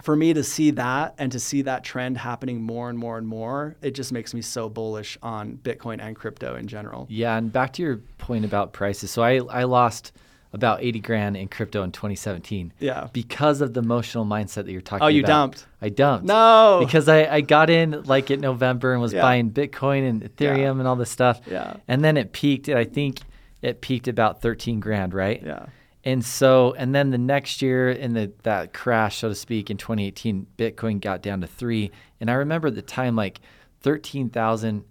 [0.03, 3.27] for me to see that and to see that trend happening more and more and
[3.27, 7.07] more, it just makes me so bullish on Bitcoin and crypto in general.
[7.11, 9.11] Yeah, and back to your point about prices.
[9.11, 10.13] So I I lost
[10.53, 12.73] about 80 grand in crypto in 2017.
[12.79, 13.09] Yeah.
[13.13, 15.07] Because of the emotional mindset that you're talking about.
[15.07, 15.67] Oh, you dumped?
[15.83, 16.25] I dumped.
[16.27, 16.79] No.
[16.83, 19.21] Because I, I got in like in November and was Yeah.
[19.23, 20.71] buying Bitcoin and Ethereum Yeah.
[20.71, 21.41] and all this stuff.
[21.47, 21.77] Yeah.
[21.87, 22.69] And then it peaked.
[22.69, 23.21] I think
[23.61, 25.43] it peaked about 13 grand, right?
[25.45, 25.67] Yeah.
[26.05, 29.77] And so, and then the next year in the that crash, so to speak, in
[29.77, 31.91] 2018, Bitcoin got down to three.
[32.21, 33.41] And I remember at the time, like
[33.83, 34.85] 13,000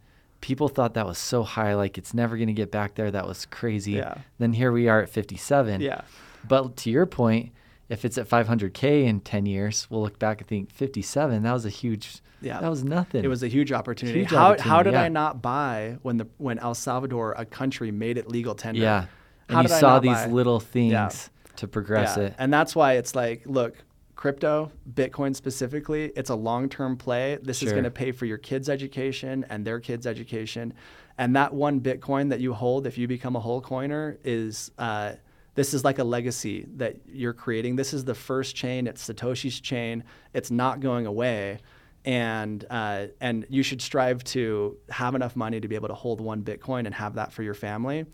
[0.47, 3.11] people thought that was so high, like it's never going to get back there.
[3.11, 3.91] That was crazy.
[3.93, 4.15] Yeah.
[4.39, 5.81] Then here we are at 57.
[5.81, 6.01] Yeah.
[6.47, 7.51] But to your point,
[7.89, 11.65] if it's at 500K in 10 years, we'll look back and think 57, that was
[11.65, 12.61] a huge, Yeah.
[12.61, 13.25] that was nothing.
[13.25, 14.19] It was a huge opportunity.
[14.19, 15.01] Huge how, how did yeah.
[15.03, 18.79] I not buy when the when El Salvador, a country, made it legal tender?
[18.79, 19.05] yeah.
[19.49, 20.27] How And you saw these buy?
[20.27, 21.09] little things Yeah.
[21.57, 22.23] to progress Yeah.
[22.27, 22.35] it.
[22.37, 23.73] And that's why it's like, look,
[24.18, 27.38] crypto, Bitcoin specifically, it's a long term play.
[27.41, 30.74] This is going to pay for your kids' education and their kids' education.
[31.18, 35.13] And that one Bitcoin that you hold, if you become a whole coiner, is uh,
[35.55, 37.76] this is like a legacy that you're creating.
[37.76, 38.88] This is the first chain.
[38.88, 40.03] It's Satoshi's chain.
[40.34, 41.59] It's not going away.
[42.03, 46.22] And uh, and you should strive to have enough money to be able to hold
[46.22, 48.05] one Bitcoin and have that for your family.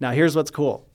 [0.00, 0.88] Now, here's what's cool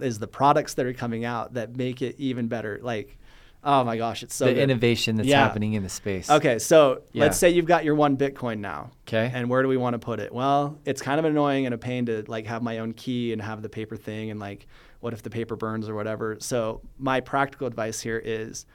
[0.00, 2.80] is the products that are coming out that make it even better.
[2.82, 3.18] Like,
[3.62, 4.62] oh my gosh, it's so the good.
[4.62, 5.40] innovation that's Yeah.
[5.42, 6.30] happening in the space.
[6.30, 7.24] Okay, so Yeah.
[7.24, 8.90] let's say you've got your one Bitcoin now.
[9.06, 9.30] Okay.
[9.34, 10.32] And where do we want to put it?
[10.32, 13.42] Well, it's kind of annoying and a pain to like have my own key and
[13.42, 14.66] have the paper thing and like
[15.00, 16.36] what if the paper burns or whatever.
[16.40, 18.66] So my practical advice here is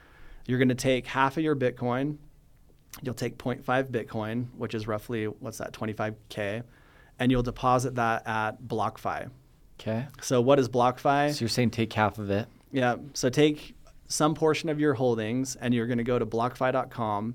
[0.46, 2.18] you're going to take half of your Bitcoin,
[3.02, 6.62] you'll take 0.5 Bitcoin, which is roughly what's that 25k,
[7.18, 9.30] and you'll deposit that at BlockFi.
[9.80, 10.06] Okay.
[10.20, 11.32] So what is BlockFi?
[11.34, 12.46] So you're saying take half of it.
[12.72, 12.96] Yeah.
[13.14, 13.74] So take
[14.08, 17.34] some portion of your holdings and you're going to go to blockfi.com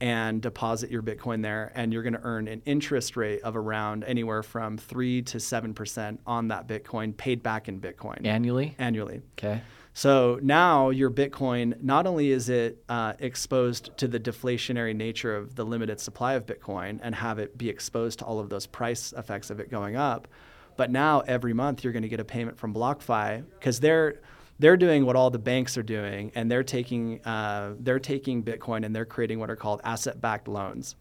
[0.00, 1.72] and deposit your Bitcoin there.
[1.74, 6.18] And you're going to earn an interest rate of around anywhere from 3 to 7%
[6.26, 8.74] on that Bitcoin paid back in Bitcoin Annually?
[8.78, 9.20] annually.
[9.38, 9.60] Okay.
[9.92, 15.56] So now your Bitcoin, not only is it uh, exposed to the deflationary nature of
[15.56, 19.12] the limited supply of Bitcoin and have it be exposed to all of those price
[19.16, 20.28] effects of it going up,
[20.76, 24.20] but now every month you're going to get a payment from BlockFi because they're
[24.60, 28.84] they're doing what all the banks are doing, and they're taking uh, they're taking Bitcoin
[28.84, 30.96] and they're creating what are called asset-backed loans.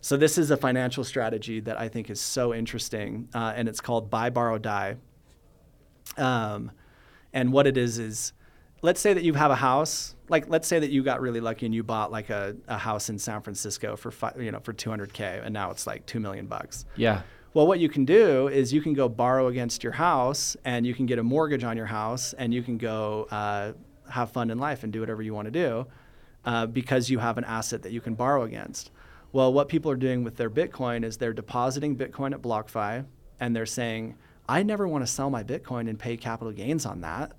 [0.00, 3.80] So this is a financial strategy that I think is so interesting, uh, and it's
[3.80, 4.96] called buy, borrow, die.
[6.16, 6.70] Um,
[7.32, 8.32] and what it is is,
[8.80, 10.14] let's say that you have a house.
[10.28, 13.08] Like, let's say that you got really lucky and you bought like a, a house
[13.08, 16.46] in San Francisco for fi- you know for 200k, and now it's like two million
[16.46, 16.84] bucks.
[16.96, 17.22] Yeah.
[17.54, 20.92] Well, what you can do is you can go borrow against your house, and you
[20.92, 23.74] can get a mortgage on your house, and you can go uh,
[24.10, 25.86] have fun in life and do whatever you want to do,
[26.44, 28.90] uh, because you have an asset that you can borrow against.
[29.30, 33.06] Well, what people are doing with their Bitcoin is they're depositing Bitcoin at BlockFi,
[33.38, 34.16] and they're saying,
[34.48, 37.34] "I never want to sell my Bitcoin and pay capital gains on that."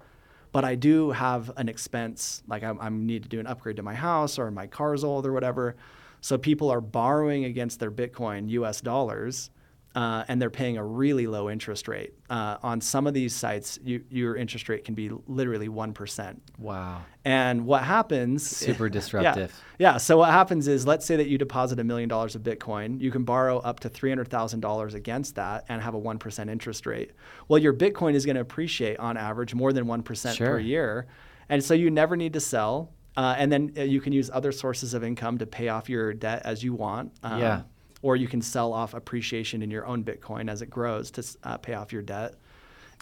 [0.54, 3.84] But I do have an expense, like I, I need to do an upgrade to
[3.84, 5.76] my house or my car's old or whatever.
[6.22, 9.50] So people are borrowing against their Bitcoin US dollars
[9.96, 12.14] uh, and they're paying a really low interest rate.
[12.30, 16.38] Uh, on some of these sites, you, your interest rate can be literally 1%.
[16.60, 17.02] Wow.
[17.24, 18.46] And what happens?
[18.46, 19.58] Super disruptive.
[19.80, 19.94] Yeah.
[19.94, 19.98] yeah.
[19.98, 23.10] So what happens is, let's say that you deposit a million dollars of Bitcoin, you
[23.10, 26.50] can borrow up to three hundred thousand dollars against that and have a one percent
[26.50, 27.12] interest rate.
[27.48, 30.52] Well, your Bitcoin is going to appreciate on average more than one percent Sure.
[30.52, 31.08] per year,
[31.50, 32.92] and so you never need to sell.
[33.18, 36.14] Uh, and then uh, you can use other sources of income to pay off your
[36.14, 37.14] debt as you want.
[37.24, 37.62] Um, Yeah.
[38.06, 41.58] Or you can sell off appreciation in your own Bitcoin as it grows to uh,
[41.58, 42.36] pay off your debt,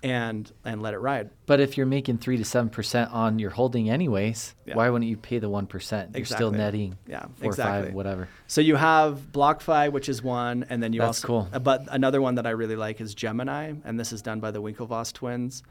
[0.02, 1.30] and and let it ride.
[1.46, 4.76] But if you're making three to seven percent on your holding anyways, Yeah.
[4.76, 6.16] why wouldn't you pay the one percent?
[6.16, 7.88] You're still netting Yeah, four or exactly.
[7.90, 8.30] five, whatever.
[8.48, 11.28] So you have BlockFi, which is one, and then you That's also.
[11.50, 11.60] cool.
[11.60, 14.62] But another one that I really like is Gemini, and this is done by the
[14.62, 15.64] Winklevoss twins,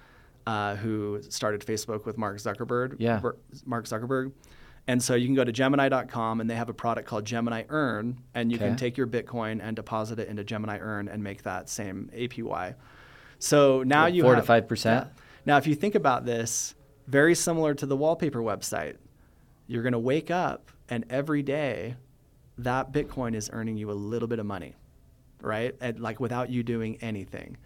[0.47, 2.97] uh, who started Facebook with Mark Zuckerberg.
[2.99, 3.21] Yeah.
[3.65, 4.33] Mark Zuckerberg.
[4.89, 8.19] And so you can go to Gemini.com, and they have a product called Gemini Earn,
[8.35, 8.67] and you Okay.
[8.69, 12.75] can take your Bitcoin and deposit it into Gemini Earn and make that same APY.
[13.39, 15.07] So now What, you four to have- 5%?
[15.07, 15.23] yeah.
[15.47, 16.75] Now, if you think about this,
[17.07, 18.97] very similar to the wallpaper website,
[19.67, 21.97] you're going to wake up and every day
[22.59, 24.75] that Bitcoin is earning you a little bit of money,
[25.41, 25.75] right?
[25.81, 27.57] And like without you doing anything.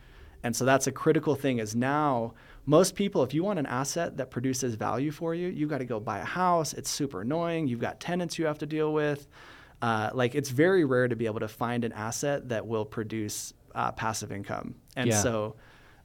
[0.42, 2.34] And so that's a critical thing is now
[2.66, 5.84] most people, if you want an asset that produces value for you, you've got to
[5.84, 6.72] go buy a house.
[6.72, 7.68] It's super annoying.
[7.68, 9.28] You've got tenants you have to deal with.
[9.80, 13.52] Uh, like it's very rare to be able to find an asset that will produce
[13.74, 14.74] uh, passive income.
[14.96, 15.20] And Yeah.
[15.22, 15.56] so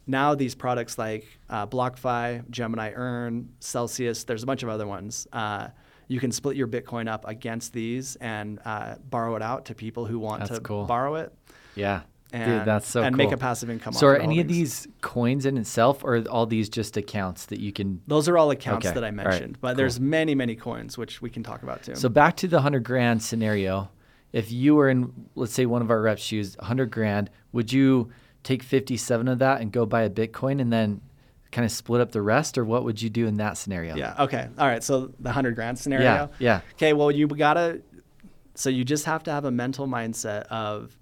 [0.06, 5.26] now these products like uh, BlockFi, Gemini Earn, Celsius, there's a bunch of other ones.
[5.34, 5.70] Uh,
[6.10, 10.06] you can split your Bitcoin up against these and uh, borrow it out to people
[10.06, 10.86] who want That's to cool.
[10.86, 11.34] borrow it.
[11.76, 12.02] Yeah.
[12.34, 13.94] And, that's so and make a passive income.
[13.94, 17.60] So are any of these coins in itself, or are all these just accounts that
[17.60, 18.02] you can?
[18.08, 19.76] Those are all accounts Okay, that I all right, mentioned, but cool.
[19.76, 21.96] there's many, many coins which we can talk about too.
[21.96, 23.90] So back to the hundred grand scenario.
[24.32, 28.12] If you were in, let's say, one of our reps' shoes, hundred grand, would you
[28.44, 31.02] take fifty-seven of that and go buy a Bitcoin and then
[31.52, 33.94] kind of split up the rest, or what would you do in that scenario?
[33.98, 34.16] yeah.
[34.18, 34.48] Okay.
[34.58, 34.82] All right.
[34.82, 36.06] So the hundred grand scenario.
[36.06, 36.28] Yeah.
[36.40, 36.62] Yeah.
[36.76, 36.94] Okay.
[36.94, 37.82] Well, you gotta.
[38.56, 40.98] So you just have to have a mental mindset of,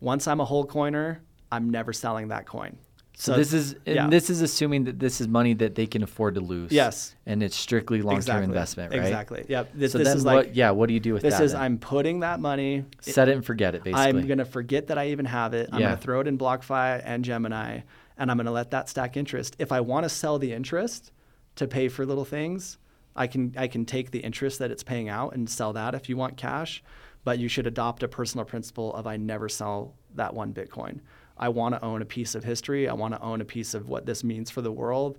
[0.00, 1.22] once I'm a whole coiner,
[1.52, 2.78] I'm never selling that coin.
[3.20, 4.06] So, this is and yeah.
[4.08, 6.72] this is assuming that this is money that they can afford to lose.
[6.72, 7.14] Yes.
[7.26, 8.44] And it's strictly long-term exactly.
[8.44, 9.00] investment, right?
[9.02, 9.44] Exactly.
[9.46, 9.72] Yep.
[9.74, 10.34] This, so this then is what?
[10.36, 10.70] like yeah.
[10.70, 11.44] What do you do with this that?
[11.44, 11.60] is then?
[11.60, 12.86] I'm putting that money.
[13.00, 13.84] set it and forget it.
[13.84, 14.02] Basically.
[14.02, 15.68] I'm gonna forget that I even have it.
[15.70, 15.88] I'm Yeah.
[15.88, 17.80] gonna throw it in BlockFi and Gemini,
[18.16, 19.54] and I'm gonna let that stack interest.
[19.58, 21.12] If I want to sell the interest
[21.56, 22.78] to pay for little things,
[23.14, 26.08] I can I can take the interest that it's paying out and sell that if
[26.08, 26.82] you want cash.
[27.24, 31.00] But you should adopt a personal principle of I never sell that one Bitcoin.
[31.36, 32.88] I want to own a piece of history.
[32.88, 35.18] I want to own a piece of what this means for the world.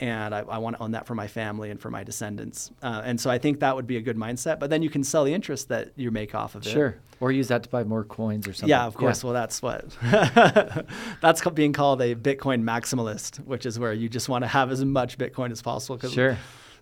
[0.00, 2.70] And I, I want to own that for my family and for my descendants.
[2.82, 4.60] Uh, and so I think that would be a good mindset.
[4.60, 6.70] But then you can sell the interest that you make off of it.
[6.70, 6.96] Sure.
[7.20, 8.68] Or use that to buy more coins or something.
[8.68, 9.24] Yeah, of course.
[9.24, 9.84] Well, that's what
[11.20, 14.84] that's being called a Bitcoin maximalist, which is where you just want to have as
[14.84, 15.98] much Bitcoin as possible.
[16.08, 16.38] Sure.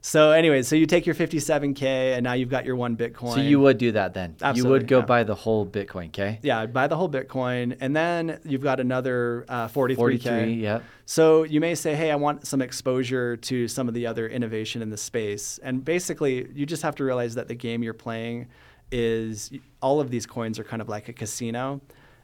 [0.07, 3.35] So, anyway, so you take your 57k, and now you've got your one Bitcoin.
[3.35, 4.37] So you would do that then.
[4.41, 5.05] Absolutely, you would go yeah.
[5.05, 6.39] buy the whole Bitcoin, okay?
[6.43, 9.97] yeah, buy the whole Bitcoin, and then you've got another uh, 43k.
[9.97, 10.85] 43, yep.
[11.07, 14.81] So you may say, hey, I want some exposure to some of the other innovation
[14.81, 15.59] in the space.
[15.61, 18.47] And basically, you just have to realize that the game you're playing
[18.93, 19.51] is
[19.83, 21.81] all of these coins are kind of like a casino.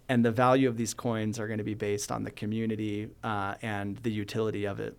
[0.08, 3.56] And the value of these coins are going to be based on the community uh,
[3.60, 4.96] and the utility of it.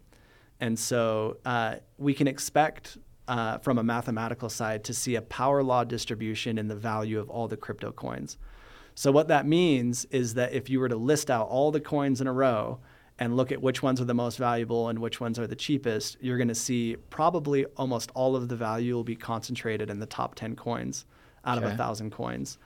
[0.64, 2.98] And so uh, we can expect
[3.28, 7.30] uh, from a mathematical side to see a power law distribution in the value of
[7.30, 8.38] all the crypto coins.
[8.96, 12.22] So what that means is that if you were to list out all the coins
[12.22, 12.80] in a row
[13.20, 16.16] and look at which ones are the most valuable and which ones are the cheapest,
[16.22, 20.06] you're going to see probably almost all of the value will be concentrated in the
[20.06, 21.06] top 10 coins
[21.44, 21.74] out of Okay.
[21.74, 22.58] a thousand coins.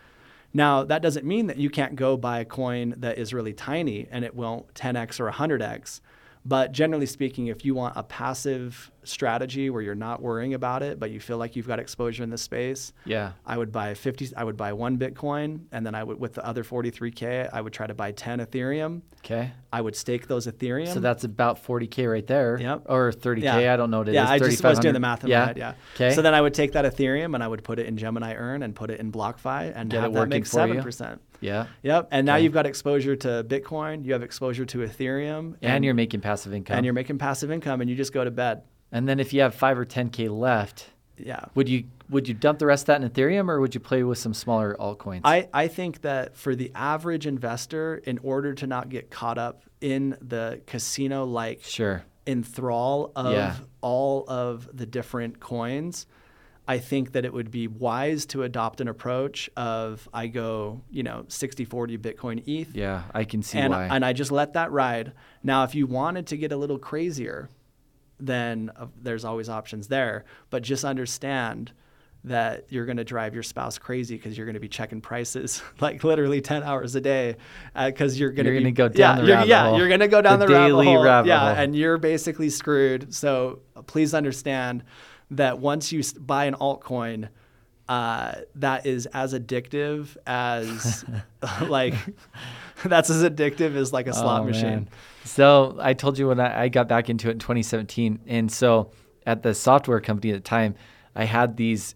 [0.53, 4.07] Now, that doesn't mean that you can't go buy a coin that is really tiny
[4.11, 5.99] and it won't 10x or 100x.
[6.47, 10.97] But generally speaking, if you want a passive strategy where you're not worrying about it,
[10.97, 13.33] but you feel like you've got exposure in the space, Yeah.
[13.45, 16.45] I would buy 50 I would buy 1 Bitcoin and then I would with the
[16.45, 19.01] other 43k, I would try to buy 10 Ethereum.
[19.19, 19.51] Okay.
[19.73, 20.93] I would stake those Ethereum.
[20.93, 22.57] So that's about 40K right there.
[22.59, 22.83] Yep.
[22.87, 23.43] Or 30K.
[23.43, 23.73] Yeah.
[23.73, 24.15] I don't know what it is.
[24.15, 25.39] yeah, I just was doing the math in yeah.
[25.39, 25.57] my head.
[25.57, 25.73] Yeah.
[25.95, 26.15] Okay.
[26.15, 28.63] So then I would take that Ethereum and I would put it in Gemini Earn
[28.63, 31.21] and put it in BlockFi and Get it have that working make seven percent.
[31.41, 31.67] Yeah.
[31.83, 32.07] Yep.
[32.11, 34.05] And now you've got exposure to Bitcoin.
[34.05, 35.55] You have exposure to Ethereum.
[35.61, 36.75] And, you're making passive income.
[36.77, 38.63] and you're making passive income, and you just go to bed.
[38.91, 41.45] and then if you have five or 10K left, Yeah.
[41.55, 44.01] would you would you dump the rest of that in Ethereum or would you play
[44.01, 45.21] with some smaller altcoins?
[45.25, 49.63] I, I think that for the average investor, in order to not get caught up
[49.81, 52.03] in the casino like sure.
[52.25, 53.55] enthrall of Yeah.
[53.81, 56.05] all of the different coins,
[56.67, 61.03] I think that it would be wise to adopt an approach of I go, you
[61.03, 62.75] know, 60 40 Bitcoin ETH.
[62.75, 63.87] Yeah, I can see and, why.
[63.87, 65.13] and I just let that ride.
[65.43, 67.49] Now, if you wanted to get a little crazier,
[68.19, 70.25] then uh, there's always options there.
[70.49, 71.71] But just understand
[72.23, 75.61] that you're going to drive your spouse crazy because you're going to be checking prices
[75.79, 77.35] like literally 10 hours a day
[77.85, 79.77] because you're going to go down yeah, the rabbit yeah, hole.
[79.77, 81.03] you're going to go down The the, rabbit daily hole.
[81.03, 81.63] rabbit yeah, hole.
[81.63, 83.13] and you're basically screwed.
[83.13, 84.83] So uh, please understand
[85.31, 87.29] that once you buy an altcoin,
[87.89, 91.05] uh, that is as addictive as
[91.67, 91.93] like
[92.85, 94.63] that's as addictive as like a slot Oh, machine.
[94.63, 94.89] man.
[95.23, 98.91] So I told you when I, I got back into it in 2017, and so
[99.25, 100.75] at the software company at the time,
[101.15, 101.95] I had these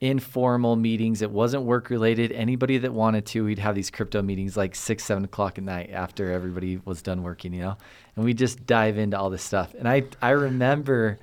[0.00, 1.22] informal meetings.
[1.22, 2.32] It wasn't work related.
[2.32, 5.90] Anybody that wanted to, we'd have these crypto meetings like six, seven o'clock at night
[5.92, 7.76] after everybody was done working, you know,
[8.16, 9.74] and we just dive into all this stuff.
[9.74, 11.18] And I I remember.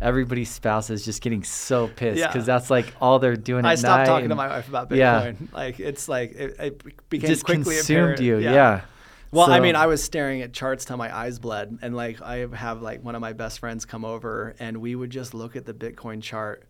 [0.00, 2.28] Everybody's spouses just getting so pissed Yeah.
[2.28, 3.64] because that's like all they're doing.
[3.64, 4.96] I stopped talking to my wife about Bitcoin.
[4.98, 5.32] Yeah.
[5.52, 8.20] Like it's like it, it became just quickly consumed apparent.
[8.20, 8.38] you.
[8.38, 8.82] Yeah.
[9.30, 12.46] Well, I mean, I was staring at charts till my eyes bled, and like I
[12.54, 15.66] have like one of my best friends come over, and we would just look at
[15.66, 16.64] the Bitcoin chart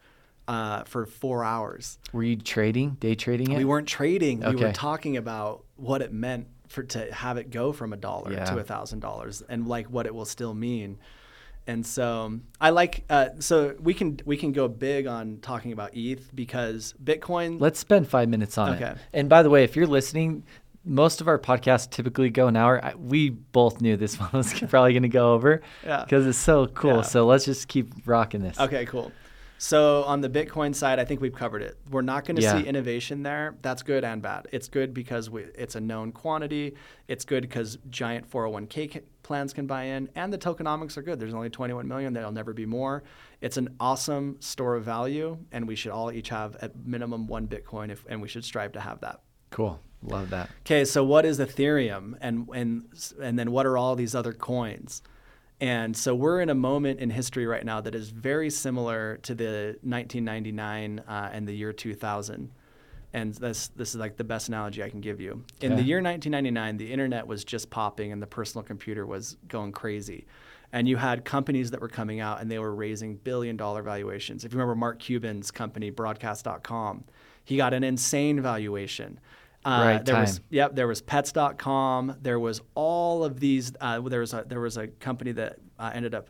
[0.48, 1.98] uh, for four hours.
[2.12, 3.58] Were you trading, day trading it?
[3.58, 4.40] We weren't trading.
[4.40, 8.32] We were talking about what it meant for to have it go from a dollar
[8.32, 8.44] Yeah.
[8.46, 10.98] to a thousand dollars, and like what it will still mean.
[11.68, 15.70] And so um, I like uh, so we can we can go big on talking
[15.72, 17.60] about ETH because Bitcoin.
[17.60, 18.92] Let's spend five minutes on Okay.
[18.92, 18.96] it.
[19.12, 20.44] And by the way, if you're listening,
[20.84, 22.82] most of our podcasts typically go an hour.
[22.82, 26.04] I- We both knew this one was probably going to go over Yeah.
[26.04, 26.96] because it's so cool.
[26.96, 27.02] Yeah.
[27.02, 28.58] So let's just keep rocking this.
[28.58, 29.12] Okay, cool.
[29.60, 31.76] So on the Bitcoin side, I think we've covered it.
[31.90, 32.60] We're not going to Yeah.
[32.62, 33.56] see innovation there.
[33.60, 34.46] That's good and bad.
[34.52, 36.76] It's good because we, it's a known quantity.
[37.08, 41.20] It's good because giant 401k ca- plans can buy in, and the tokenomics are good.
[41.20, 42.12] There's only 21 million.
[42.14, 43.04] There'll never be more.
[43.40, 47.46] It's an awesome store of value, and we should all each have at minimum one
[47.46, 49.20] Bitcoin, if, and we should strive to have that.
[49.50, 49.78] Cool.
[50.02, 50.48] Love that.
[50.60, 52.84] Okay, so what is Ethereum, and and
[53.20, 55.02] and then what are all these other coins?
[55.60, 59.34] And so we're in a moment in history right now that is very similar to
[59.34, 62.52] the 1999 uh, and the year 2000.
[63.12, 65.42] And this this is like the best analogy I can give you.
[65.62, 69.72] In the year 1999, the internet was just popping and the personal computer was going
[69.72, 70.26] crazy.
[70.72, 74.44] And you had companies that were coming out and they were raising billion dollar valuations.
[74.44, 77.04] If you remember Mark Cuban's company, broadcast.com,
[77.44, 79.18] he got an insane valuation.
[79.64, 80.44] Uh, Right there was time.
[80.50, 82.16] Yep, there was pets.com.
[82.20, 83.72] There was all of these.
[83.80, 86.28] Uh, there was a there was a company that uh, ended up.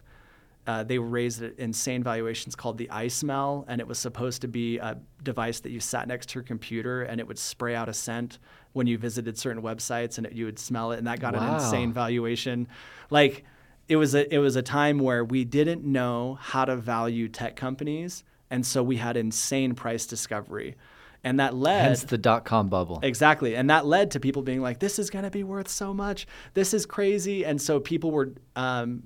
[0.69, 4.99] Uh, they raised insane valuations called the iSmell, and it was supposed to be a
[5.23, 8.39] device that you sat next to your computer, and it would spray out a scent
[8.75, 11.49] when you visited certain websites, and it, you would smell it, and that got Wow.
[11.49, 12.69] an insane valuation.
[13.09, 13.45] Like
[13.89, 17.57] it was a it was a time where we didn't know how to value tech
[17.57, 20.77] companies, and so we had insane price discovery,
[21.25, 23.01] and that led Hence the dot com bubble.
[23.03, 23.57] Exactly.
[23.57, 26.27] And that led to people being like, this is going to be worth so much.
[26.53, 27.47] This is crazy.
[27.47, 29.05] And so people were, um,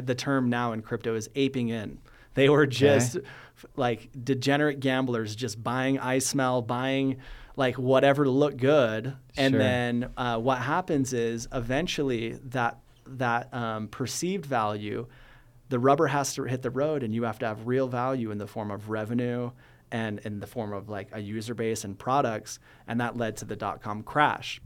[0.00, 1.98] the term now in crypto is aping in.
[2.34, 7.16] They were just f- like degenerate gamblers, just buying iSmell, buying
[7.56, 9.14] like whatever to look good.
[9.36, 9.58] And Sure.
[9.58, 15.06] then uh, what happens is eventually that, that um, perceived value,
[15.68, 18.38] the rubber has to hit the road and you have to have real value in
[18.38, 19.50] the form of revenue
[19.92, 23.44] and in the form of like a user base and products and that led to
[23.44, 24.60] the dot-com crash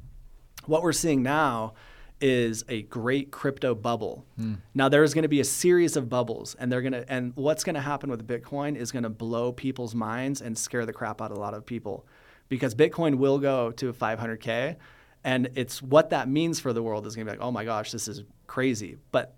[0.67, 1.73] what we're seeing now
[2.21, 4.25] is a great crypto bubble.
[4.37, 4.55] Hmm.
[4.75, 7.65] Now there's going to be a series of bubbles and they're going to and what's
[7.65, 11.21] going to happen with bitcoin is going to blow people's minds and scare the crap
[11.21, 12.07] out of a lot of people
[12.49, 14.77] because bitcoin will go to 500k
[15.25, 17.65] and it's what that means for the world is going to be like oh my
[17.65, 18.97] gosh this is crazy.
[19.11, 19.37] But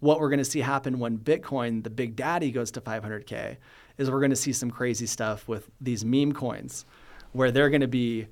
[0.00, 3.56] what we're going to see happen when Bitcoin, the big daddy, goes to 500K
[3.98, 6.84] is we're going to see some crazy stuff with these meme coins
[7.32, 8.26] where they're going to be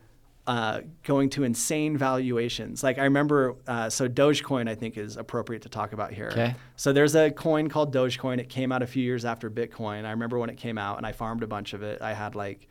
[0.46, 2.82] uh, going to insane valuations.
[2.82, 6.28] Like I remember, uh, so Dogecoin, I think, is appropriate to talk about here.
[6.32, 6.54] Okay.
[6.76, 8.38] So there's a coin called Dogecoin.
[8.38, 10.04] It came out a few years after Bitcoin.
[10.04, 12.02] I remember when it came out and I farmed a bunch of it.
[12.02, 12.68] I had like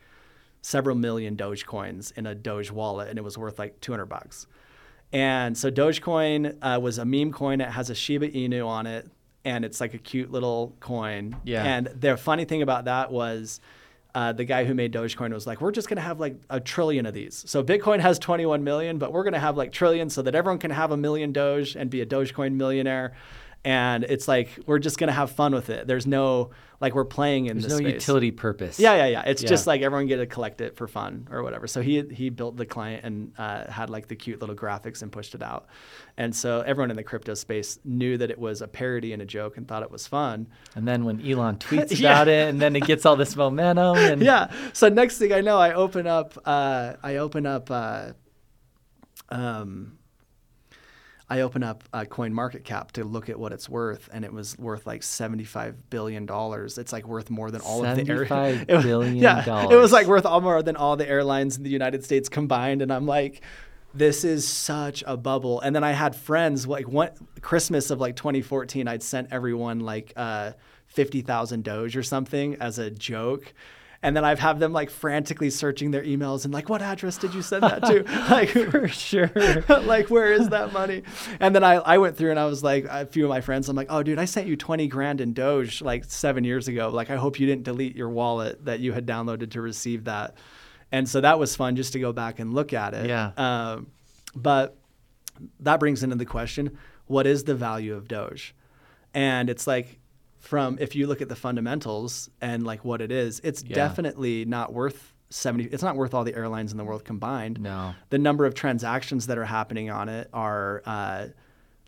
[0.62, 4.46] several million Dogecoins in a Doge wallet and it was worth like 200 bucks.
[5.12, 7.60] And so Dogecoin uh, was a meme coin.
[7.60, 9.08] It has a Shiba Inu on it,
[9.44, 11.36] and it's like a cute little coin.
[11.44, 11.62] Yeah.
[11.62, 13.60] And the funny thing about that was,
[14.14, 17.06] uh, the guy who made Dogecoin was like, "We're just gonna have like a trillion
[17.06, 20.34] of these." So Bitcoin has 21 million, but we're gonna have like trillions, so that
[20.34, 23.14] everyone can have a million Doge and be a Dogecoin millionaire.
[23.66, 25.86] And it's like we're just gonna have fun with it.
[25.86, 26.50] There's no
[26.80, 27.66] like we're playing in this.
[27.68, 27.94] There's no space.
[28.02, 28.78] utility purpose.
[28.78, 29.22] Yeah, yeah, yeah.
[29.22, 29.48] It's Yeah.
[29.48, 31.66] just like everyone get to collect it for fun or whatever.
[31.66, 35.10] So he he built the client and uh, had like the cute little graphics and
[35.10, 35.66] pushed it out.
[36.18, 39.24] And so everyone in the crypto space knew that it was a parody and a
[39.24, 40.46] joke and thought it was fun.
[40.74, 42.10] And then when Elon tweets Yeah.
[42.10, 43.96] about it, and then it gets all this momentum.
[43.96, 44.52] And Yeah.
[44.74, 48.12] So next thing I know, I open up uh, I open up uh,
[49.30, 49.98] um,
[51.34, 54.32] I open up uh, Coin Market Cap to look at what it's worth, and it
[54.32, 56.78] was worth like seventy-five billion dollars.
[56.78, 59.74] It's like worth more than all of the air- $75 it was- billion Yeah, it
[59.74, 62.82] was like worth all more than all the airlines in the United States combined.
[62.82, 63.42] And I'm like,
[63.92, 65.60] this is such a bubble.
[65.60, 67.10] And then I had friends like one
[67.40, 68.86] Christmas of like 2014.
[68.86, 70.52] I'd sent everyone like uh,
[70.86, 73.52] fifty thousand Doge or something as a joke.
[74.04, 77.32] And then I've have them like frantically searching their emails and like, what address did
[77.32, 78.02] you send that to?
[78.30, 79.32] like, for sure.
[79.68, 81.02] like where is that money
[81.40, 83.68] and then I, I went through and i was like a few of my friends
[83.68, 86.90] i'm like oh dude i sent you 20 grand in doge like seven years ago
[86.90, 90.36] like i hope you didn't delete your wallet that you had downloaded to receive that
[90.92, 93.30] and so that was fun just to go back and look at it Yeah.
[93.36, 93.86] um,
[94.36, 94.76] but
[95.60, 96.76] that brings into the question
[97.06, 98.54] what is the value of doge
[99.14, 99.98] and it's like
[100.44, 103.74] from if you look at the fundamentals and like what it is it's Yeah.
[103.74, 107.94] definitely not worth 70 it's not worth all the airlines in the world combined No.
[108.10, 111.26] the number of transactions that are happening on it are uh,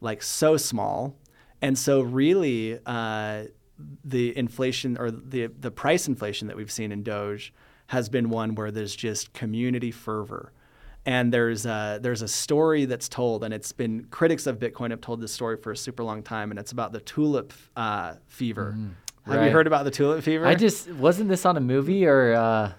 [0.01, 1.17] like so small,
[1.63, 3.45] and so really uh,
[4.05, 7.53] the inflation or the the price inflation that we've seen in Doge
[7.89, 10.53] has been one where there's just community fervor.
[11.07, 15.01] And there's a, there's a story that's told, and it's been critics of Bitcoin have
[15.01, 18.77] told this story for a super long time, and it's about the tulip uh, fever.
[19.25, 19.51] Have you.
[19.51, 20.45] Heard about the tulip fever?
[20.47, 22.73] I just wasn't this on a movie or uh,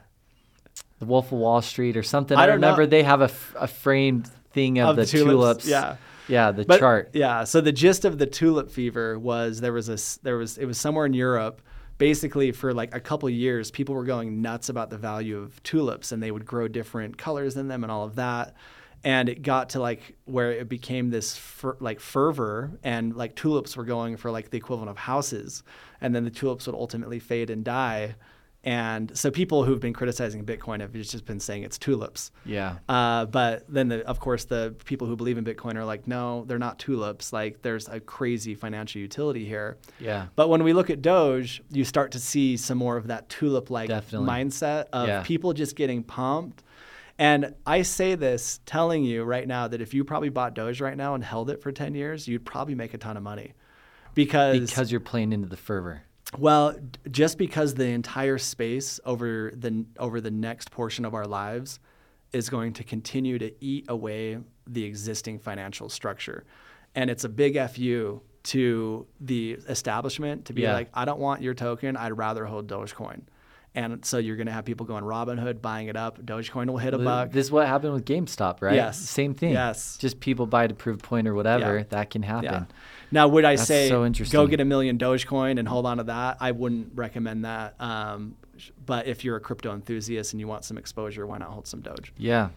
[1.00, 2.38] The Wolf of Wall Street or something.
[2.38, 2.68] I I, don't know.
[2.68, 5.68] remember they have a, f- a framed thing of, Of the, the tulips, tulips.
[5.70, 5.96] yeah.
[6.30, 7.12] Yeah, the But- chart.
[7.14, 7.46] Yeah.
[7.46, 10.78] So the gist of the tulip fever was there was a there was it was
[10.78, 11.62] somewhere in Europe.
[11.98, 16.12] Basically for like a couple years, people were going nuts about the value of tulips,
[16.12, 18.56] and they would grow different colors in them and all of that.
[19.04, 23.78] And it got to like where it became this fer- like fervor, and like tulips
[23.78, 25.64] were going for like the equivalent of houses,
[26.02, 28.16] and then the tulips would ultimately fade and die.
[28.68, 32.32] And so people who've been criticizing Bitcoin have just been saying it's tulips.
[32.44, 32.80] Yeah.
[32.90, 36.44] Uh, but then, the, of course, the people who believe in Bitcoin are like, no,
[36.48, 37.32] they're not tulips.
[37.32, 39.78] Like, there's a crazy financial utility here.
[40.02, 40.26] Yeah.
[40.36, 43.88] But when we look at Doge, you start to see some more of that tulip-like
[43.88, 44.28] Definitely.
[44.28, 45.24] mindset of Yeah.
[45.24, 46.62] people just getting pumped.
[47.18, 50.98] And I say this telling you right now that if you probably bought Doge right
[50.98, 53.54] now and held it for 10 years, you'd probably make a ton of money.
[54.14, 56.02] Because, Because you're playing into the fervor.
[56.38, 56.76] Well,
[57.10, 61.80] just because the entire space over the over the next portion of our lives
[62.34, 66.44] is going to continue to eat away the existing financial structure,
[66.96, 70.74] and it's a big fu to the establishment to be Yeah.
[70.74, 71.98] like, I don't want your token.
[71.98, 73.22] I'd rather hold Dogecoin.
[73.76, 76.20] And so you're going to have people going Robinhood, buying it up.
[76.26, 77.32] Dogecoin will hit a buck.
[77.32, 78.74] This is what happened with GameStop, right?
[78.74, 78.98] Yes.
[78.98, 79.52] Same thing.
[79.52, 79.98] Yes.
[79.98, 81.80] Just people buy to prove a point or whatever.
[81.80, 81.84] Yeah.
[81.90, 82.46] That can happen.
[82.46, 82.64] Yeah.
[83.12, 86.04] Now, would I That's say so go get a million Dogecoin and hold on to
[86.06, 86.38] that?
[86.40, 87.80] I wouldn't recommend that.
[87.80, 88.36] Um,
[88.86, 91.82] but if you're a crypto enthusiast and you want some exposure, why not hold some
[91.82, 92.12] Doge?
[92.18, 92.50] Yeah.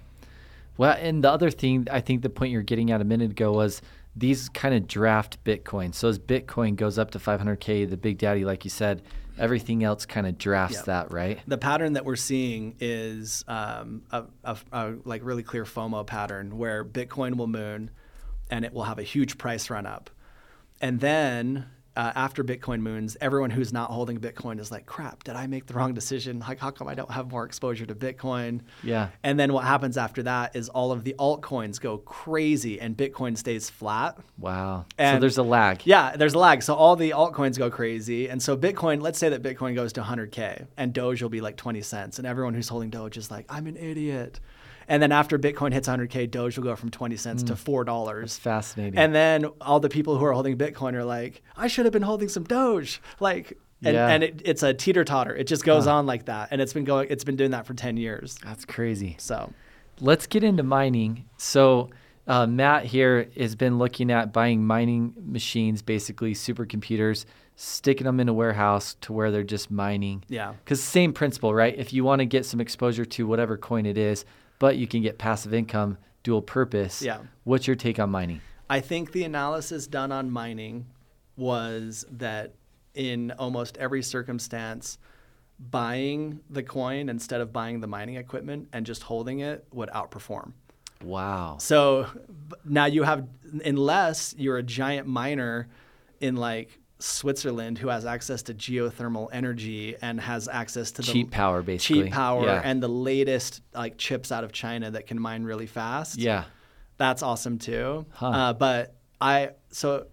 [0.76, 3.32] Well, and the other thing, I think the point you were getting at a minute
[3.32, 3.82] ago was
[4.16, 5.94] these kind of draft Bitcoin.
[5.94, 9.02] So as Bitcoin goes up to 500K, the big daddy, like you said,
[9.38, 10.84] everything else kind of drafts Yep.
[10.86, 11.38] that, right?
[11.46, 16.58] The pattern that we're seeing is um, a, a, a like really clear FOMO pattern
[16.58, 17.90] where Bitcoin will moon,
[18.50, 20.10] and it will have a huge price run up,
[20.80, 21.66] and then
[21.96, 25.24] uh, after Bitcoin moons, everyone who's not holding Bitcoin is like, "Crap!
[25.24, 26.38] Did I make the wrong decision?
[26.38, 29.08] Like, how come I don't have more exposure to Bitcoin?" Yeah.
[29.22, 33.36] And then what happens after that is all of the altcoins go crazy, and Bitcoin
[33.36, 34.18] stays flat.
[34.38, 34.86] Wow.
[34.98, 35.82] so there's a lag.
[35.84, 36.62] Yeah, there's a lag.
[36.62, 38.28] So all the altcoins go crazy.
[38.28, 41.56] And so Bitcoin, let's say that Bitcoin goes to 100K and Doge will be like
[41.56, 42.18] 20 cents.
[42.18, 44.40] And everyone who's holding Doge is like, I'm an idiot.
[44.90, 48.22] And then after Bitcoin hits 100K, Doge will go from 20 cents to $4.
[48.24, 48.98] It's fascinating.
[48.98, 52.02] And then all the people who are holding Bitcoin are like, I should have been
[52.02, 53.00] holding some Doge.
[53.20, 54.08] Like, and, Yeah.
[54.08, 55.34] and it, it's a teeter totter.
[55.34, 56.48] It just goes on like that.
[56.50, 58.36] And it's been going, it's been doing that for 10 years.
[58.44, 59.14] That's crazy.
[59.18, 59.52] So
[60.00, 61.24] Let's get into mining.
[61.36, 61.90] So,
[62.26, 67.26] uh, Matt here has been looking at buying mining machines, basically supercomputers,
[67.56, 70.24] sticking them in a warehouse to where they're just mining.
[70.28, 70.54] yeah.
[70.64, 71.74] Because same principle, right?
[71.78, 74.24] If you want to get some exposure to whatever coin it is,
[74.60, 77.02] but you can get passive income, dual purpose.
[77.02, 77.18] Yeah.
[77.42, 78.40] What's your take on mining?
[78.68, 80.86] I think the analysis done on mining
[81.36, 82.54] was that
[82.94, 84.98] in almost every circumstance,
[85.58, 90.52] buying the coin instead of buying the mining equipment and just holding it would outperform.
[91.02, 91.56] Wow.
[91.58, 92.06] So
[92.64, 93.26] now you have,
[93.64, 95.68] unless you're a giant miner
[96.20, 101.30] in like Switzerland who has access to geothermal energy and has access to the Cheap
[101.30, 102.04] power, basically.
[102.04, 102.62] cheap power Yeah.
[102.64, 106.44] and the latest like chips out of China that can mine really fast Yeah.
[106.98, 108.06] that's awesome too.
[108.12, 108.26] Huh.
[108.28, 110.06] Uh, but I so,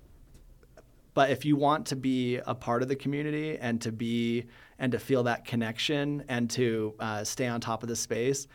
[1.13, 4.45] but if you want to be a part of the community and to be
[4.79, 8.47] and to feel that connection and to uh, stay on top of the space,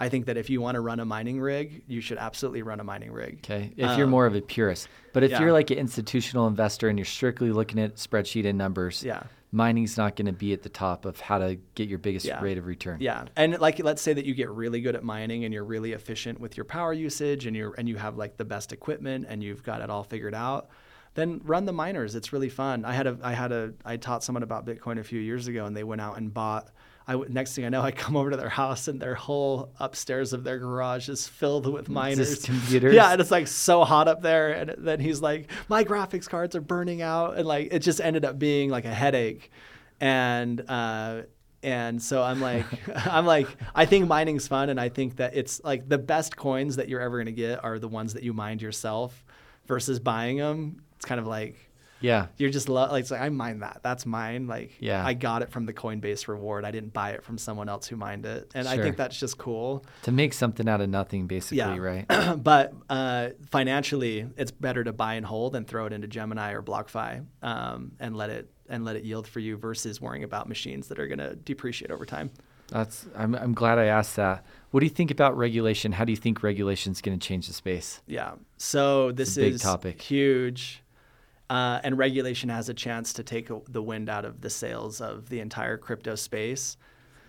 [0.00, 2.80] I think that if you want to run a mining rig, you should absolutely run
[2.80, 3.40] a mining rig.
[3.44, 3.72] Okay.
[3.76, 5.40] If you're Um, more of a purist, but if yeah.
[5.40, 9.24] you're like an institutional investor and you're strictly looking at spreadsheet and numbers, Yeah.
[9.52, 12.40] mining's not going to be at the top of how to get your biggest Yeah.
[12.42, 12.96] rate of return.
[13.00, 15.92] Yeah, and like let's say that you get really good at mining and you're really
[15.92, 19.42] efficient with your power usage and you're and you have like the best equipment and
[19.44, 20.70] you've got it all figured out.
[21.12, 22.14] Then run the miners.
[22.14, 22.86] It's really fun.
[22.86, 25.66] I had a I had a I taught someone about Bitcoin a few years ago
[25.66, 26.70] and they went out and bought.
[27.10, 30.32] I next thing I know, I come over to their house and their whole upstairs
[30.32, 32.44] of their garage is filled with miners.
[32.44, 32.94] computers?
[32.94, 34.52] Yeah, and it's like so hot up there.
[34.52, 38.24] And then he's like, "My graphics cards are burning out," and like it just ended
[38.24, 39.50] up being like a headache.
[40.00, 41.22] And uh,
[41.64, 42.66] and so I'm like,
[43.06, 46.76] I'm like, I think mining's fun, and I think that it's like the best coins
[46.76, 49.24] that you're ever gonna get are the ones that you mined yourself,
[49.66, 50.84] versus buying them.
[50.94, 51.56] It's kind of like
[52.00, 52.26] Yeah.
[52.38, 53.80] you're just lo- like, it's like I mined that.
[53.82, 54.46] That's mine.
[54.46, 55.04] Like Yeah.
[55.06, 56.64] I got it from the Coinbase reward.
[56.64, 59.38] I didn't buy it from someone else who mined it, and I think that's just
[59.38, 59.84] cool.
[60.04, 61.76] To make something out of nothing, basically, Yeah.
[61.76, 62.06] right?
[62.42, 66.62] but uh, financially, it's better to buy and hold and throw it into Gemini or
[66.62, 70.88] BlockFi um, and let it and let it yield for you versus worrying about machines
[70.88, 72.30] that are going to depreciate over time.
[72.68, 73.06] That's.
[73.16, 73.34] I'm.
[73.34, 74.44] I'm glad I asked that.
[74.70, 75.90] What do you think about regulation?
[75.90, 78.00] How do you think regulation is going to change the space?
[78.06, 78.34] Yeah.
[78.58, 80.00] So this a big is topic.
[80.00, 80.82] huge.
[81.50, 85.00] Uh, and regulation has a chance to take a, the wind out of the sails
[85.00, 86.76] of the entire crypto space.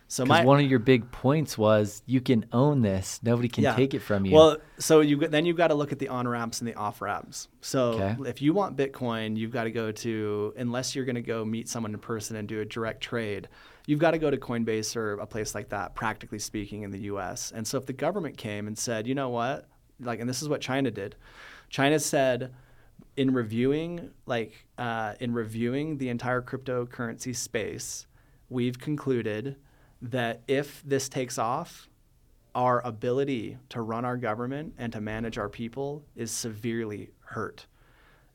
[0.07, 3.19] So my one of your big points was you can own this.
[3.23, 3.75] Nobody can Yeah.
[3.75, 4.35] take it from you.
[4.35, 7.01] Well, so you then you've got to look at the on ramps and the off
[7.01, 7.47] ramps.
[7.61, 8.29] So Okay.
[8.29, 11.67] if you want Bitcoin, you've got to go to unless you're going to go meet
[11.67, 13.47] someone in person and do a direct trade,
[13.87, 15.95] you've got to go to Coinbase or a place like that.
[15.95, 17.51] Practically speaking, in the U.S.
[17.55, 19.67] And so if the government came and said, you know what,
[19.99, 21.15] like, and this is what China did,
[21.69, 22.53] China said.
[23.17, 28.07] In reviewing, like uh, in reviewing the entire cryptocurrency space,
[28.49, 29.57] we've concluded
[30.01, 31.89] that if this takes off,
[32.55, 37.65] our ability to run our government and to manage our people is severely hurt.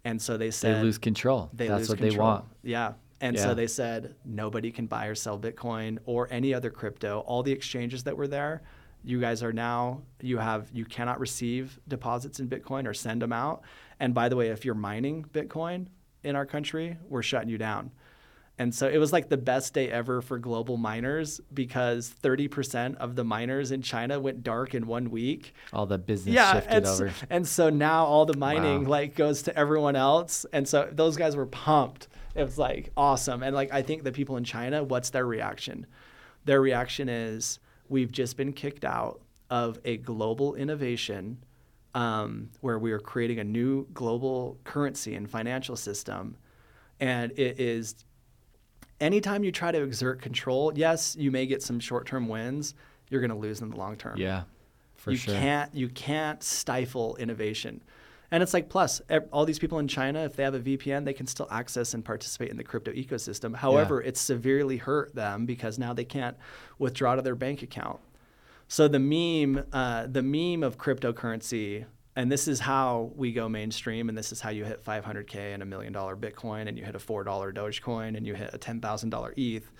[0.05, 1.51] And so they they said lose control.
[1.53, 2.45] they That's lose what they want.
[2.63, 2.95] Yeah.
[3.21, 3.43] And Yeah.
[3.43, 7.21] so they said nobody can buy or sell Bitcoin or any other crypto.
[7.27, 8.63] All the exchanges that were there,
[9.05, 13.33] you guys are now you have you cannot receive deposits in Bitcoin or send them
[13.33, 13.63] out.
[14.01, 15.87] And by the way, if you're mining Bitcoin
[16.23, 17.91] in our country, we're shutting you down.
[18.59, 23.15] And so it was like the best day ever for global miners because 30% of
[23.15, 26.87] the miners in China went dark in one week All the business yeah, shifted and,
[26.87, 27.11] over.
[27.11, 28.91] So, and so now all the mining Wow.
[28.91, 32.09] like goes to everyone else, and so those guys were pumped.
[32.35, 35.87] It was like awesome, and like I think the people in China, what's their reaction?
[36.47, 37.59] Their reaction is
[37.91, 39.21] we've just been kicked out
[39.51, 41.45] of a global innovation
[41.97, 46.37] um, where we are creating a new global currency and financial system,
[47.01, 48.05] and it is
[49.01, 52.75] anytime you try to exert control, yes, you may get some short-term wins.
[53.09, 54.19] You're going to lose in the long term.
[54.19, 54.43] Yeah,
[54.97, 55.35] for you sure.
[55.35, 57.83] can't you can't stifle innovation.
[58.31, 59.01] And it's like plus
[59.33, 62.05] all these people in china if they have a vpn they can still access and
[62.05, 63.55] participate in the crypto ecosystem.
[63.55, 66.37] However it's severely hurt them because now they can't
[66.79, 68.01] withdraw to their bank account
[68.69, 74.09] so the meme uh, the meme of cryptocurrency and this is how we go mainstream
[74.09, 76.95] and this is how you hit 500k and a million dollar bitcoin and you hit
[76.95, 79.71] a $4 dogecoin and you hit a $10000 eth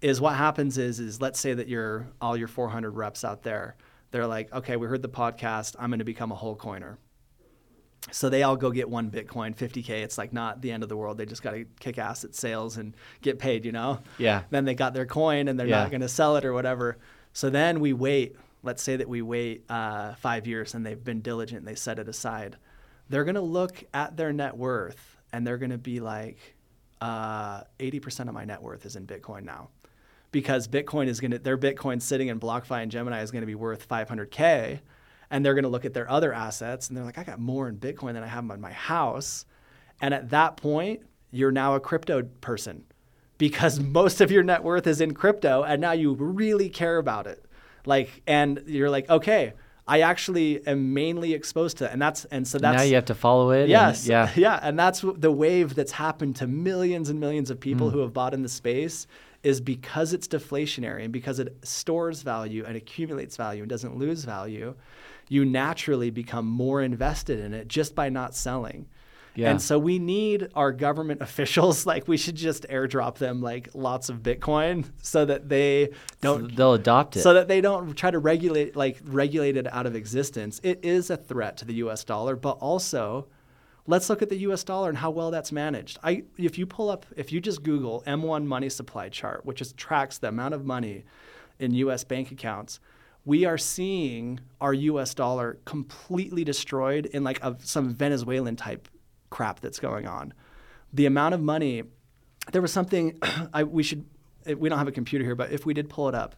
[0.00, 3.76] is what happens is is let's say that you're all your 400 reps out there
[4.10, 5.74] they're like okay we heard the podcast.
[5.78, 6.98] I'm going to become a whole coiner.
[8.12, 10.96] So they all go get one bitcoin 50k it's like not the end of the
[10.96, 11.18] world.
[11.18, 13.98] They just got to kick ass at sales and get paid you know?
[14.18, 14.42] Yeah.
[14.50, 15.80] then they got their coin and they're Yeah.
[15.80, 16.98] not going to sell it or whatever
[17.34, 21.20] so then we wait let's say that we wait uh, five years and they've been
[21.20, 22.56] diligent and they set it aside.
[23.10, 26.56] They're going to look at their net worth and they're going to be like
[27.00, 29.68] uh, 80% of my net worth is in bitcoin now.
[30.32, 33.46] Because Bitcoin is going to their Bitcoin sitting in BlockFi and Gemini is going to
[33.46, 34.80] be worth 500k,
[35.30, 37.68] and they're going to look at their other assets and they're like, I got more
[37.68, 39.46] in Bitcoin than I have in my house,
[40.00, 42.84] and at that point, you're now a crypto person
[43.38, 47.26] because most of your net worth is in crypto, and now you really care about
[47.26, 47.44] it,
[47.86, 49.52] like, and you're like, okay.
[49.86, 53.04] I actually am mainly exposed to it, and that's and so that's now you have
[53.04, 53.64] to follow it.
[53.64, 54.08] and- Yes.
[54.08, 54.30] yeah.
[54.34, 54.58] Yeah.
[54.62, 57.96] And that's the wave that's happened to millions and millions of people hmm.
[57.96, 59.06] who have bought in the space
[59.44, 64.24] is because it's deflationary and because it stores value and accumulates value and doesn't lose
[64.24, 64.74] value,
[65.28, 68.86] you naturally become more invested in it just by not selling.
[69.36, 69.50] Yeah.
[69.50, 74.08] And so we need our government officials, like we should just airdrop them like lots
[74.08, 77.22] of Bitcoin so that they don't They'll adopt it.
[77.22, 80.60] so that they don't try to regulate like regulate it out of existence.
[80.62, 82.04] It is a threat to the U.S.
[82.04, 83.26] dollar, but also
[83.86, 84.62] let's look at the U.S.
[84.64, 85.98] dollar and how well that's managed.
[86.02, 89.72] I if you pull up if you just Google M1 money supply chart, which is
[89.72, 91.04] tracks the amount of money
[91.58, 92.04] in U.S.
[92.04, 92.78] bank accounts.
[93.26, 95.14] We are seeing our U.S.
[95.14, 98.86] dollar completely destroyed in like a, some Venezuelan type
[99.34, 100.32] crap that's going on.
[100.92, 101.82] The amount of money,
[102.52, 103.18] there was something
[103.52, 104.06] I, we should,
[104.46, 106.36] eh, we don't have a computer here, but if we did pull it up,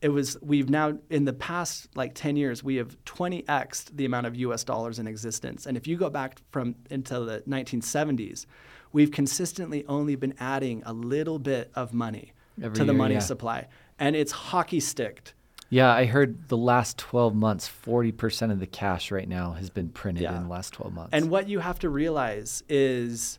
[0.00, 4.28] it was, we've now, in the past like 10 years, we have 20xed the amount
[4.28, 5.66] of US dollars in existence.
[5.66, 8.46] And if you go back from into the 1970s,
[8.92, 12.32] we've consistently only been adding a little bit of money
[12.62, 13.20] Every to the year, money yeah.
[13.20, 13.66] supply.
[13.98, 15.34] And it's hockey sticked.
[15.70, 19.88] Yeah, I heard the last 12 months, 40% of the cash right now has been
[19.90, 20.36] printed Yeah.
[20.36, 21.10] in the last 12 months.
[21.12, 23.38] And what you have to realize is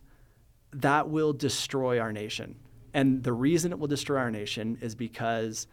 [0.72, 2.56] that will destroy our nation.
[2.94, 5.66] And the reason it will destroy our nation is because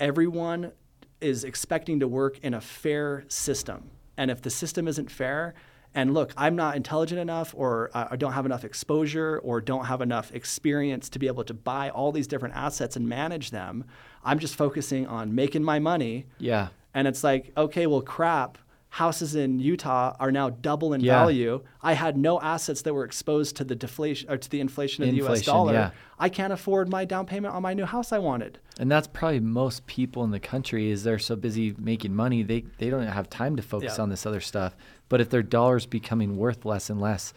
[0.00, 0.72] everyone
[1.20, 3.90] is expecting to work in a fair system.
[4.16, 5.54] And if the system isn't fair,
[5.94, 9.86] and look, I'm not intelligent enough, or uh, I don't have enough exposure, or don't
[9.86, 13.84] have enough experience to be able to buy all these different assets and manage them.
[14.26, 16.26] I'm just focusing on making my money.
[16.38, 16.68] yeah.
[16.94, 18.56] And it's like, okay, well, crap.
[18.88, 21.18] Houses in Utah are now double in Yeah.
[21.18, 21.62] value.
[21.82, 25.10] I had no assets that were exposed to the deflation or to the inflation of
[25.10, 25.28] the U.S.
[25.28, 25.72] Inflation, dollar.
[25.74, 25.90] yeah.
[26.18, 28.58] I can't afford my down payment on my new house I wanted.
[28.80, 32.64] And that's probably most people in the country is they're so busy making money they
[32.78, 34.02] they don't have time to focus Yeah.
[34.04, 34.74] on this other stuff.
[35.10, 37.34] But if their dollar's becoming worth less and less,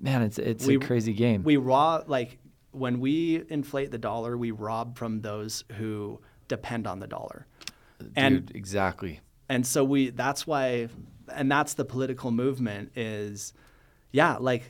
[0.00, 1.42] man, it's it's We- a crazy game.
[1.42, 2.38] We raw like
[2.70, 6.20] when we inflate the dollar, we rob from those who
[6.56, 7.46] depend on the dollar.
[7.98, 9.20] Dude, and exactly.
[9.48, 10.88] and so we that's why
[11.32, 13.52] and that's the political movement is
[14.10, 14.64] yeah like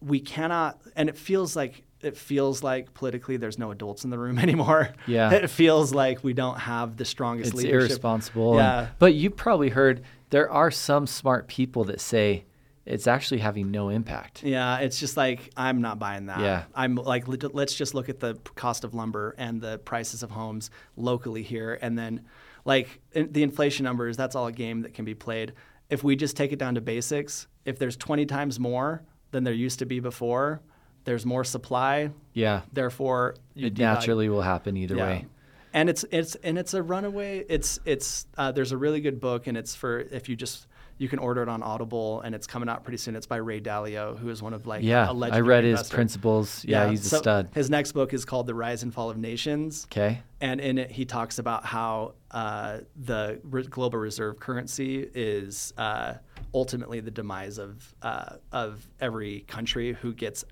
[0.00, 4.18] we- cannot and it feels like it feels like politically there's no adults in the
[4.18, 5.32] room anymore Yeah.
[5.32, 8.56] it feels like we don't have the strongest It's leadership irresponsible.
[8.56, 8.78] Yeah.
[8.80, 12.44] and- but you probably heard there are some smart people that say
[12.86, 14.42] it's actually having no impact.
[14.42, 16.40] Yeah, it's just like I'm not buying that.
[16.40, 16.64] Yeah.
[16.74, 20.70] I'm like let's just look at the cost of lumber and the prices of homes
[20.96, 22.22] locally here and then
[22.64, 25.52] like in- the inflation numbers, that's all a game that can be played.
[25.88, 29.54] If we just take it down to basics, if there's 20 times more than there
[29.54, 30.60] used to be before,
[31.04, 32.62] there's more supply, Yeah.
[32.72, 35.26] therefore It naturally will happen either way.
[35.72, 37.44] and it's it's and it's a runaway.
[37.48, 40.66] It's it's uh, there's a really good book, and it's for if you just
[41.00, 43.16] you can order it on Audible, and it's coming out pretty soon.
[43.16, 45.10] It's by Ray Dalio, who is one of like Yeah.
[45.10, 45.94] I read his investor.
[45.94, 46.62] principles.
[46.62, 47.48] Yeah, he's a stud.
[47.54, 49.86] His next book is called The Rise and Fall of Nations.
[49.90, 50.20] Okay.
[50.42, 56.16] And in it, he talks about how uh, the re- global reserve currency is uh,
[56.52, 60.44] ultimately the demise of uh, of every country who gets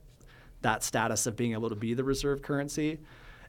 [0.63, 2.99] that status of being able to be the reserve currency.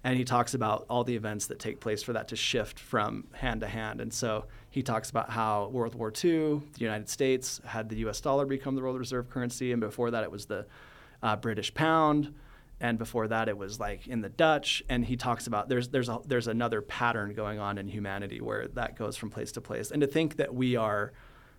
[0.04, 3.28] And he talks about all the events that take place for that to shift from
[3.34, 4.02] hand to hand.
[4.02, 8.22] And so he talks about how World War II, the United States had the U.S.
[8.22, 10.66] dollar become the world reserve currency, and before that it was the
[11.24, 12.34] uh, British pound
[12.82, 14.84] and before that it was like in the Dutch.
[14.90, 18.68] And he talks about there's there's a, there's another pattern going on in humanity where
[18.70, 19.92] that goes from place to place.
[19.92, 21.12] And to think that we are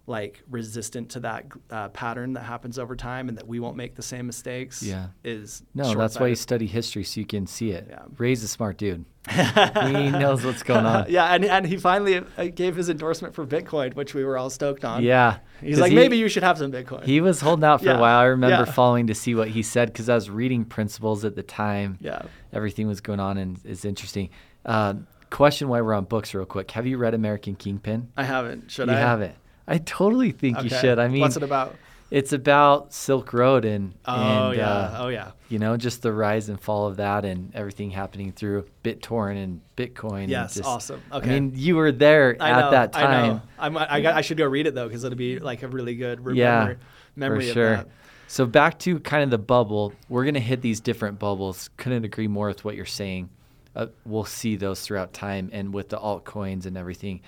[0.07, 3.95] like resistant to that uh, pattern that happens over time and that we won't make
[3.95, 5.09] the same mistakes Yeah.
[5.23, 7.87] is No, that's why you study history so you can see it.
[7.89, 8.03] Yeah.
[8.19, 9.05] Ray's a smart dude.
[9.31, 11.07] he knows what's going on.
[11.09, 14.51] yeah, and, and he finally uh, gave his endorsement for Bitcoin, which we were all
[14.51, 15.03] stoked on.
[15.05, 15.39] Yeah.
[15.61, 17.05] he's like, he- maybe you should have some Bitcoin.
[17.05, 17.99] He was holding out for Yeah.
[17.99, 18.19] a while.
[18.19, 18.73] I remember Yeah.
[18.73, 21.99] following to see what he said because I was reading principles at the time.
[22.01, 22.23] yeah.
[22.53, 24.31] Everything was going on and it's interesting.
[24.67, 24.95] Uh,
[25.31, 26.71] question why we're on books, real quick.
[26.73, 28.09] Have you read American Kingpin?
[28.17, 28.71] I haven't.
[28.73, 28.93] Should I?
[28.95, 29.03] you I?
[29.03, 29.35] haven't.
[29.69, 30.99] I totally think you should.
[30.99, 31.77] I mean, what's it about?
[32.11, 34.69] it's about Silk Road and, Oh and yeah.
[34.69, 35.31] uh, oh yeah.
[35.49, 39.61] you know, just the rise and fall of that and everything happening through BitTorrent and
[39.77, 40.23] Bitcoin.
[40.23, 40.55] and Yes.
[40.55, 41.01] just- awesome.
[41.13, 41.31] Okay.
[41.31, 43.43] I mean, you were there I at know, that I know.
[43.59, 43.77] time.
[43.77, 46.25] I, got, I should go read it though because it'll be like a really good
[46.25, 46.75] re- Yeah,
[47.15, 47.77] memory, for of sure.
[47.77, 47.89] that.
[48.27, 51.71] So back to kind of the bubble, we're gonna hit these different bubbles.
[51.77, 53.29] Couldn't agree more with what you're saying.
[53.77, 57.21] Uh, we'll see those throughout time, and with the altcoins and everything,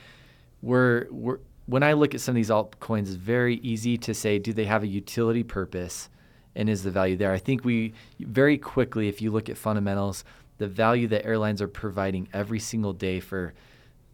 [0.61, 1.39] we're we're
[1.73, 4.67] when I look at some of these altcoins, it's very easy to say, do they
[4.67, 6.11] have a utility purpose,
[6.55, 7.33] and is the value there?
[7.33, 10.23] I think we very quickly, if you look at fundamentals,
[10.59, 13.55] the value that airlines are providing every single day for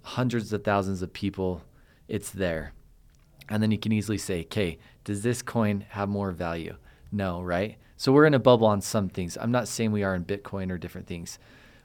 [0.03, 1.63] hundreds of thousands of people,
[2.07, 2.75] it's there.
[3.49, 6.77] And then you can easily say, okay, does this coin have more value?
[7.11, 7.77] No, right?
[7.97, 9.37] So we're in a bubble on some things.
[9.37, 11.41] I'm not saying we are in Bitcoin or different things.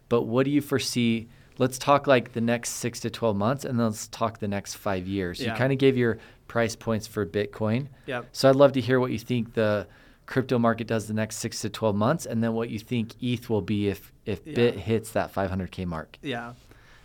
[0.07, 1.29] But what do you foresee?
[1.57, 4.75] Let's talk like the next six to 12 months and then let's talk the next
[4.75, 5.39] five years.
[5.39, 5.51] Yeah.
[5.51, 6.17] You kind of gave your
[6.47, 7.87] price points for Bitcoin.
[8.05, 8.27] Yep.
[8.31, 9.87] So I'd love to hear what you think the
[10.25, 13.49] crypto market does the next six to 12 months and then what you think ETH
[13.49, 14.55] will be if, if Yeah.
[14.55, 16.17] Bit hits that 500K mark.
[16.21, 16.53] Yeah.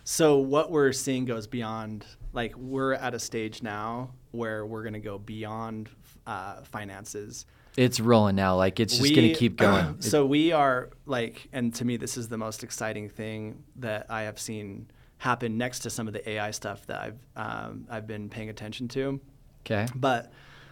[0.03, 4.93] So what we're seeing goes beyond like we're at a stage now where we're going
[4.93, 5.89] to go beyond
[6.25, 7.45] uh, finances.
[7.77, 8.55] It's rolling now.
[8.55, 9.95] Like it's just going to keep going.
[9.99, 14.05] It- so we are like, and to me, this is the most exciting thing that
[14.09, 18.07] I have seen happen next to some of the AI stuff that I've um, I've
[18.07, 19.19] been paying attention to.
[19.65, 19.85] okay.
[19.95, 20.31] But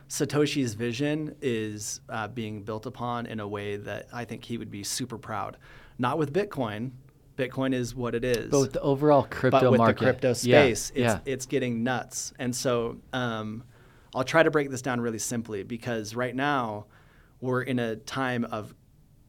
[0.10, 4.72] Satoshi's vision is uh, being built upon in a way that I think he would
[4.72, 5.58] be super proud.
[6.00, 6.92] Not with Bitcoin.
[7.38, 10.00] Bitcoin is what it is But with the overall crypto but with market.
[10.00, 11.20] the crypto Yeah, space, it's yeah.
[11.26, 12.34] it's getting nuts.
[12.40, 13.64] And so um,
[14.16, 16.86] I'll try to break this down really simply because right now
[17.42, 18.74] we're in a time of,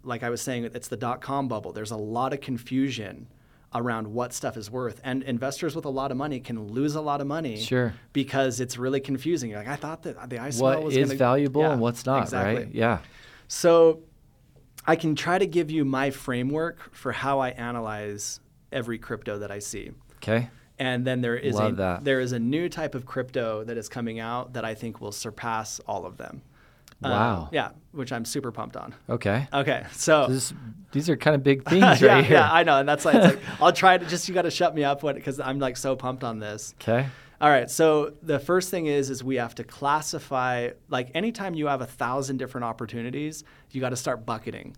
[0.02, 1.72] like I was saying, it's the dot com bubble.
[1.72, 3.28] There's a lot of confusion
[3.74, 7.00] around what stuff is worth, and investors with a lot of money can lose a
[7.02, 7.58] lot of money.
[7.58, 7.92] Sure.
[8.14, 9.50] Because it's really confusing.
[9.50, 12.22] You're like I thought that the what was is gonna, valuable Yeah, and what's not,
[12.22, 12.64] exactly.
[12.64, 12.74] right?
[12.74, 13.00] Yeah.
[13.46, 14.00] So
[14.86, 18.40] I can try to give you my framework for how I analyze
[18.72, 19.90] every crypto that I see.
[20.16, 20.48] Okay.
[20.78, 22.04] And then there is Love a that.
[22.04, 25.12] there is a new type of crypto that is coming out that I think will
[25.12, 26.42] surpass all of them.
[27.02, 27.48] Um, Wow.
[27.52, 28.92] yeah, which I'm super pumped on.
[29.08, 29.46] Okay.
[29.52, 30.52] Okay, so This,
[30.92, 32.36] these are kind of big things right yeah, here.
[32.38, 34.74] yeah, I know, and that's like, like I'll try to just you got to shut
[34.74, 36.74] me up because I'm like so pumped on this.
[36.80, 37.06] okay.
[37.40, 41.66] All right, so the first thing is is we have to classify like anytime you
[41.68, 44.76] have a thousand different opportunities, you got to start bucketing.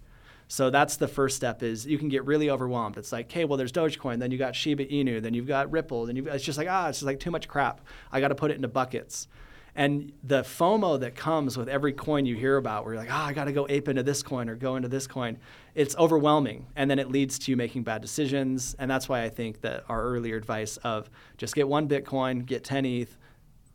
[0.51, 2.97] So that's the first step is you can get really overwhelmed.
[2.99, 6.07] It's like, hey, well, there's Dogecoin, then you got Shiba Inu, then you've got Ripple,
[6.07, 7.81] then you've it's just like ah, it's just like too much crap.
[8.11, 9.29] I got to put it into buckets.
[9.77, 13.23] And the FOMO that comes with every coin you hear about, where you're like, oh,
[13.23, 15.39] I got to go ape into this coin or go into this coin,
[15.77, 16.67] it's overwhelming.
[16.75, 18.75] And then it leads to you making bad decisions.
[18.81, 21.09] And that's why I think that our earlier advice of
[21.39, 23.17] just get one Bitcoin, get 10 ETH,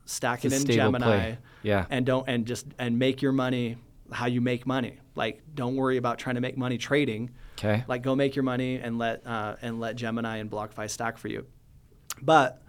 [0.03, 1.37] stack It's it in Gemini, play.
[1.63, 1.85] Yeah.
[1.89, 3.77] and don't and just and make your money
[4.11, 4.99] how you make money.
[5.15, 7.31] Like, don't worry about trying to make money trading.
[7.57, 7.83] Okay.
[7.87, 11.27] Like, go make your money and let uh, and let Gemini and BlockFi stack for
[11.27, 11.45] you.
[12.21, 12.61] But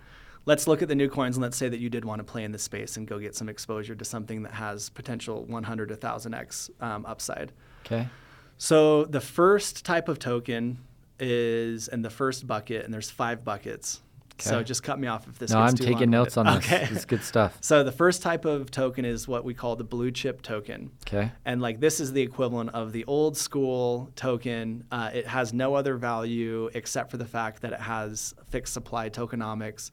[0.44, 2.44] let's look at the new coins and let's say that you did want to play
[2.44, 5.96] in this space and go get some exposure to something that has potential 100 to
[5.96, 7.52] 1000x um, upside.
[7.84, 8.08] Okay.
[8.58, 10.78] So the first type of token
[11.18, 14.00] is in the first bucket, and there's five buckets.
[14.38, 15.50] So just cut me off if this.
[15.50, 16.56] No, I'm taking notes on this.
[16.56, 16.88] Okay.
[16.90, 17.58] It's good stuff.
[17.66, 20.90] So the first type of token is what we call the blue chip token.
[21.06, 21.32] Okay.
[21.44, 24.84] And like this is the equivalent of the old school token.
[24.92, 29.10] Uh, it has no other value except for the fact that it has fixed supply
[29.10, 29.90] tokenomics.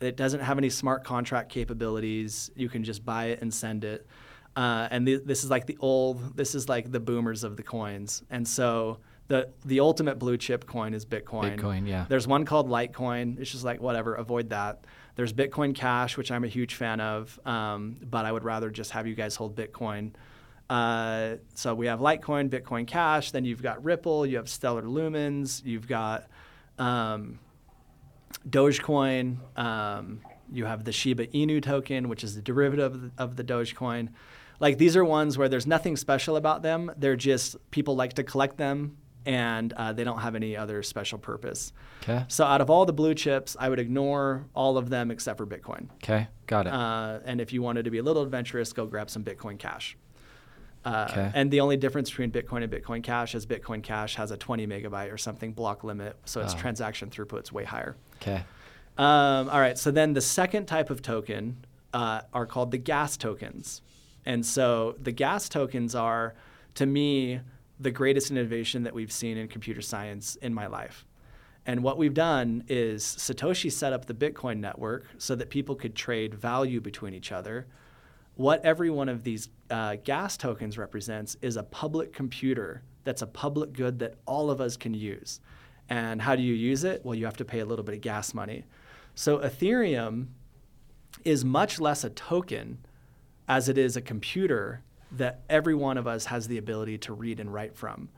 [0.00, 2.50] It doesn't have any smart contract capabilities.
[2.54, 4.06] You can just buy it and send it.
[4.54, 6.36] Uh, and th- this is like the old.
[6.36, 8.22] This is like the boomers of the coins.
[8.30, 8.98] And so
[9.28, 11.56] the the ultimate blue chip coin is Bitcoin.
[11.56, 12.06] Bitcoin, yeah.
[12.08, 13.40] There's one called Litecoin.
[13.40, 14.84] It's just like whatever, avoid that.
[15.16, 18.90] There's Bitcoin Cash, which I'm a huge fan of, um, but I would rather just
[18.90, 20.12] have you guys hold Bitcoin.
[20.68, 23.30] Uh, so we have Litecoin, Bitcoin Cash.
[23.30, 24.26] Then you've got Ripple.
[24.26, 25.64] You have Stellar Lumens.
[25.64, 26.28] You've got
[26.78, 27.38] um,
[28.48, 29.38] Dogecoin.
[29.58, 30.20] Um,
[30.52, 34.10] you have the Shiba Inu token, which is the derivative of the, of the Dogecoin.
[34.60, 36.90] Like these are ones where there's nothing special about them.
[36.96, 38.96] They're just people like to collect them,
[39.26, 41.72] and uh, they don't have any other special purpose.
[42.02, 42.24] Okay.
[42.28, 45.46] So out of all the blue chips, I would ignore all of them except for
[45.46, 45.88] Bitcoin.
[45.96, 46.28] Okay.
[46.46, 46.72] Got it.
[46.72, 49.96] Uh, and if you wanted to be a little adventurous, go grab some Bitcoin Cash.
[50.84, 51.30] Uh, Okay.
[51.34, 54.66] And the only difference between Bitcoin and Bitcoin Cash is Bitcoin Cash has a 20
[54.68, 56.58] megabyte or something block limit, so its Oh.
[56.58, 57.96] transaction throughput's way higher.
[58.22, 58.44] okay.
[58.96, 63.16] Um, all right, so then the second type of token uh, are called the gas
[63.16, 63.82] tokens.
[64.24, 66.34] And so the gas tokens are,
[66.76, 67.40] to me,
[67.78, 71.04] the greatest innovation that we've seen in computer science in my life.
[71.66, 75.94] And what we've done is Satoshi set up the Bitcoin network so that people could
[75.96, 77.66] trade value between each other.
[78.36, 83.26] What every one of these uh, gas tokens represents is a public computer that's a
[83.26, 85.40] public good that all of us can use.
[85.88, 87.04] And how do you use it?
[87.04, 88.64] Well, you have to pay a little bit of gas money.
[89.14, 90.26] So Ethereum
[91.24, 92.78] is much less a token
[93.48, 94.82] as it is a computer
[95.18, 98.08] that every one of us has the ability to read and write from.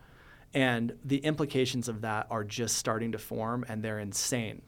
[0.55, 4.62] And the implications of that are just starting to form and they're insane.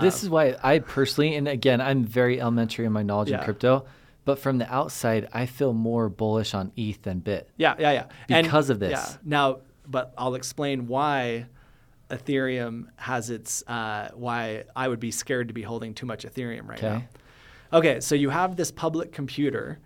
[0.00, 3.38] this is why I personally, and again, I'm very elementary in my knowledge Yeah.
[3.38, 3.86] in crypto,
[4.24, 7.48] but from the outside, I feel more bullish on ETH than Bit.
[7.56, 8.04] Yeah, yeah, yeah.
[8.28, 8.92] And- Because of this.
[8.92, 9.16] Yeah.
[9.24, 9.58] Now,
[9.88, 11.46] but I'll explain why
[12.10, 16.68] Ethereum has its uh, why I would be scared to be holding too much Ethereum
[16.68, 16.88] right Okay.
[17.72, 17.78] now.
[17.78, 19.78] Okay, so you have this public computer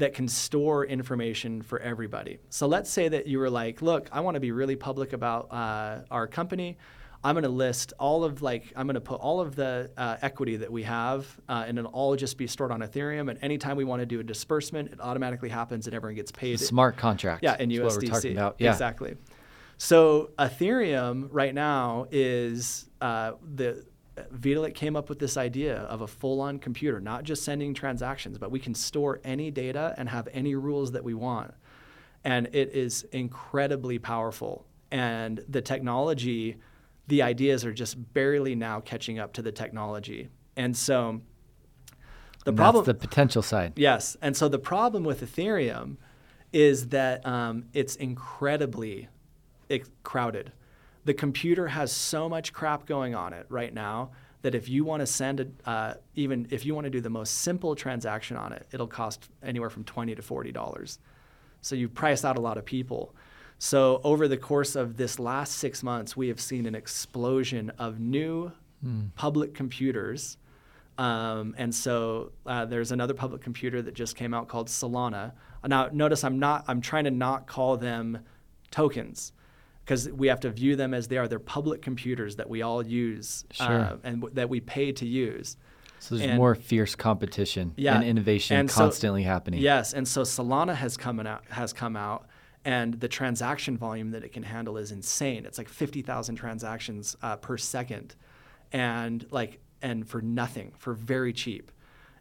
[0.00, 2.38] that can store information for everybody.
[2.48, 5.52] So let's say that you were like, look, I want to be really public about
[5.52, 6.78] uh, our company.
[7.22, 10.16] I'm going to list all of like I'm going to put all of the uh,
[10.22, 13.28] equity that we have, uh, and it'll all just be stored on Ethereum.
[13.30, 16.58] And anytime we want to do a disbursement, it automatically happens, and everyone gets paid.
[16.60, 17.42] Smart contract.
[17.42, 17.82] Yeah, in USDC.
[17.82, 18.56] What we're talking about.
[18.58, 18.72] Yeah.
[18.72, 19.16] Exactly.
[19.76, 23.84] So Ethereum right now is uh, the
[24.34, 28.50] Vitalik came up with this idea of a full-on computer, not just sending transactions, but
[28.50, 31.54] we can store any data and have any rules that we want,
[32.24, 34.66] and it is incredibly powerful.
[34.90, 36.56] And the technology,
[37.06, 41.20] the ideas are just barely now catching up to the technology, and so
[42.44, 43.74] the And problem That's the potential side.
[43.76, 44.16] Yes.
[44.22, 45.98] And so the problem with Ethereum
[46.52, 49.08] is that um, it's incredibly
[50.02, 50.52] crowded.
[51.04, 54.10] The computer has so much crap going on it right now
[54.42, 57.10] that if you want to send a, uh, even if you want to do the
[57.10, 60.98] most simple transaction on it, it'll cost anywhere from twenty to forty dollars.
[61.62, 63.14] So you price out a lot of people.
[63.58, 68.00] So over the course of this last six months, we have seen an explosion of
[68.00, 68.52] new
[69.14, 70.38] public computers.
[70.96, 75.32] Um, and so uh, there's another public computer that just came out called Solana.
[75.66, 78.20] Now notice I'm not I'm trying to not call them
[78.70, 79.32] tokens
[79.90, 81.26] because we have to view them as they are.
[81.26, 83.66] They're public computers that we all use Sure.
[83.66, 85.56] uh, and w- that we pay to use.
[85.98, 89.60] So there's And- more fierce competition Yeah, and innovation and so- constantly happening.
[89.60, 92.28] Yes, and so Solana has come out has come out,
[92.64, 95.44] and the transaction volume that it can handle is insane.
[95.44, 98.14] It's like fifty thousand transactions uh, per second,
[98.72, 101.72] and like and for nothing, for very cheap,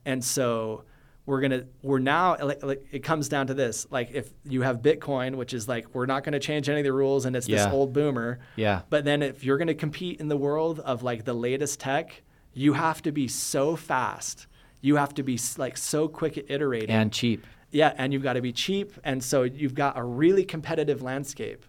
[0.05, 0.85] and so
[1.29, 4.77] we're gonna we're now like, like it comes down to this like if you have
[4.81, 7.65] Bitcoin, which is like we're not gonna change any of the rules, and it's this
[7.67, 8.39] old boomer.
[8.55, 8.81] Yeah.
[8.89, 12.23] But then if you're going to compete in the world of like the latest tech,
[12.53, 14.47] you have to be so fast.
[14.81, 17.45] you have to be like so quick at iterating And cheap.
[17.71, 21.63] yeah, and you've got to be cheap, and so you've got a really competitive landscape.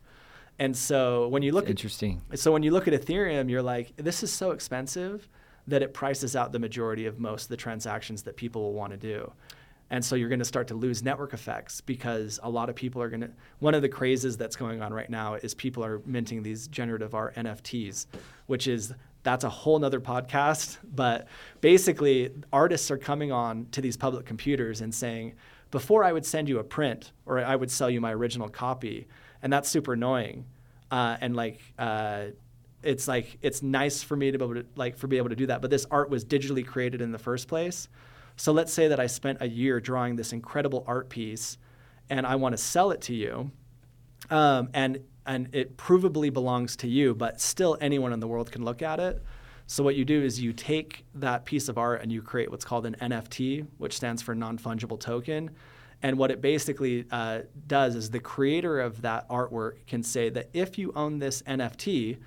[0.58, 2.22] And so when you look at Interesting.
[2.34, 5.28] so when you look at Ethereum, you're like, this is so expensive
[5.70, 8.92] that it prices out the majority of most of the transactions that people will want
[8.92, 9.32] to do.
[9.92, 13.02] And so you're going to start to lose network effects because a lot of people
[13.02, 13.30] are going to.
[13.58, 17.14] One of the crazes that's going on right now is people are minting these generative
[17.14, 18.06] art NFTs,
[18.46, 18.94] which is
[19.24, 20.78] that's a whole nother podcast.
[20.94, 21.26] But
[21.60, 25.34] basically, artists are coming on to these public computers and saying,
[25.72, 29.08] before I would send you a print or I would sell you my original copy,
[29.42, 30.46] and that's super annoying.
[30.90, 32.26] Uh, and like, uh,
[32.82, 35.36] it's like it's nice for me to be able to like for be able to
[35.36, 35.60] do that.
[35.60, 37.88] But this art was digitally created in the first place.
[38.36, 41.58] So let's say that I spent a year drawing this incredible art piece,
[42.08, 43.50] and I want to sell it to you,
[44.30, 48.64] um, and and it provably belongs to you, but still anyone in the world can
[48.64, 49.22] look at it.
[49.66, 52.64] So what you do is you take that piece of art and you create what's
[52.64, 55.50] called an NFT, which stands for non-fungible token.
[56.02, 60.48] And what it basically uh, does is the creator of that artwork can say that
[60.52, 62.18] if you own this NFT,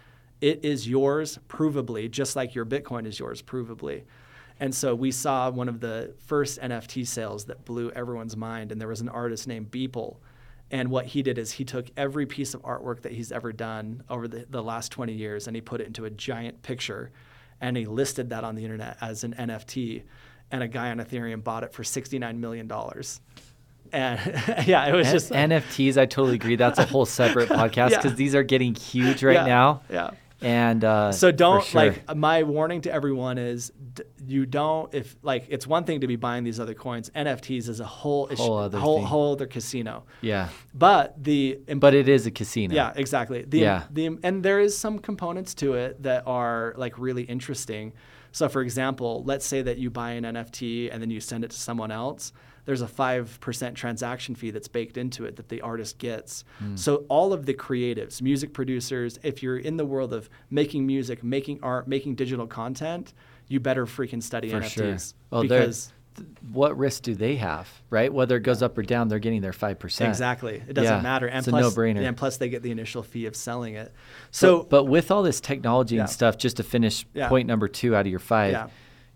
[0.43, 4.03] it is yours provably, just like your Bitcoin is yours provably.
[4.59, 8.79] And so we saw one of the first NFT sales that blew everyone's mind, and
[8.79, 10.17] there was an artist named Beeple.
[10.69, 14.03] And what he did is he took every piece of artwork that he's ever done
[14.09, 17.11] over the, the last 20 years and he put it into a giant picture
[17.61, 20.01] and he listed that on the internet as an NFT.
[20.51, 22.71] And a guy on Ethereum bought it for $69 million.
[23.91, 24.19] And
[24.67, 26.55] yeah, it was N- just like- NFTs, I totally agree.
[26.55, 27.97] That's a whole separate podcast Yeah.
[28.01, 29.81] because these are getting huge right Yeah, now.
[29.91, 30.09] Yeah.
[30.43, 31.81] And uh, So don't sure.
[31.81, 36.07] like my warning to everyone is d- you don't if like it's one thing to
[36.07, 37.09] be buying these other coins.
[37.15, 40.03] NFTs is a whole issue, Whole other whole whole other casino.
[40.21, 42.75] Yeah, But the imp- but it is a casino.
[42.75, 43.43] yeah, exactly.
[43.43, 43.83] The, Yeah.
[43.91, 47.93] The and there is some components to it that are like really interesting.
[48.31, 51.51] So, for example, let's say that you buy an NFT and then you send it
[51.51, 52.33] to someone else.
[52.65, 56.43] There's a five percent transaction fee that's baked into it that the artist gets.
[56.59, 56.75] Hmm.
[56.75, 61.23] So all of the creatives, music producers, if you're in the world of making music,
[61.23, 63.13] making art, making digital content,
[63.47, 64.85] you better freaking study For sure.
[64.85, 68.11] NFTs Well, because th- what risk do they have, right?
[68.13, 70.07] Whether it goes up or down, they're getting their five percent.
[70.09, 71.27] exactly it doesn't Yeah, matter.
[71.27, 72.07] And it's a no-brainer.
[72.07, 73.91] And plus, they get the initial fee of selling it.
[74.31, 76.01] So, So, but with all this technology Yeah.
[76.03, 77.27] and stuff, just to finish Yeah.
[77.27, 78.71] point number two out of your five.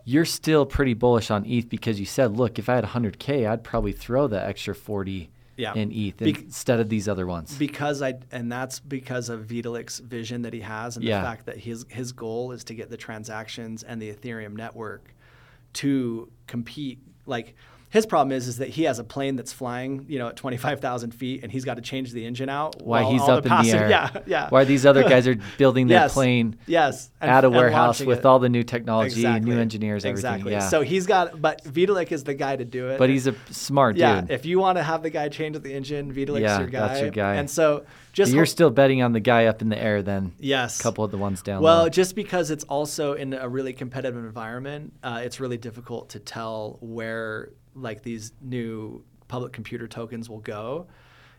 [0.09, 3.61] You're still pretty bullish on ETH because you said, look, if I had 100K, I'd
[3.61, 5.73] probably throw the extra 40 Yeah.
[5.73, 7.57] in ETH Bec- instead of these other ones.
[7.57, 11.19] because I and that's because of Vitalik's vision that he has and Yeah.
[11.19, 15.13] the fact that his his goal is to get the transactions and the Ethereum network
[15.73, 17.53] to compete like
[17.89, 21.11] his problem is is that he has a plane that's flying, you know, at 25,000
[21.11, 22.81] feet, and he's got to change the engine out.
[22.81, 23.89] Why while he's up in the air.
[23.89, 24.49] Yeah, yeah.
[24.49, 28.19] Why these other guys are building their Yes, plane yes, and- at a warehouse with
[28.19, 28.25] it.
[28.25, 29.49] all the new technology, exactly.
[29.51, 30.17] new engineers, everything.
[30.33, 30.51] Exactly.
[30.51, 30.67] Yeah.
[30.67, 32.97] So he's got, but Vitalik is the guy to do it.
[32.99, 34.21] but he's a smart yeah.
[34.21, 34.31] dude.
[34.31, 36.87] If you want to have the guy change the engine, Vitalik's Yeah, your guy.
[36.87, 37.35] that's your guy.
[37.35, 40.33] And so just you're hope- still betting on the guy up in the air then.
[40.39, 41.89] yes, A couple of the ones down Well, low.
[41.89, 46.77] just because it's also in a really competitive environment, uh, it's really difficult to tell
[46.81, 50.87] where like these new public computer tokens will go.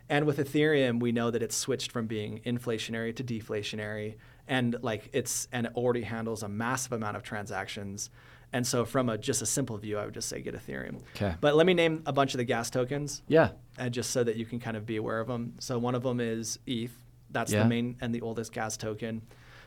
[0.08, 4.16] And with Ethereum, we know that it's switched from being inflationary to deflationary,
[4.46, 8.08] and like it's and it already handles a massive amount of transactions.
[8.50, 11.02] And so, from a just a simple view, I would just say get Ethereum.
[11.14, 11.34] Okay.
[11.38, 13.50] But let me name a bunch of the gas tokens yeah.
[13.76, 15.52] and just so that you can kind of be aware of them.
[15.58, 16.92] So one of them is ETH.
[17.30, 17.64] That's Yeah.
[17.64, 19.20] the main and the oldest gas token.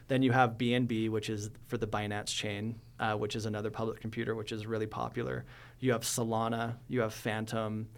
[0.08, 4.00] Then you have BNB, which is for the Binance chain, uh, which is another public
[4.00, 5.44] computer, which is really popular.
[5.80, 7.90] You have Solana, you have Fantom,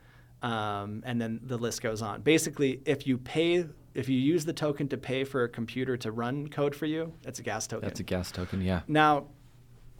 [0.42, 2.22] um, and then the list goes on.
[2.22, 6.12] Basically, if you pay, if you use the token to pay for a computer to
[6.12, 7.88] run code for you, it's a gas token.
[7.88, 8.62] That's a gas token.
[8.62, 8.82] Yeah.
[8.88, 9.28] Now,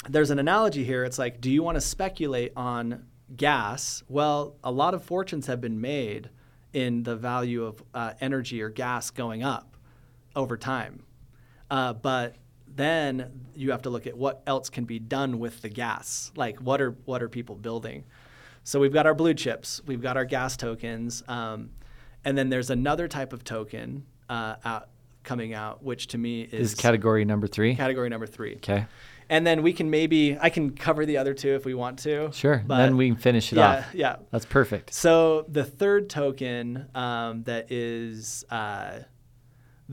[0.10, 1.04] there's an analogy here.
[1.04, 3.06] It's like, do you want to speculate on
[3.36, 4.04] gas?
[4.08, 6.30] Well, a lot of fortunes have been made
[6.72, 9.76] in the value of uh, energy or gas going up
[10.36, 11.04] over time.
[11.70, 12.36] Uh, but
[12.76, 16.32] then you have to look at what else can be done with the gas.
[16.36, 18.04] Like, what are what are people building?
[18.64, 21.72] So we've got our blue chips, we've got our gas tokens, um,
[22.24, 24.88] and then there's another type of token uh, out,
[25.24, 27.76] coming out, which to me is, Is category number three.
[27.76, 28.56] category number three.
[28.56, 28.86] okay.
[29.30, 32.32] And then we can maybe I can cover the other two if we want to.
[32.34, 32.62] Sure.
[32.66, 33.96] But then we can finish it yeah, off.
[33.96, 34.16] yeah.
[34.32, 34.94] That's perfect.
[34.94, 39.00] So the third token um, that is uh,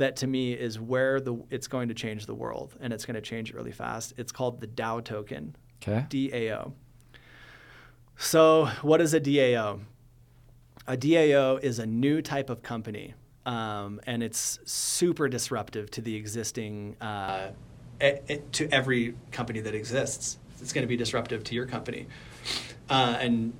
[0.00, 3.14] that to me is where the it's going to change the world and it's going
[3.14, 4.12] to change it really fast.
[4.18, 6.04] It's called the DAO token, Okay.
[6.10, 6.72] DAO.
[8.16, 9.80] So what is a DAO?
[10.86, 13.14] A DAO is a new type of company,
[13.46, 17.50] um, and it's super disruptive to the existing, uh,
[18.02, 20.38] e- e- to every company that exists.
[20.60, 22.06] it's going to be disruptive to your company,
[22.90, 23.52] uh, and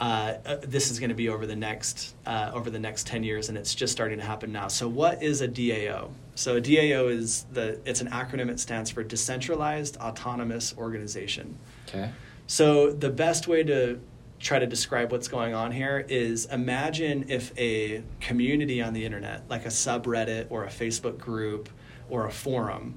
[0.00, 3.24] uh, uh, this is going to be over the next uh, over the next 10
[3.24, 4.68] years and it's just starting to happen now.
[4.68, 8.90] So what is a dao so a dao is the it's an acronym it stands
[8.90, 11.58] for decentralized autonomous organization.
[11.88, 12.10] Okay.
[12.46, 14.00] so the best way to
[14.38, 19.42] try to describe what's going on here is imagine if a community on the internet
[19.50, 21.68] like a subreddit or a facebook group
[22.08, 22.96] or a forum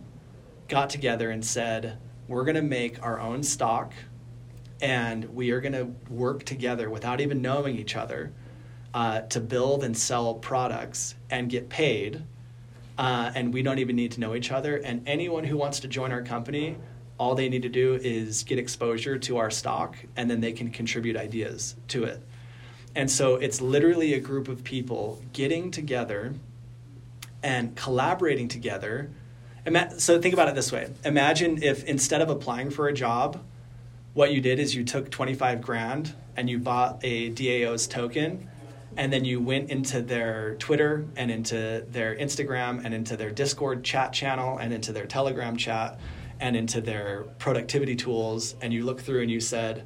[0.68, 1.98] got together and said
[2.28, 3.92] we're going to make our own stock
[4.82, 8.34] and we are going to work together without even knowing each other
[8.94, 12.24] uh, to build and sell products and get paid.
[12.98, 14.78] Uh, and we don't even need to know each other.
[14.78, 16.78] And anyone who wants to join our company,
[17.18, 20.72] all they need to do is get exposure to our stock, and then they can
[20.72, 22.22] contribute ideas to it.
[22.96, 26.34] And so it's literally a group of people getting together
[27.42, 29.10] and collaborating together.
[29.98, 33.42] So think about it this way Imagine if instead of applying for a job,
[34.14, 38.48] what you did is you took 25 grand and you bought a DAO's token
[38.98, 43.84] and then you went into their Twitter and into their Instagram and into their Discord
[43.84, 45.98] chat channel and into their Telegram chat
[46.42, 49.86] and into their productivity tools and you look through and you said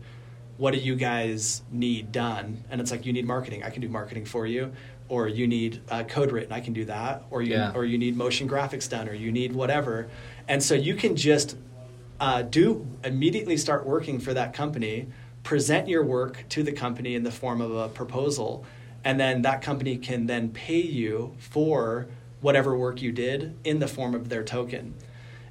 [0.57, 2.63] what do you guys need done?
[2.69, 3.63] And it's like you need marketing.
[3.65, 4.71] I can do marketing for you
[5.09, 6.53] or you need uh, code written.
[6.53, 7.73] I can do that or you Yeah.
[7.75, 10.07] or you need motion graphics done or you need whatever.
[10.47, 11.57] And so you can just
[12.19, 15.07] uh, do immediately start working for that company,
[15.43, 18.65] present your work to the company in the form of a proposal,
[19.03, 22.07] and then that company can then pay you for
[22.41, 24.93] whatever work you did in the form of their token.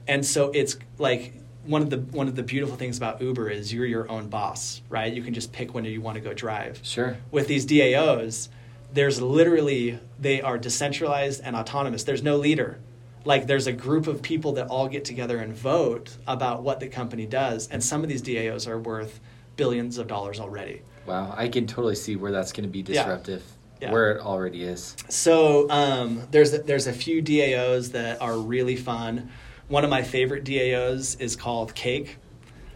[0.06, 1.34] And so it's like
[1.64, 4.82] one of the one of the beautiful things about Uber is you're your own boss,
[4.88, 5.12] right?
[5.12, 7.16] You can just pick when you want to go drive Sure.
[7.30, 8.48] with these DAOs,
[8.92, 12.04] there's literally they are decentralized and autonomous.
[12.04, 12.78] There's no leader.
[13.24, 16.88] Like there's a group of people that all get together and vote about what the
[16.88, 19.20] company does, and some of these DAOs are worth
[19.56, 20.82] billions of dollars already.
[21.06, 21.34] Wow.
[21.36, 23.02] I can totally see where that's going to be Yeah.
[23.04, 23.42] disruptive.
[23.80, 23.92] Yeah.
[23.92, 24.96] Where it already is.
[25.08, 29.30] So um, there's a, there's a few DAOs that are really fun.
[29.68, 32.16] One of my favorite DAOs is called Cake.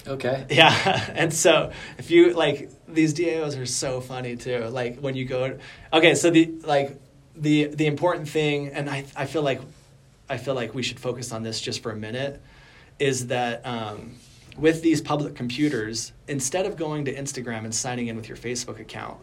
[0.07, 0.47] Okay.
[0.51, 4.65] Yeah, and so if you like these DAOs are so funny too.
[4.67, 5.59] Like when you go,
[5.93, 6.99] okay, so the like
[7.37, 9.61] the the important thing, and I I feel like
[10.29, 12.41] I feel like we should focus on this just for a minute,
[12.99, 14.17] is that um,
[14.57, 18.81] with these public computers, instead of going to Instagram and signing in with your Facebook
[18.81, 19.19] account,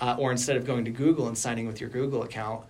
[0.00, 2.64] uh, or instead of going to Google and signing with your Google account,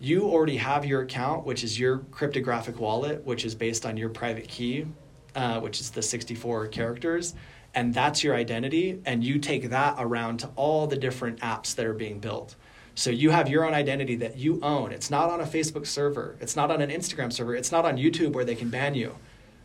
[0.00, 4.08] you already have your account, which is your cryptographic wallet, which is based on your
[4.08, 4.86] private key,
[5.34, 7.34] uh, which is the 64 characters.
[7.74, 9.00] And that's your identity.
[9.04, 12.54] And you take that around to all the different apps that are being built.
[12.98, 14.90] So you have your own identity that you own.
[14.90, 17.96] It's not on a Facebook server, it's not on an Instagram server, it's not on
[17.96, 19.14] YouTube where they can ban you.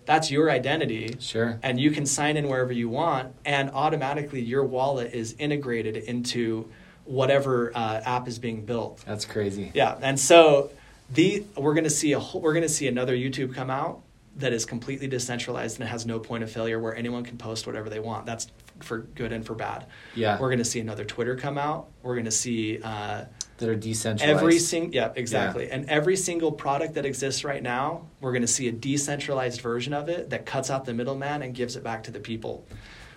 [0.05, 1.57] That's your identity Sure.
[1.64, 6.69] and you can sign in wherever you want and automatically your wallet is integrated into
[7.05, 9.72] whatever uh, app is being built That's crazy.
[9.73, 10.69] yeah and so
[11.10, 14.01] the we're going to see a whole, we're going to see another youtube come out
[14.35, 17.65] that is completely decentralized and it has no point of failure where anyone can post
[17.65, 18.47] whatever they want that's
[18.84, 20.39] for good and for bad Yeah.
[20.39, 23.26] we're going to see another twitter come out we're going to see uh,
[23.57, 24.38] that are decentralized.
[24.41, 25.69] Every single yeah, exactly.
[25.69, 29.93] And every single product that exists right now, we're going to see a decentralized version
[29.93, 32.65] of it that cuts out the middleman and gives it back to the people,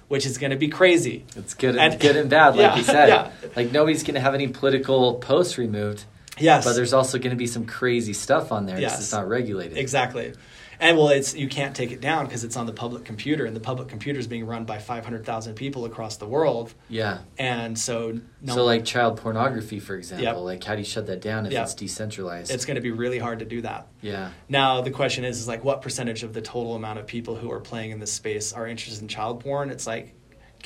[0.09, 1.25] which is going to be crazy.
[1.37, 3.09] It's good, And- and, good and bad, like Yeah, you said.
[3.09, 3.31] yeah.
[3.57, 6.05] Like nobody's going to have any political posts removed,
[6.39, 6.65] Yes.
[6.65, 9.01] but there's also going to be some crazy stuff on there because Yes.
[9.01, 9.79] it's not regulated.
[9.79, 10.35] Exactly.
[10.81, 13.55] And well, it's you can't take it down because it's on the public computer, and
[13.57, 17.19] the public computer is being run by 500,000 people across the world, Yeah.
[17.39, 20.37] and so no, so like child pornography, for example, Yep.
[20.39, 21.63] like how do you shut that down if Yeah.
[21.63, 22.51] it's decentralized?
[22.53, 23.87] it's going to be really hard to do that.
[24.01, 24.31] yeah.
[24.49, 27.51] Now the question is, is like what percentage of the total amount of people who
[27.53, 29.71] are playing in this space are interested in child porn?
[29.71, 30.15] It's like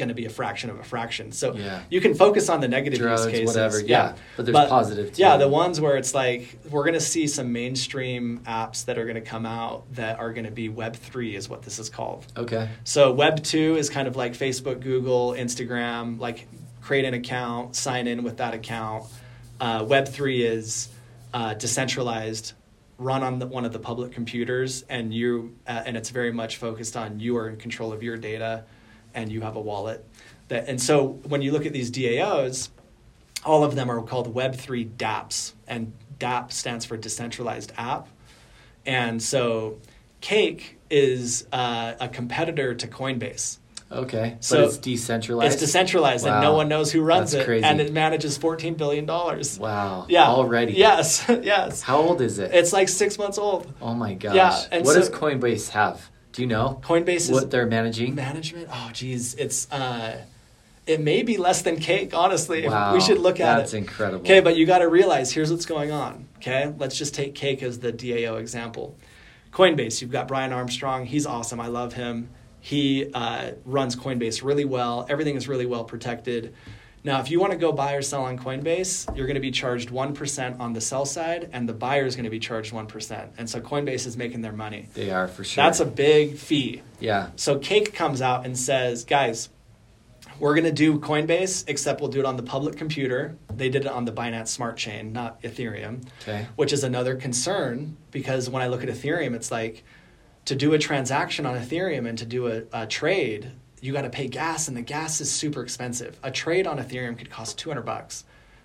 [0.01, 1.31] going to be a fraction of a fraction.
[1.31, 1.83] So Yeah.
[1.89, 4.17] you can focus on the negative Drugs, use cases, whatever, yeah.
[4.37, 5.23] But there's positive, too.
[5.23, 9.05] Yeah, the ones where it's like we're going to see some mainstream apps that are
[9.05, 11.89] going to come out that are going to be Web three, is what this is
[11.89, 12.27] called.
[12.37, 12.69] Okay.
[12.85, 16.49] So Web two is kind of like Facebook, Google, Instagram, like
[16.81, 19.05] create an account, sign in with that account.
[19.61, 20.89] Uh, Web three is
[21.35, 22.55] uh, decentralized,
[22.99, 26.57] run on the, one of the public computers, and you uh, and it's very much
[26.57, 28.65] focused on you are in control of your data,
[29.15, 30.05] and you have a wallet.
[30.49, 32.69] That and so when you look at these DAOs,
[33.45, 38.09] all of them are called Web three DApps, and DApp stands for decentralized app.
[38.87, 39.79] And so
[40.21, 43.59] Cake is uh, a competitor to Coinbase.
[43.93, 44.37] Okay.
[44.41, 45.55] So it's decentralized.
[45.55, 47.47] It's decentralized and no one knows who runs That's it.
[47.47, 47.65] crazy.
[47.65, 49.05] And it manages $14 billion.
[49.05, 50.07] Wow.
[50.09, 50.29] Yeah.
[50.29, 50.75] Already.
[50.75, 51.83] Yes, yes.
[51.83, 52.53] How old is it?
[52.55, 53.73] It's like six months old.
[53.83, 54.35] oh my gosh.
[54.35, 56.09] Yeah, and what so- does Coinbase have?
[56.33, 58.15] Do you know Coinbase what is they're managing?
[58.15, 58.69] management.
[58.73, 60.23] Oh, geez, it's uh,
[60.87, 62.15] it may be less than cake.
[62.15, 63.81] Honestly, Wow, we should look at that's it.
[63.81, 64.21] That's incredible.
[64.21, 66.27] Okay, but you got to realize here's what's going on.
[66.37, 68.97] Okay, let's just take cake as the DAO example.
[69.53, 71.07] Coinbase, you've got Brian Armstrong.
[71.07, 71.61] He's awesome.
[71.61, 72.31] I love him.
[72.61, 75.07] He uh, runs Coinbase really well.
[75.09, 76.55] Everything is really well protected.
[77.03, 79.51] Now, if you want to go buy or sell on Coinbase, you're going to be
[79.51, 83.29] charged 1% on the sell side, and the buyer is going to be charged 1%.
[83.39, 84.87] And so Coinbase is making their money.
[84.93, 85.65] They are for sure.
[85.65, 86.83] That's a big fee.
[86.99, 87.31] yeah.
[87.37, 89.49] So Cake comes out and says, guys,
[90.39, 93.37] we're going to do Coinbase, except we'll do it on the public computer.
[93.55, 96.47] They did it on the Binance Smart Chain, not Ethereum, Okay.
[96.57, 99.85] which is another concern because when I look at Ethereum, it's like
[100.47, 104.11] to do a transaction on Ethereum and to do a, a trade, you got to
[104.11, 106.19] pay gas, and the gas is super expensive.
[106.23, 108.25] A trade on Ethereum could cost 200 bucks.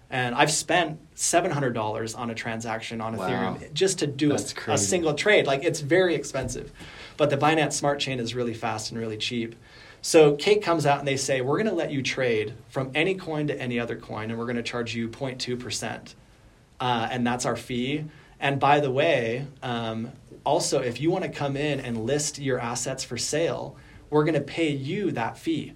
[0.10, 3.28] And I've spent $700 on a transaction on Wow.
[3.28, 4.36] Ethereum just to do a,
[4.68, 5.48] a single trade.
[5.48, 6.72] Like it's very expensive.
[7.18, 9.56] But the Binance Smart Chain is really fast and really cheap.
[10.02, 13.16] So Cake comes out and they say, we're going to let you trade from any
[13.16, 16.14] coin to any other coin, and we're going to charge you 0.2%.
[16.80, 18.06] Uh, and that's our fee.
[18.40, 20.12] And by the way, um,
[20.46, 23.78] also, if you want to come in and list your assets for sale,
[24.16, 25.74] we're going to pay you that fee.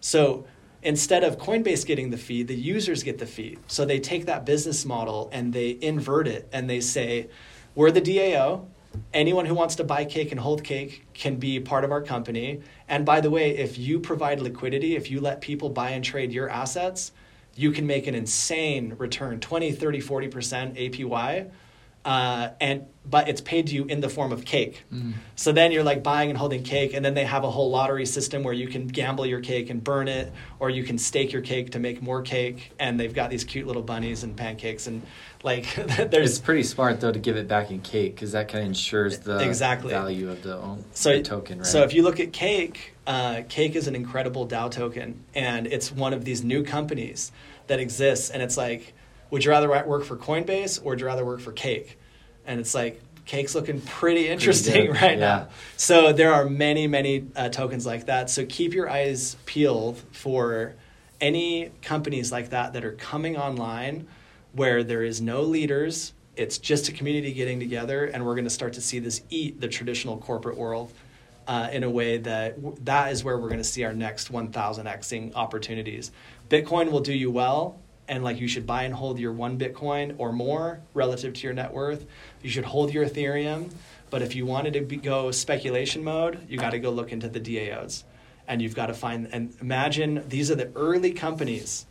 [0.00, 0.44] So
[0.82, 3.56] instead of Coinbase getting the fee, the users get the fee.
[3.68, 7.30] So they take that business model and they invert it and they say,
[7.74, 8.66] we're the DAO.
[9.14, 12.60] Anyone who wants to buy cake and hold cake can be part of our company.
[12.86, 16.32] And by the way, if you provide liquidity, if you let people buy and trade
[16.32, 17.12] your assets,
[17.54, 21.50] you can make an insane return 20, 30, 40% APY.
[22.04, 24.84] Uh, and but it's paid to you in the form of cake.
[25.34, 28.06] So then you're like buying and holding cake, and then they have a whole lottery
[28.06, 31.42] system where you can gamble your cake and burn it, or you can stake your
[31.42, 32.72] cake to make more cake.
[32.78, 35.02] And they've got these cute little bunnies and pancakes, and
[35.42, 38.62] like It's there's pretty smart though to give it back in cake because that kind
[38.64, 39.90] of ensures the Exactly.
[39.90, 41.66] value of the, own, so the token, right?
[41.66, 45.90] So if you look at Cake, uh, Cake is an incredible DAO token, and it's
[45.92, 47.32] one of these new companies
[47.66, 48.30] that exists.
[48.30, 48.94] And it's like,
[49.30, 51.98] would you rather work for Coinbase or would you rather work for Cake?
[52.46, 55.18] And it's like Cake's looking pretty interesting good, right yeah.
[55.18, 55.48] now.
[55.76, 58.30] So there are many, many uh, tokens like that.
[58.30, 60.74] So keep your eyes peeled for
[61.20, 64.06] any companies like that that are coming online
[64.52, 66.12] where there is no leaders.
[66.36, 69.60] It's just a community getting together, and we're going to start to see this eat
[69.60, 70.92] the traditional corporate world
[71.46, 75.34] uh, in a way that that is where we're going to see our next 1000xing
[75.34, 76.12] opportunities.
[76.48, 77.79] Bitcoin will do you well,
[78.10, 81.54] and like you should buy and hold your one Bitcoin or more relative to your
[81.54, 82.04] net worth.
[82.42, 83.70] You should hold your Ethereum,
[84.10, 87.28] but if you wanted to be, go speculation mode, you got to go look into
[87.28, 88.02] the DAOs,
[88.48, 91.86] and you've got to find and imagine these are the early companies.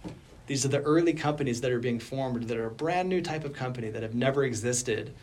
[0.48, 3.46] These are the early companies that are being formed that are a brand new type
[3.46, 5.14] of company that have never existed.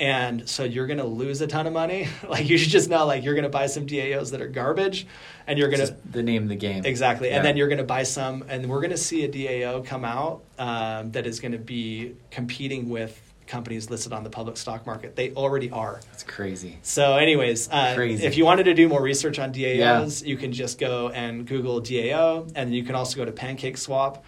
[0.00, 2.08] And so you're going to lose a ton of money.
[2.28, 5.06] like you should just know, like you're going to buy some DAOs that are garbage,
[5.46, 6.84] and you're going to the name of the game.
[6.84, 7.36] exactly, Yeah.
[7.36, 10.04] and then you're going to buy some, and we're going to see a DAO come
[10.04, 14.86] out um, that is going to be competing with companies listed on the public stock
[14.86, 15.14] market.
[15.16, 16.00] They already are.
[16.14, 16.78] It's crazy.
[16.82, 18.24] So, anyways, uh, Crazy.
[18.26, 21.80] if you wanted to do more research on DAOs, you can just go and Google
[21.82, 24.24] DAO, and you can also go to Pancake Swap.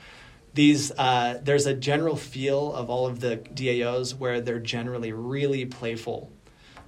[0.57, 5.67] These uh, there's a general feel of all of the DAOs where they're generally really
[5.67, 6.33] playful,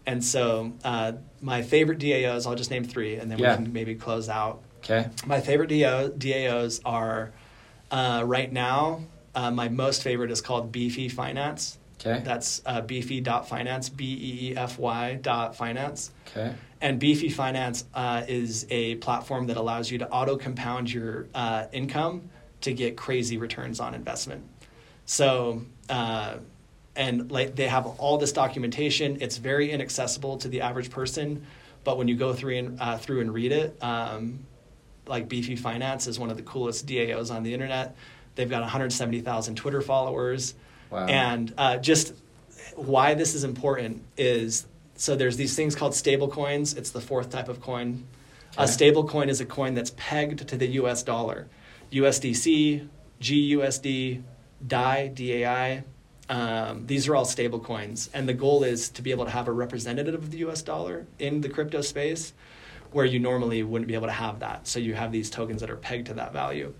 [0.07, 1.13] and so uh,
[1.43, 3.57] my favorite DAOs I'll just name three, and then Yeah.
[3.59, 4.63] we can maybe close out.
[4.79, 5.09] Okay.
[5.27, 7.33] My favorite DAO, DAOs are
[7.91, 9.03] uh, right now.
[9.35, 11.79] Uh, my most favorite is called Beefy Finance.
[12.01, 12.23] Okay.
[12.25, 16.11] That's uh, beefy.finance, B E E F Y dot finance.
[16.29, 16.55] Okay.
[16.81, 21.67] And Beefy Finance uh, is a platform that allows you to auto compound your uh,
[21.73, 22.31] income
[22.63, 24.45] to get crazy returns on investment.
[25.07, 26.37] So, uh,
[26.97, 29.19] and like they have all this documentation.
[29.21, 31.47] It's very inaccessible to the average person,
[31.85, 34.41] but when you go through and uh, through and read it, um,
[35.07, 37.97] like Beefy Finance is one of the coolest DAOs on the internet.
[38.35, 40.55] They've got 170,000 Twitter followers.
[40.91, 41.07] Wow.
[41.07, 42.15] And uh, just
[42.75, 44.67] why this is important is
[44.97, 46.75] so there's these things called stable coins.
[46.75, 48.05] It's the fourth type of coin.
[48.57, 48.71] A Okay.
[48.73, 51.47] stable coin is a coin that's pegged to the US dollar.
[51.93, 52.89] USDC,
[53.21, 54.23] GUSD,
[54.67, 55.85] DAI, DAI.
[56.29, 58.11] Um, these are all stable coins.
[58.13, 61.07] And the goal is to be able to have a representative of the US dollar
[61.19, 62.33] in the crypto space
[62.93, 64.67] where you normally wouldn't be able to have that.
[64.67, 66.75] So you have these tokens that are pegged to that value.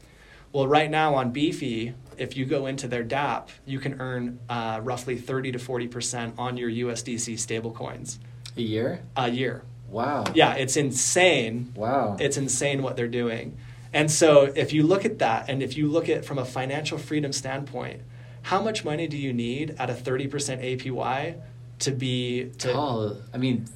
[0.53, 4.81] Well, right now on Beefy, if you go into their DApp, you can earn uh,
[4.83, 8.19] roughly 30 to 40% on your USDC stablecoins
[8.57, 9.03] A year?
[9.17, 9.65] a year.
[9.91, 10.25] Wow.
[10.35, 11.73] Yeah, it's insane.
[11.75, 12.17] Wow.
[12.19, 13.59] It's insane what they're doing.
[13.93, 16.99] And so if you look at that and if you look at from a financial
[16.99, 18.03] freedom standpoint,
[18.43, 21.41] how much money do you need at a 30% APY
[21.81, 23.67] to be to Oh, I mean,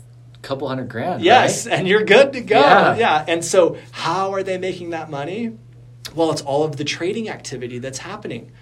[0.42, 1.22] couple hundred grand.
[1.22, 1.78] Yes, right?
[1.78, 2.58] and you're good to go.
[2.58, 2.96] Yeah.
[2.96, 3.24] Yeah.
[3.26, 5.56] And so, how are they making that money?
[6.14, 8.52] Well, it's all of the trading activity that's happening.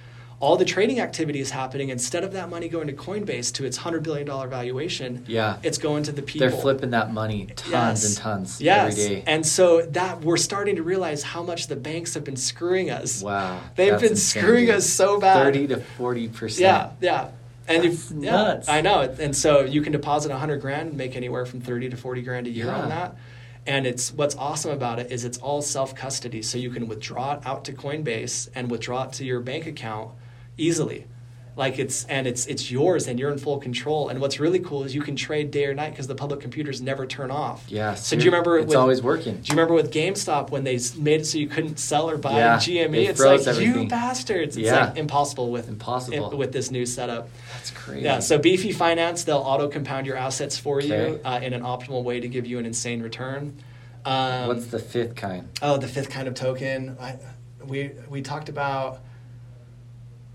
[0.40, 1.90] All the trading activity is happening.
[1.90, 5.58] Instead of that money going to Coinbase to its $100 billion valuation, Yeah.
[5.62, 6.48] it's going to the people.
[6.48, 8.04] They're flipping that money tons Yes.
[8.06, 8.92] and tons yes.
[8.98, 9.24] every day.
[9.26, 13.22] And so that we're starting to realize how much the banks have been screwing us.
[13.22, 13.60] wow.
[13.76, 15.44] They've been insane, screwing us so bad.
[15.44, 16.58] 30 to 40%.
[16.58, 17.28] Yeah, yeah.
[17.68, 18.68] And That's if, yeah, nuts.
[18.70, 19.14] I know.
[19.20, 22.46] And so you can deposit 100 grand and make anywhere from 30 to 40 grand
[22.46, 22.80] a year Yeah.
[22.80, 23.14] on that.
[23.66, 26.40] And it's what's awesome about it is it's all self custody.
[26.40, 30.12] So you can withdraw it out to Coinbase and withdraw it to your bank account
[30.60, 31.06] easily.
[31.56, 34.08] Like it's and it's it's yours and you're in full control.
[34.08, 36.80] And what's really cool is you can trade day or night because the public computers
[36.80, 37.64] never turn off.
[37.68, 37.94] Yeah.
[37.96, 39.34] So do you remember It's with- always working.
[39.34, 42.38] Do you remember with GameStop when they made it so you couldn't sell or buy
[42.38, 42.92] Yeah, GME?
[42.92, 44.56] they It's like you bastards.
[44.56, 44.86] It's Yeah.
[44.86, 46.30] like impossible with Impossible.
[46.38, 47.28] with this new setup.
[47.52, 48.04] That's crazy.
[48.04, 50.86] Yeah, so Beefy Finance, they'll auto compound your assets for Okay.
[51.10, 53.56] you uh, in an optimal way to give you an insane return.
[54.06, 55.48] Um, What's the fifth kind?
[55.60, 56.96] oh, the fifth kind of token.
[56.98, 57.16] I,
[57.66, 59.00] we we talked about.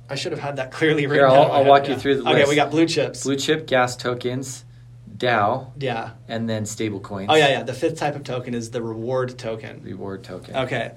[0.10, 1.26] I should have had that clearly written.
[1.26, 2.36] I'll- down I'll head, walk you through the list.
[2.36, 3.24] Okay, we got blue chips.
[3.24, 4.66] Blue chip gas tokens,
[5.18, 6.12] DAO, yeah.
[6.28, 7.28] and then stable coins.
[7.30, 7.64] Oh yeah, yeah.
[7.64, 9.82] The fifth type of token is the reward token.
[9.84, 10.56] Reward token.
[10.56, 10.92] Okay.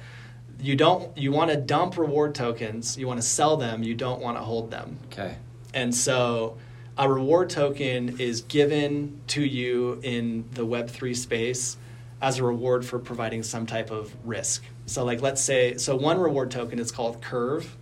[0.61, 1.17] You don't.
[1.17, 2.99] You want to dump reward tokens.
[2.99, 3.83] You want to sell them.
[3.83, 4.99] You don't want to hold them.
[5.13, 5.37] Okay.
[5.73, 6.57] And so
[6.99, 11.77] a reward token is given to you in the Web3 space
[12.21, 14.65] as a reward for providing some type of risk.
[14.87, 17.77] So, like, let's say, so one reward token is called Curve,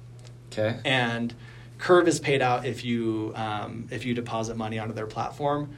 [0.58, 0.78] Okay.
[0.84, 1.34] and
[1.78, 5.74] Curve is paid out if you, um, if you deposit money onto their platform.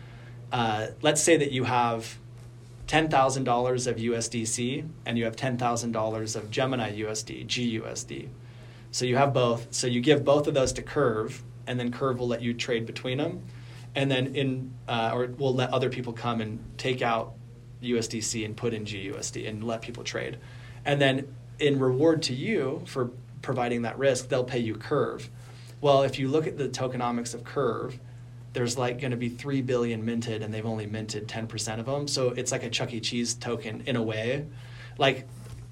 [0.52, 2.18] Uh, let's say that you have
[2.86, 8.28] $10,000 of USDC and you have $10,000 of Gemini USD, GUSD.
[8.90, 9.68] So you have both.
[9.70, 12.86] So you give both of those to Curve, and then Curve will let you trade
[12.86, 13.42] between them,
[13.94, 17.34] and then in uh, or will let other people come and take out
[17.82, 20.38] USDC and put in GUSD and let people trade,
[20.84, 23.10] and then in reward to you for
[23.42, 25.28] providing that risk, they'll pay you Curve.
[25.80, 27.98] Well, if you look at the tokenomics of Curve,
[28.52, 32.08] there's like going to be 3 billion minted and they've only minted 10% of them.
[32.08, 33.00] So it's like a Chuck E.
[33.00, 34.46] Cheese token in a way.
[34.96, 35.28] Like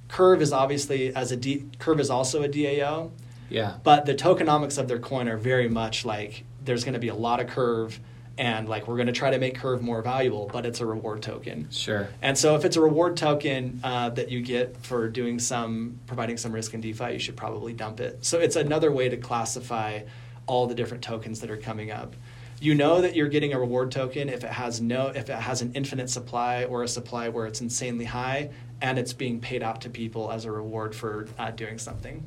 [0.08, 3.10] Curve is obviously as a D, Curve is also a DAO,
[3.48, 3.78] Yeah.
[3.82, 7.14] but the tokenomics of their coin are very much like there's going to be a
[7.14, 7.98] lot of Curve
[8.38, 11.22] and like we're going to try to make Curve more valuable, but it's a reward
[11.22, 11.68] token.
[11.70, 12.08] Sure.
[12.22, 16.36] And so, if it's a reward token uh, that you get for doing some, providing
[16.36, 18.24] some risk in DeFi, you should probably dump it.
[18.24, 20.02] So it's another way to classify
[20.46, 22.14] all the different tokens that are coming up.
[22.60, 25.60] You know that you're getting a reward token if it has no, if it has
[25.60, 28.50] an infinite supply or a supply where it's insanely high,
[28.80, 32.26] and it's being paid out to people as a reward for uh, doing something.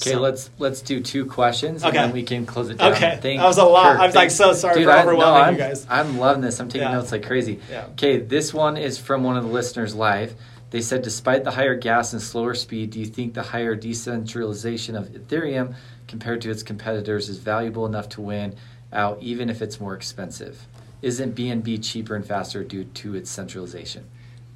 [0.00, 2.04] Okay, So- let's let's do two questions and Okay.
[2.04, 2.92] then we can close it down.
[2.92, 3.18] Okay.
[3.22, 3.92] Thank That was a lot.
[3.92, 4.00] Kirk.
[4.00, 5.86] I was, like, so sorry Dude, for I- overwhelming I'm, you guys.
[5.88, 6.58] I'm loving this.
[6.60, 6.94] I'm taking Yeah.
[6.94, 7.60] notes like crazy.
[7.70, 7.86] Yeah.
[7.92, 10.34] Okay, this one is from one of the listeners live.
[10.70, 14.96] They said, despite the higher gas and slower speed, do you think the higher decentralization
[14.96, 15.74] of Ethereum
[16.08, 18.54] compared to its competitors is valuable enough to win
[18.92, 20.66] out, even if it's more expensive?
[21.02, 24.04] Isn't BNB cheaper and faster due to its centralization?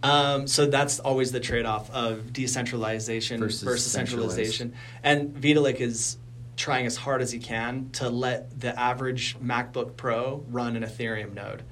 [0.03, 4.75] Um, so that's always the trade-off of decentralization Versus versus, centralization.
[5.03, 6.19] And Vitalik is
[6.57, 11.35] trying as hard as he can to let the average MacBook Pro run an Ethereum
[11.35, 11.63] node.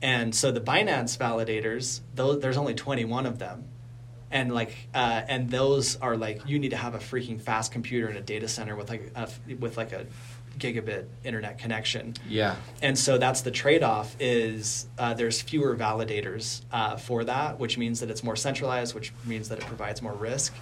[0.00, 3.64] And so the Binance validators, those, there's only 21 of them.
[4.30, 8.08] And like, uh, and those are like, you need to have a freaking fast computer
[8.08, 9.28] in a data center with like a,
[9.58, 10.06] with like a
[10.58, 12.14] gigabit internet connection.
[12.28, 12.56] Yeah.
[12.82, 18.00] And so that's the trade-off is uh, there's fewer validators uh, for that, which means
[18.00, 20.54] that it's more centralized, which means that it provides more risk.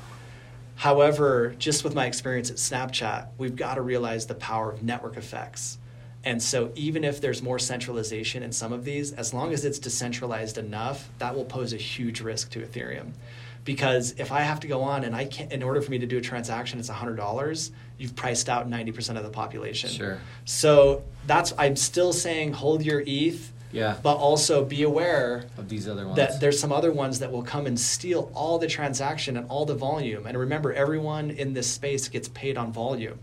[0.77, 5.17] However, just with my experience at Snapchat, we've got to realize the power of network
[5.17, 5.79] effects.
[6.23, 9.79] And so even if there's more centralization in some of these, as long as it's
[9.79, 13.13] decentralized enough, that will pose a huge risk to Ethereum.
[13.65, 16.07] Because if I have to go on and I can't, in order for me to
[16.07, 19.91] do a transaction, it's $100, you've priced out 90% of the population.
[19.91, 20.19] Sure.
[20.45, 23.97] So that's I'm still saying hold your ETH, Yeah.
[24.03, 26.17] but also be aware Of these other ones.
[26.17, 29.65] that there's some other ones that will come and steal all the transaction and all
[29.65, 30.27] the volume.
[30.27, 33.19] And remember, everyone in this space gets paid on volume.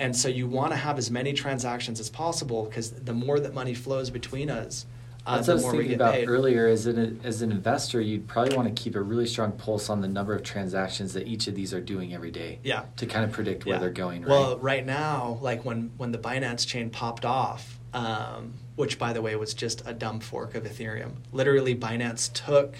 [0.00, 3.52] And so you want to have as many transactions as possible because the more that
[3.54, 4.86] money flows between us,
[5.26, 6.28] That's what I was thinking about paid.
[6.28, 6.66] earlier.
[6.68, 10.00] As an as an investor, you'd probably want to keep a really strong pulse on
[10.00, 12.58] the number of transactions that each of these are doing every day.
[12.62, 12.84] Yeah.
[12.96, 13.80] To kind of predict where Yeah.
[13.80, 14.22] they're going.
[14.22, 14.30] Right.
[14.30, 19.20] Well, right now, like when when the Binance chain popped off, um, which by the
[19.20, 21.12] way was just a dumb fork of Ethereum.
[21.32, 22.74] Literally, Binance took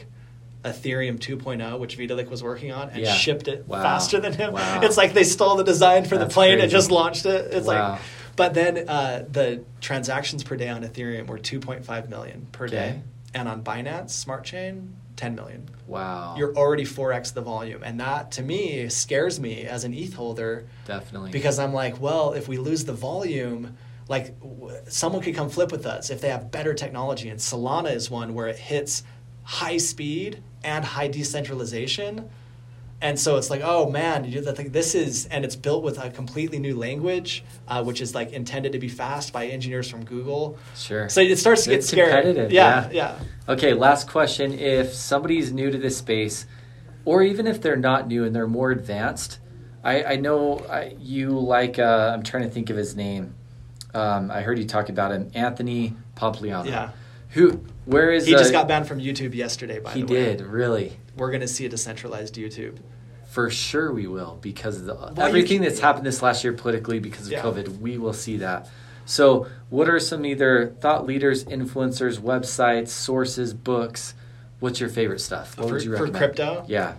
[0.64, 3.14] Ethereum 2.0, which Vitalik was working on, and Yeah.
[3.14, 3.82] shipped it Wow.
[3.82, 4.54] faster than him.
[4.54, 4.80] Wow.
[4.82, 7.52] It's like they stole the design for That's the plane and just launched it.
[7.52, 7.92] It's Wow.
[7.92, 8.00] like,
[8.38, 12.74] but then uh, the transactions per day on Ethereum were 2.5 million per Okay.
[12.76, 13.00] day.
[13.34, 15.68] and on Binance Smart Chain, 10 million.
[15.86, 16.34] Wow.
[16.38, 17.82] You're already 4x the volume.
[17.82, 21.32] And that to me scares me as an ETH holder Definitely.
[21.32, 23.76] because I'm like, well, if we lose the volume,
[24.08, 27.28] like w- someone could come flip with us if they have better technology.
[27.28, 29.02] And Solana is one where it hits
[29.42, 32.30] high speed and high decentralization.
[33.00, 34.70] And so it's like, oh man, you do the thing.
[34.72, 38.72] This is, and it's built with a completely new language, uh, which is like intended
[38.72, 40.58] to be fast by engineers from Google.
[40.76, 41.08] Sure.
[41.08, 42.10] So it starts to get It's scary.
[42.10, 43.18] competitive, Yeah, yeah.
[43.46, 43.52] yeah.
[43.52, 44.52] Okay, last question.
[44.52, 46.46] If somebody's new to this space,
[47.04, 49.38] or even if they're not new and they're more advanced,
[49.84, 53.34] I, I know I, you like, uh, I'm trying to think of his name.
[53.94, 56.66] Um, I heard you talk about him, Anthony Pompliano.
[56.66, 56.90] Yeah.
[57.30, 59.78] Who, where is He just uh, got banned from YouTube yesterday.
[59.78, 60.98] By He the way, he did, really.
[61.18, 62.78] We're gonna see a decentralized YouTube.
[63.28, 67.26] For sure we will because the, you everything that's happened this last year politically because
[67.26, 67.42] of Yeah.
[67.42, 68.68] COVID, we will see that.
[69.04, 74.14] So, what are some either thought leaders, influencers, websites, sources, books?
[74.60, 75.56] What's your favorite stuff?
[75.58, 76.64] What For- would you for crypto?
[76.68, 76.94] Yeah.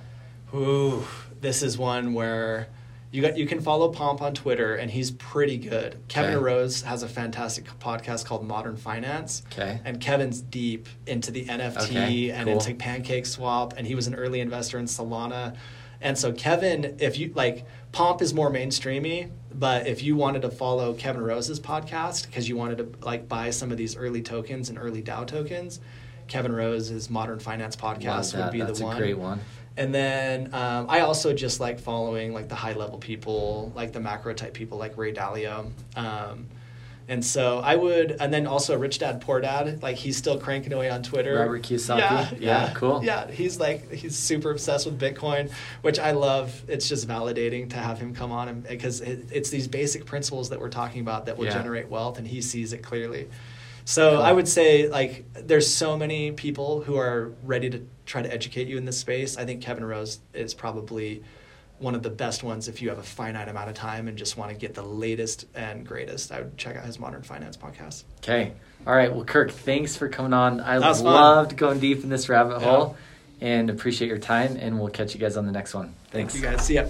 [0.53, 1.03] Ooh,
[1.41, 2.67] this is one where
[3.11, 5.97] you got you can follow Pomp on Twitter and he's pretty good.
[6.07, 6.43] Kevin Okay.
[6.43, 9.43] Rose has a fantastic podcast called Modern Finance.
[9.51, 9.79] Okay.
[9.83, 12.53] And Kevin's deep into the NFT Okay, and cool.
[12.53, 15.55] into Pancake Swap and he was an early investor in Solana.
[16.01, 20.51] And so Kevin, if you like Pomp is more mainstreamy, but if you wanted to
[20.51, 24.69] follow Kevin Rose's podcast because you wanted to like buy some of these early tokens
[24.69, 25.79] and early DAO tokens,
[26.27, 28.93] Kevin Rose's Modern Finance podcast would be That's the one.
[28.95, 29.39] That's a great one.
[29.79, 34.01] And then um, I also just like following like the high level people, like the
[34.01, 35.71] macro type people, like Ray Dalio.
[35.95, 36.47] Um,
[37.07, 40.73] and so I would, and then also Rich Dad Poor Dad, like he's still cranking
[40.73, 41.33] away on Twitter.
[41.39, 41.97] Robert Kiyosaki?
[41.99, 43.03] Yeah, Yeah, cool.
[43.03, 45.49] Yeah, he's like he's super obsessed with Bitcoin,
[45.81, 46.61] which I love.
[46.67, 50.49] It's just validating to have him come on and because it, it's these basic principles
[50.49, 51.53] that we're talking about that will Yeah.
[51.53, 53.27] generate wealth, and he sees it clearly.
[53.89, 54.21] So Cool.
[54.21, 58.67] I would say like there's so many people who are ready to try to educate
[58.67, 59.35] you in this space.
[59.35, 61.23] I think Kevin Rose is probably
[61.79, 64.37] one of the best ones if you have a finite amount of time and just
[64.37, 66.31] want to get the latest and greatest.
[66.31, 68.03] I would check out his Modern Finance podcast.
[68.19, 68.51] Okay.
[68.85, 69.11] All right.
[69.11, 70.59] Well, Kirk, thanks for coming on.
[70.59, 71.03] I fun.
[71.03, 72.65] loved going deep in this rabbit Yeah.
[72.69, 72.97] hole
[73.41, 74.55] and appreciate your time.
[74.59, 75.95] And we'll catch you guys on the next one.
[76.11, 76.35] Thanks.
[76.35, 76.85] You guys see ya.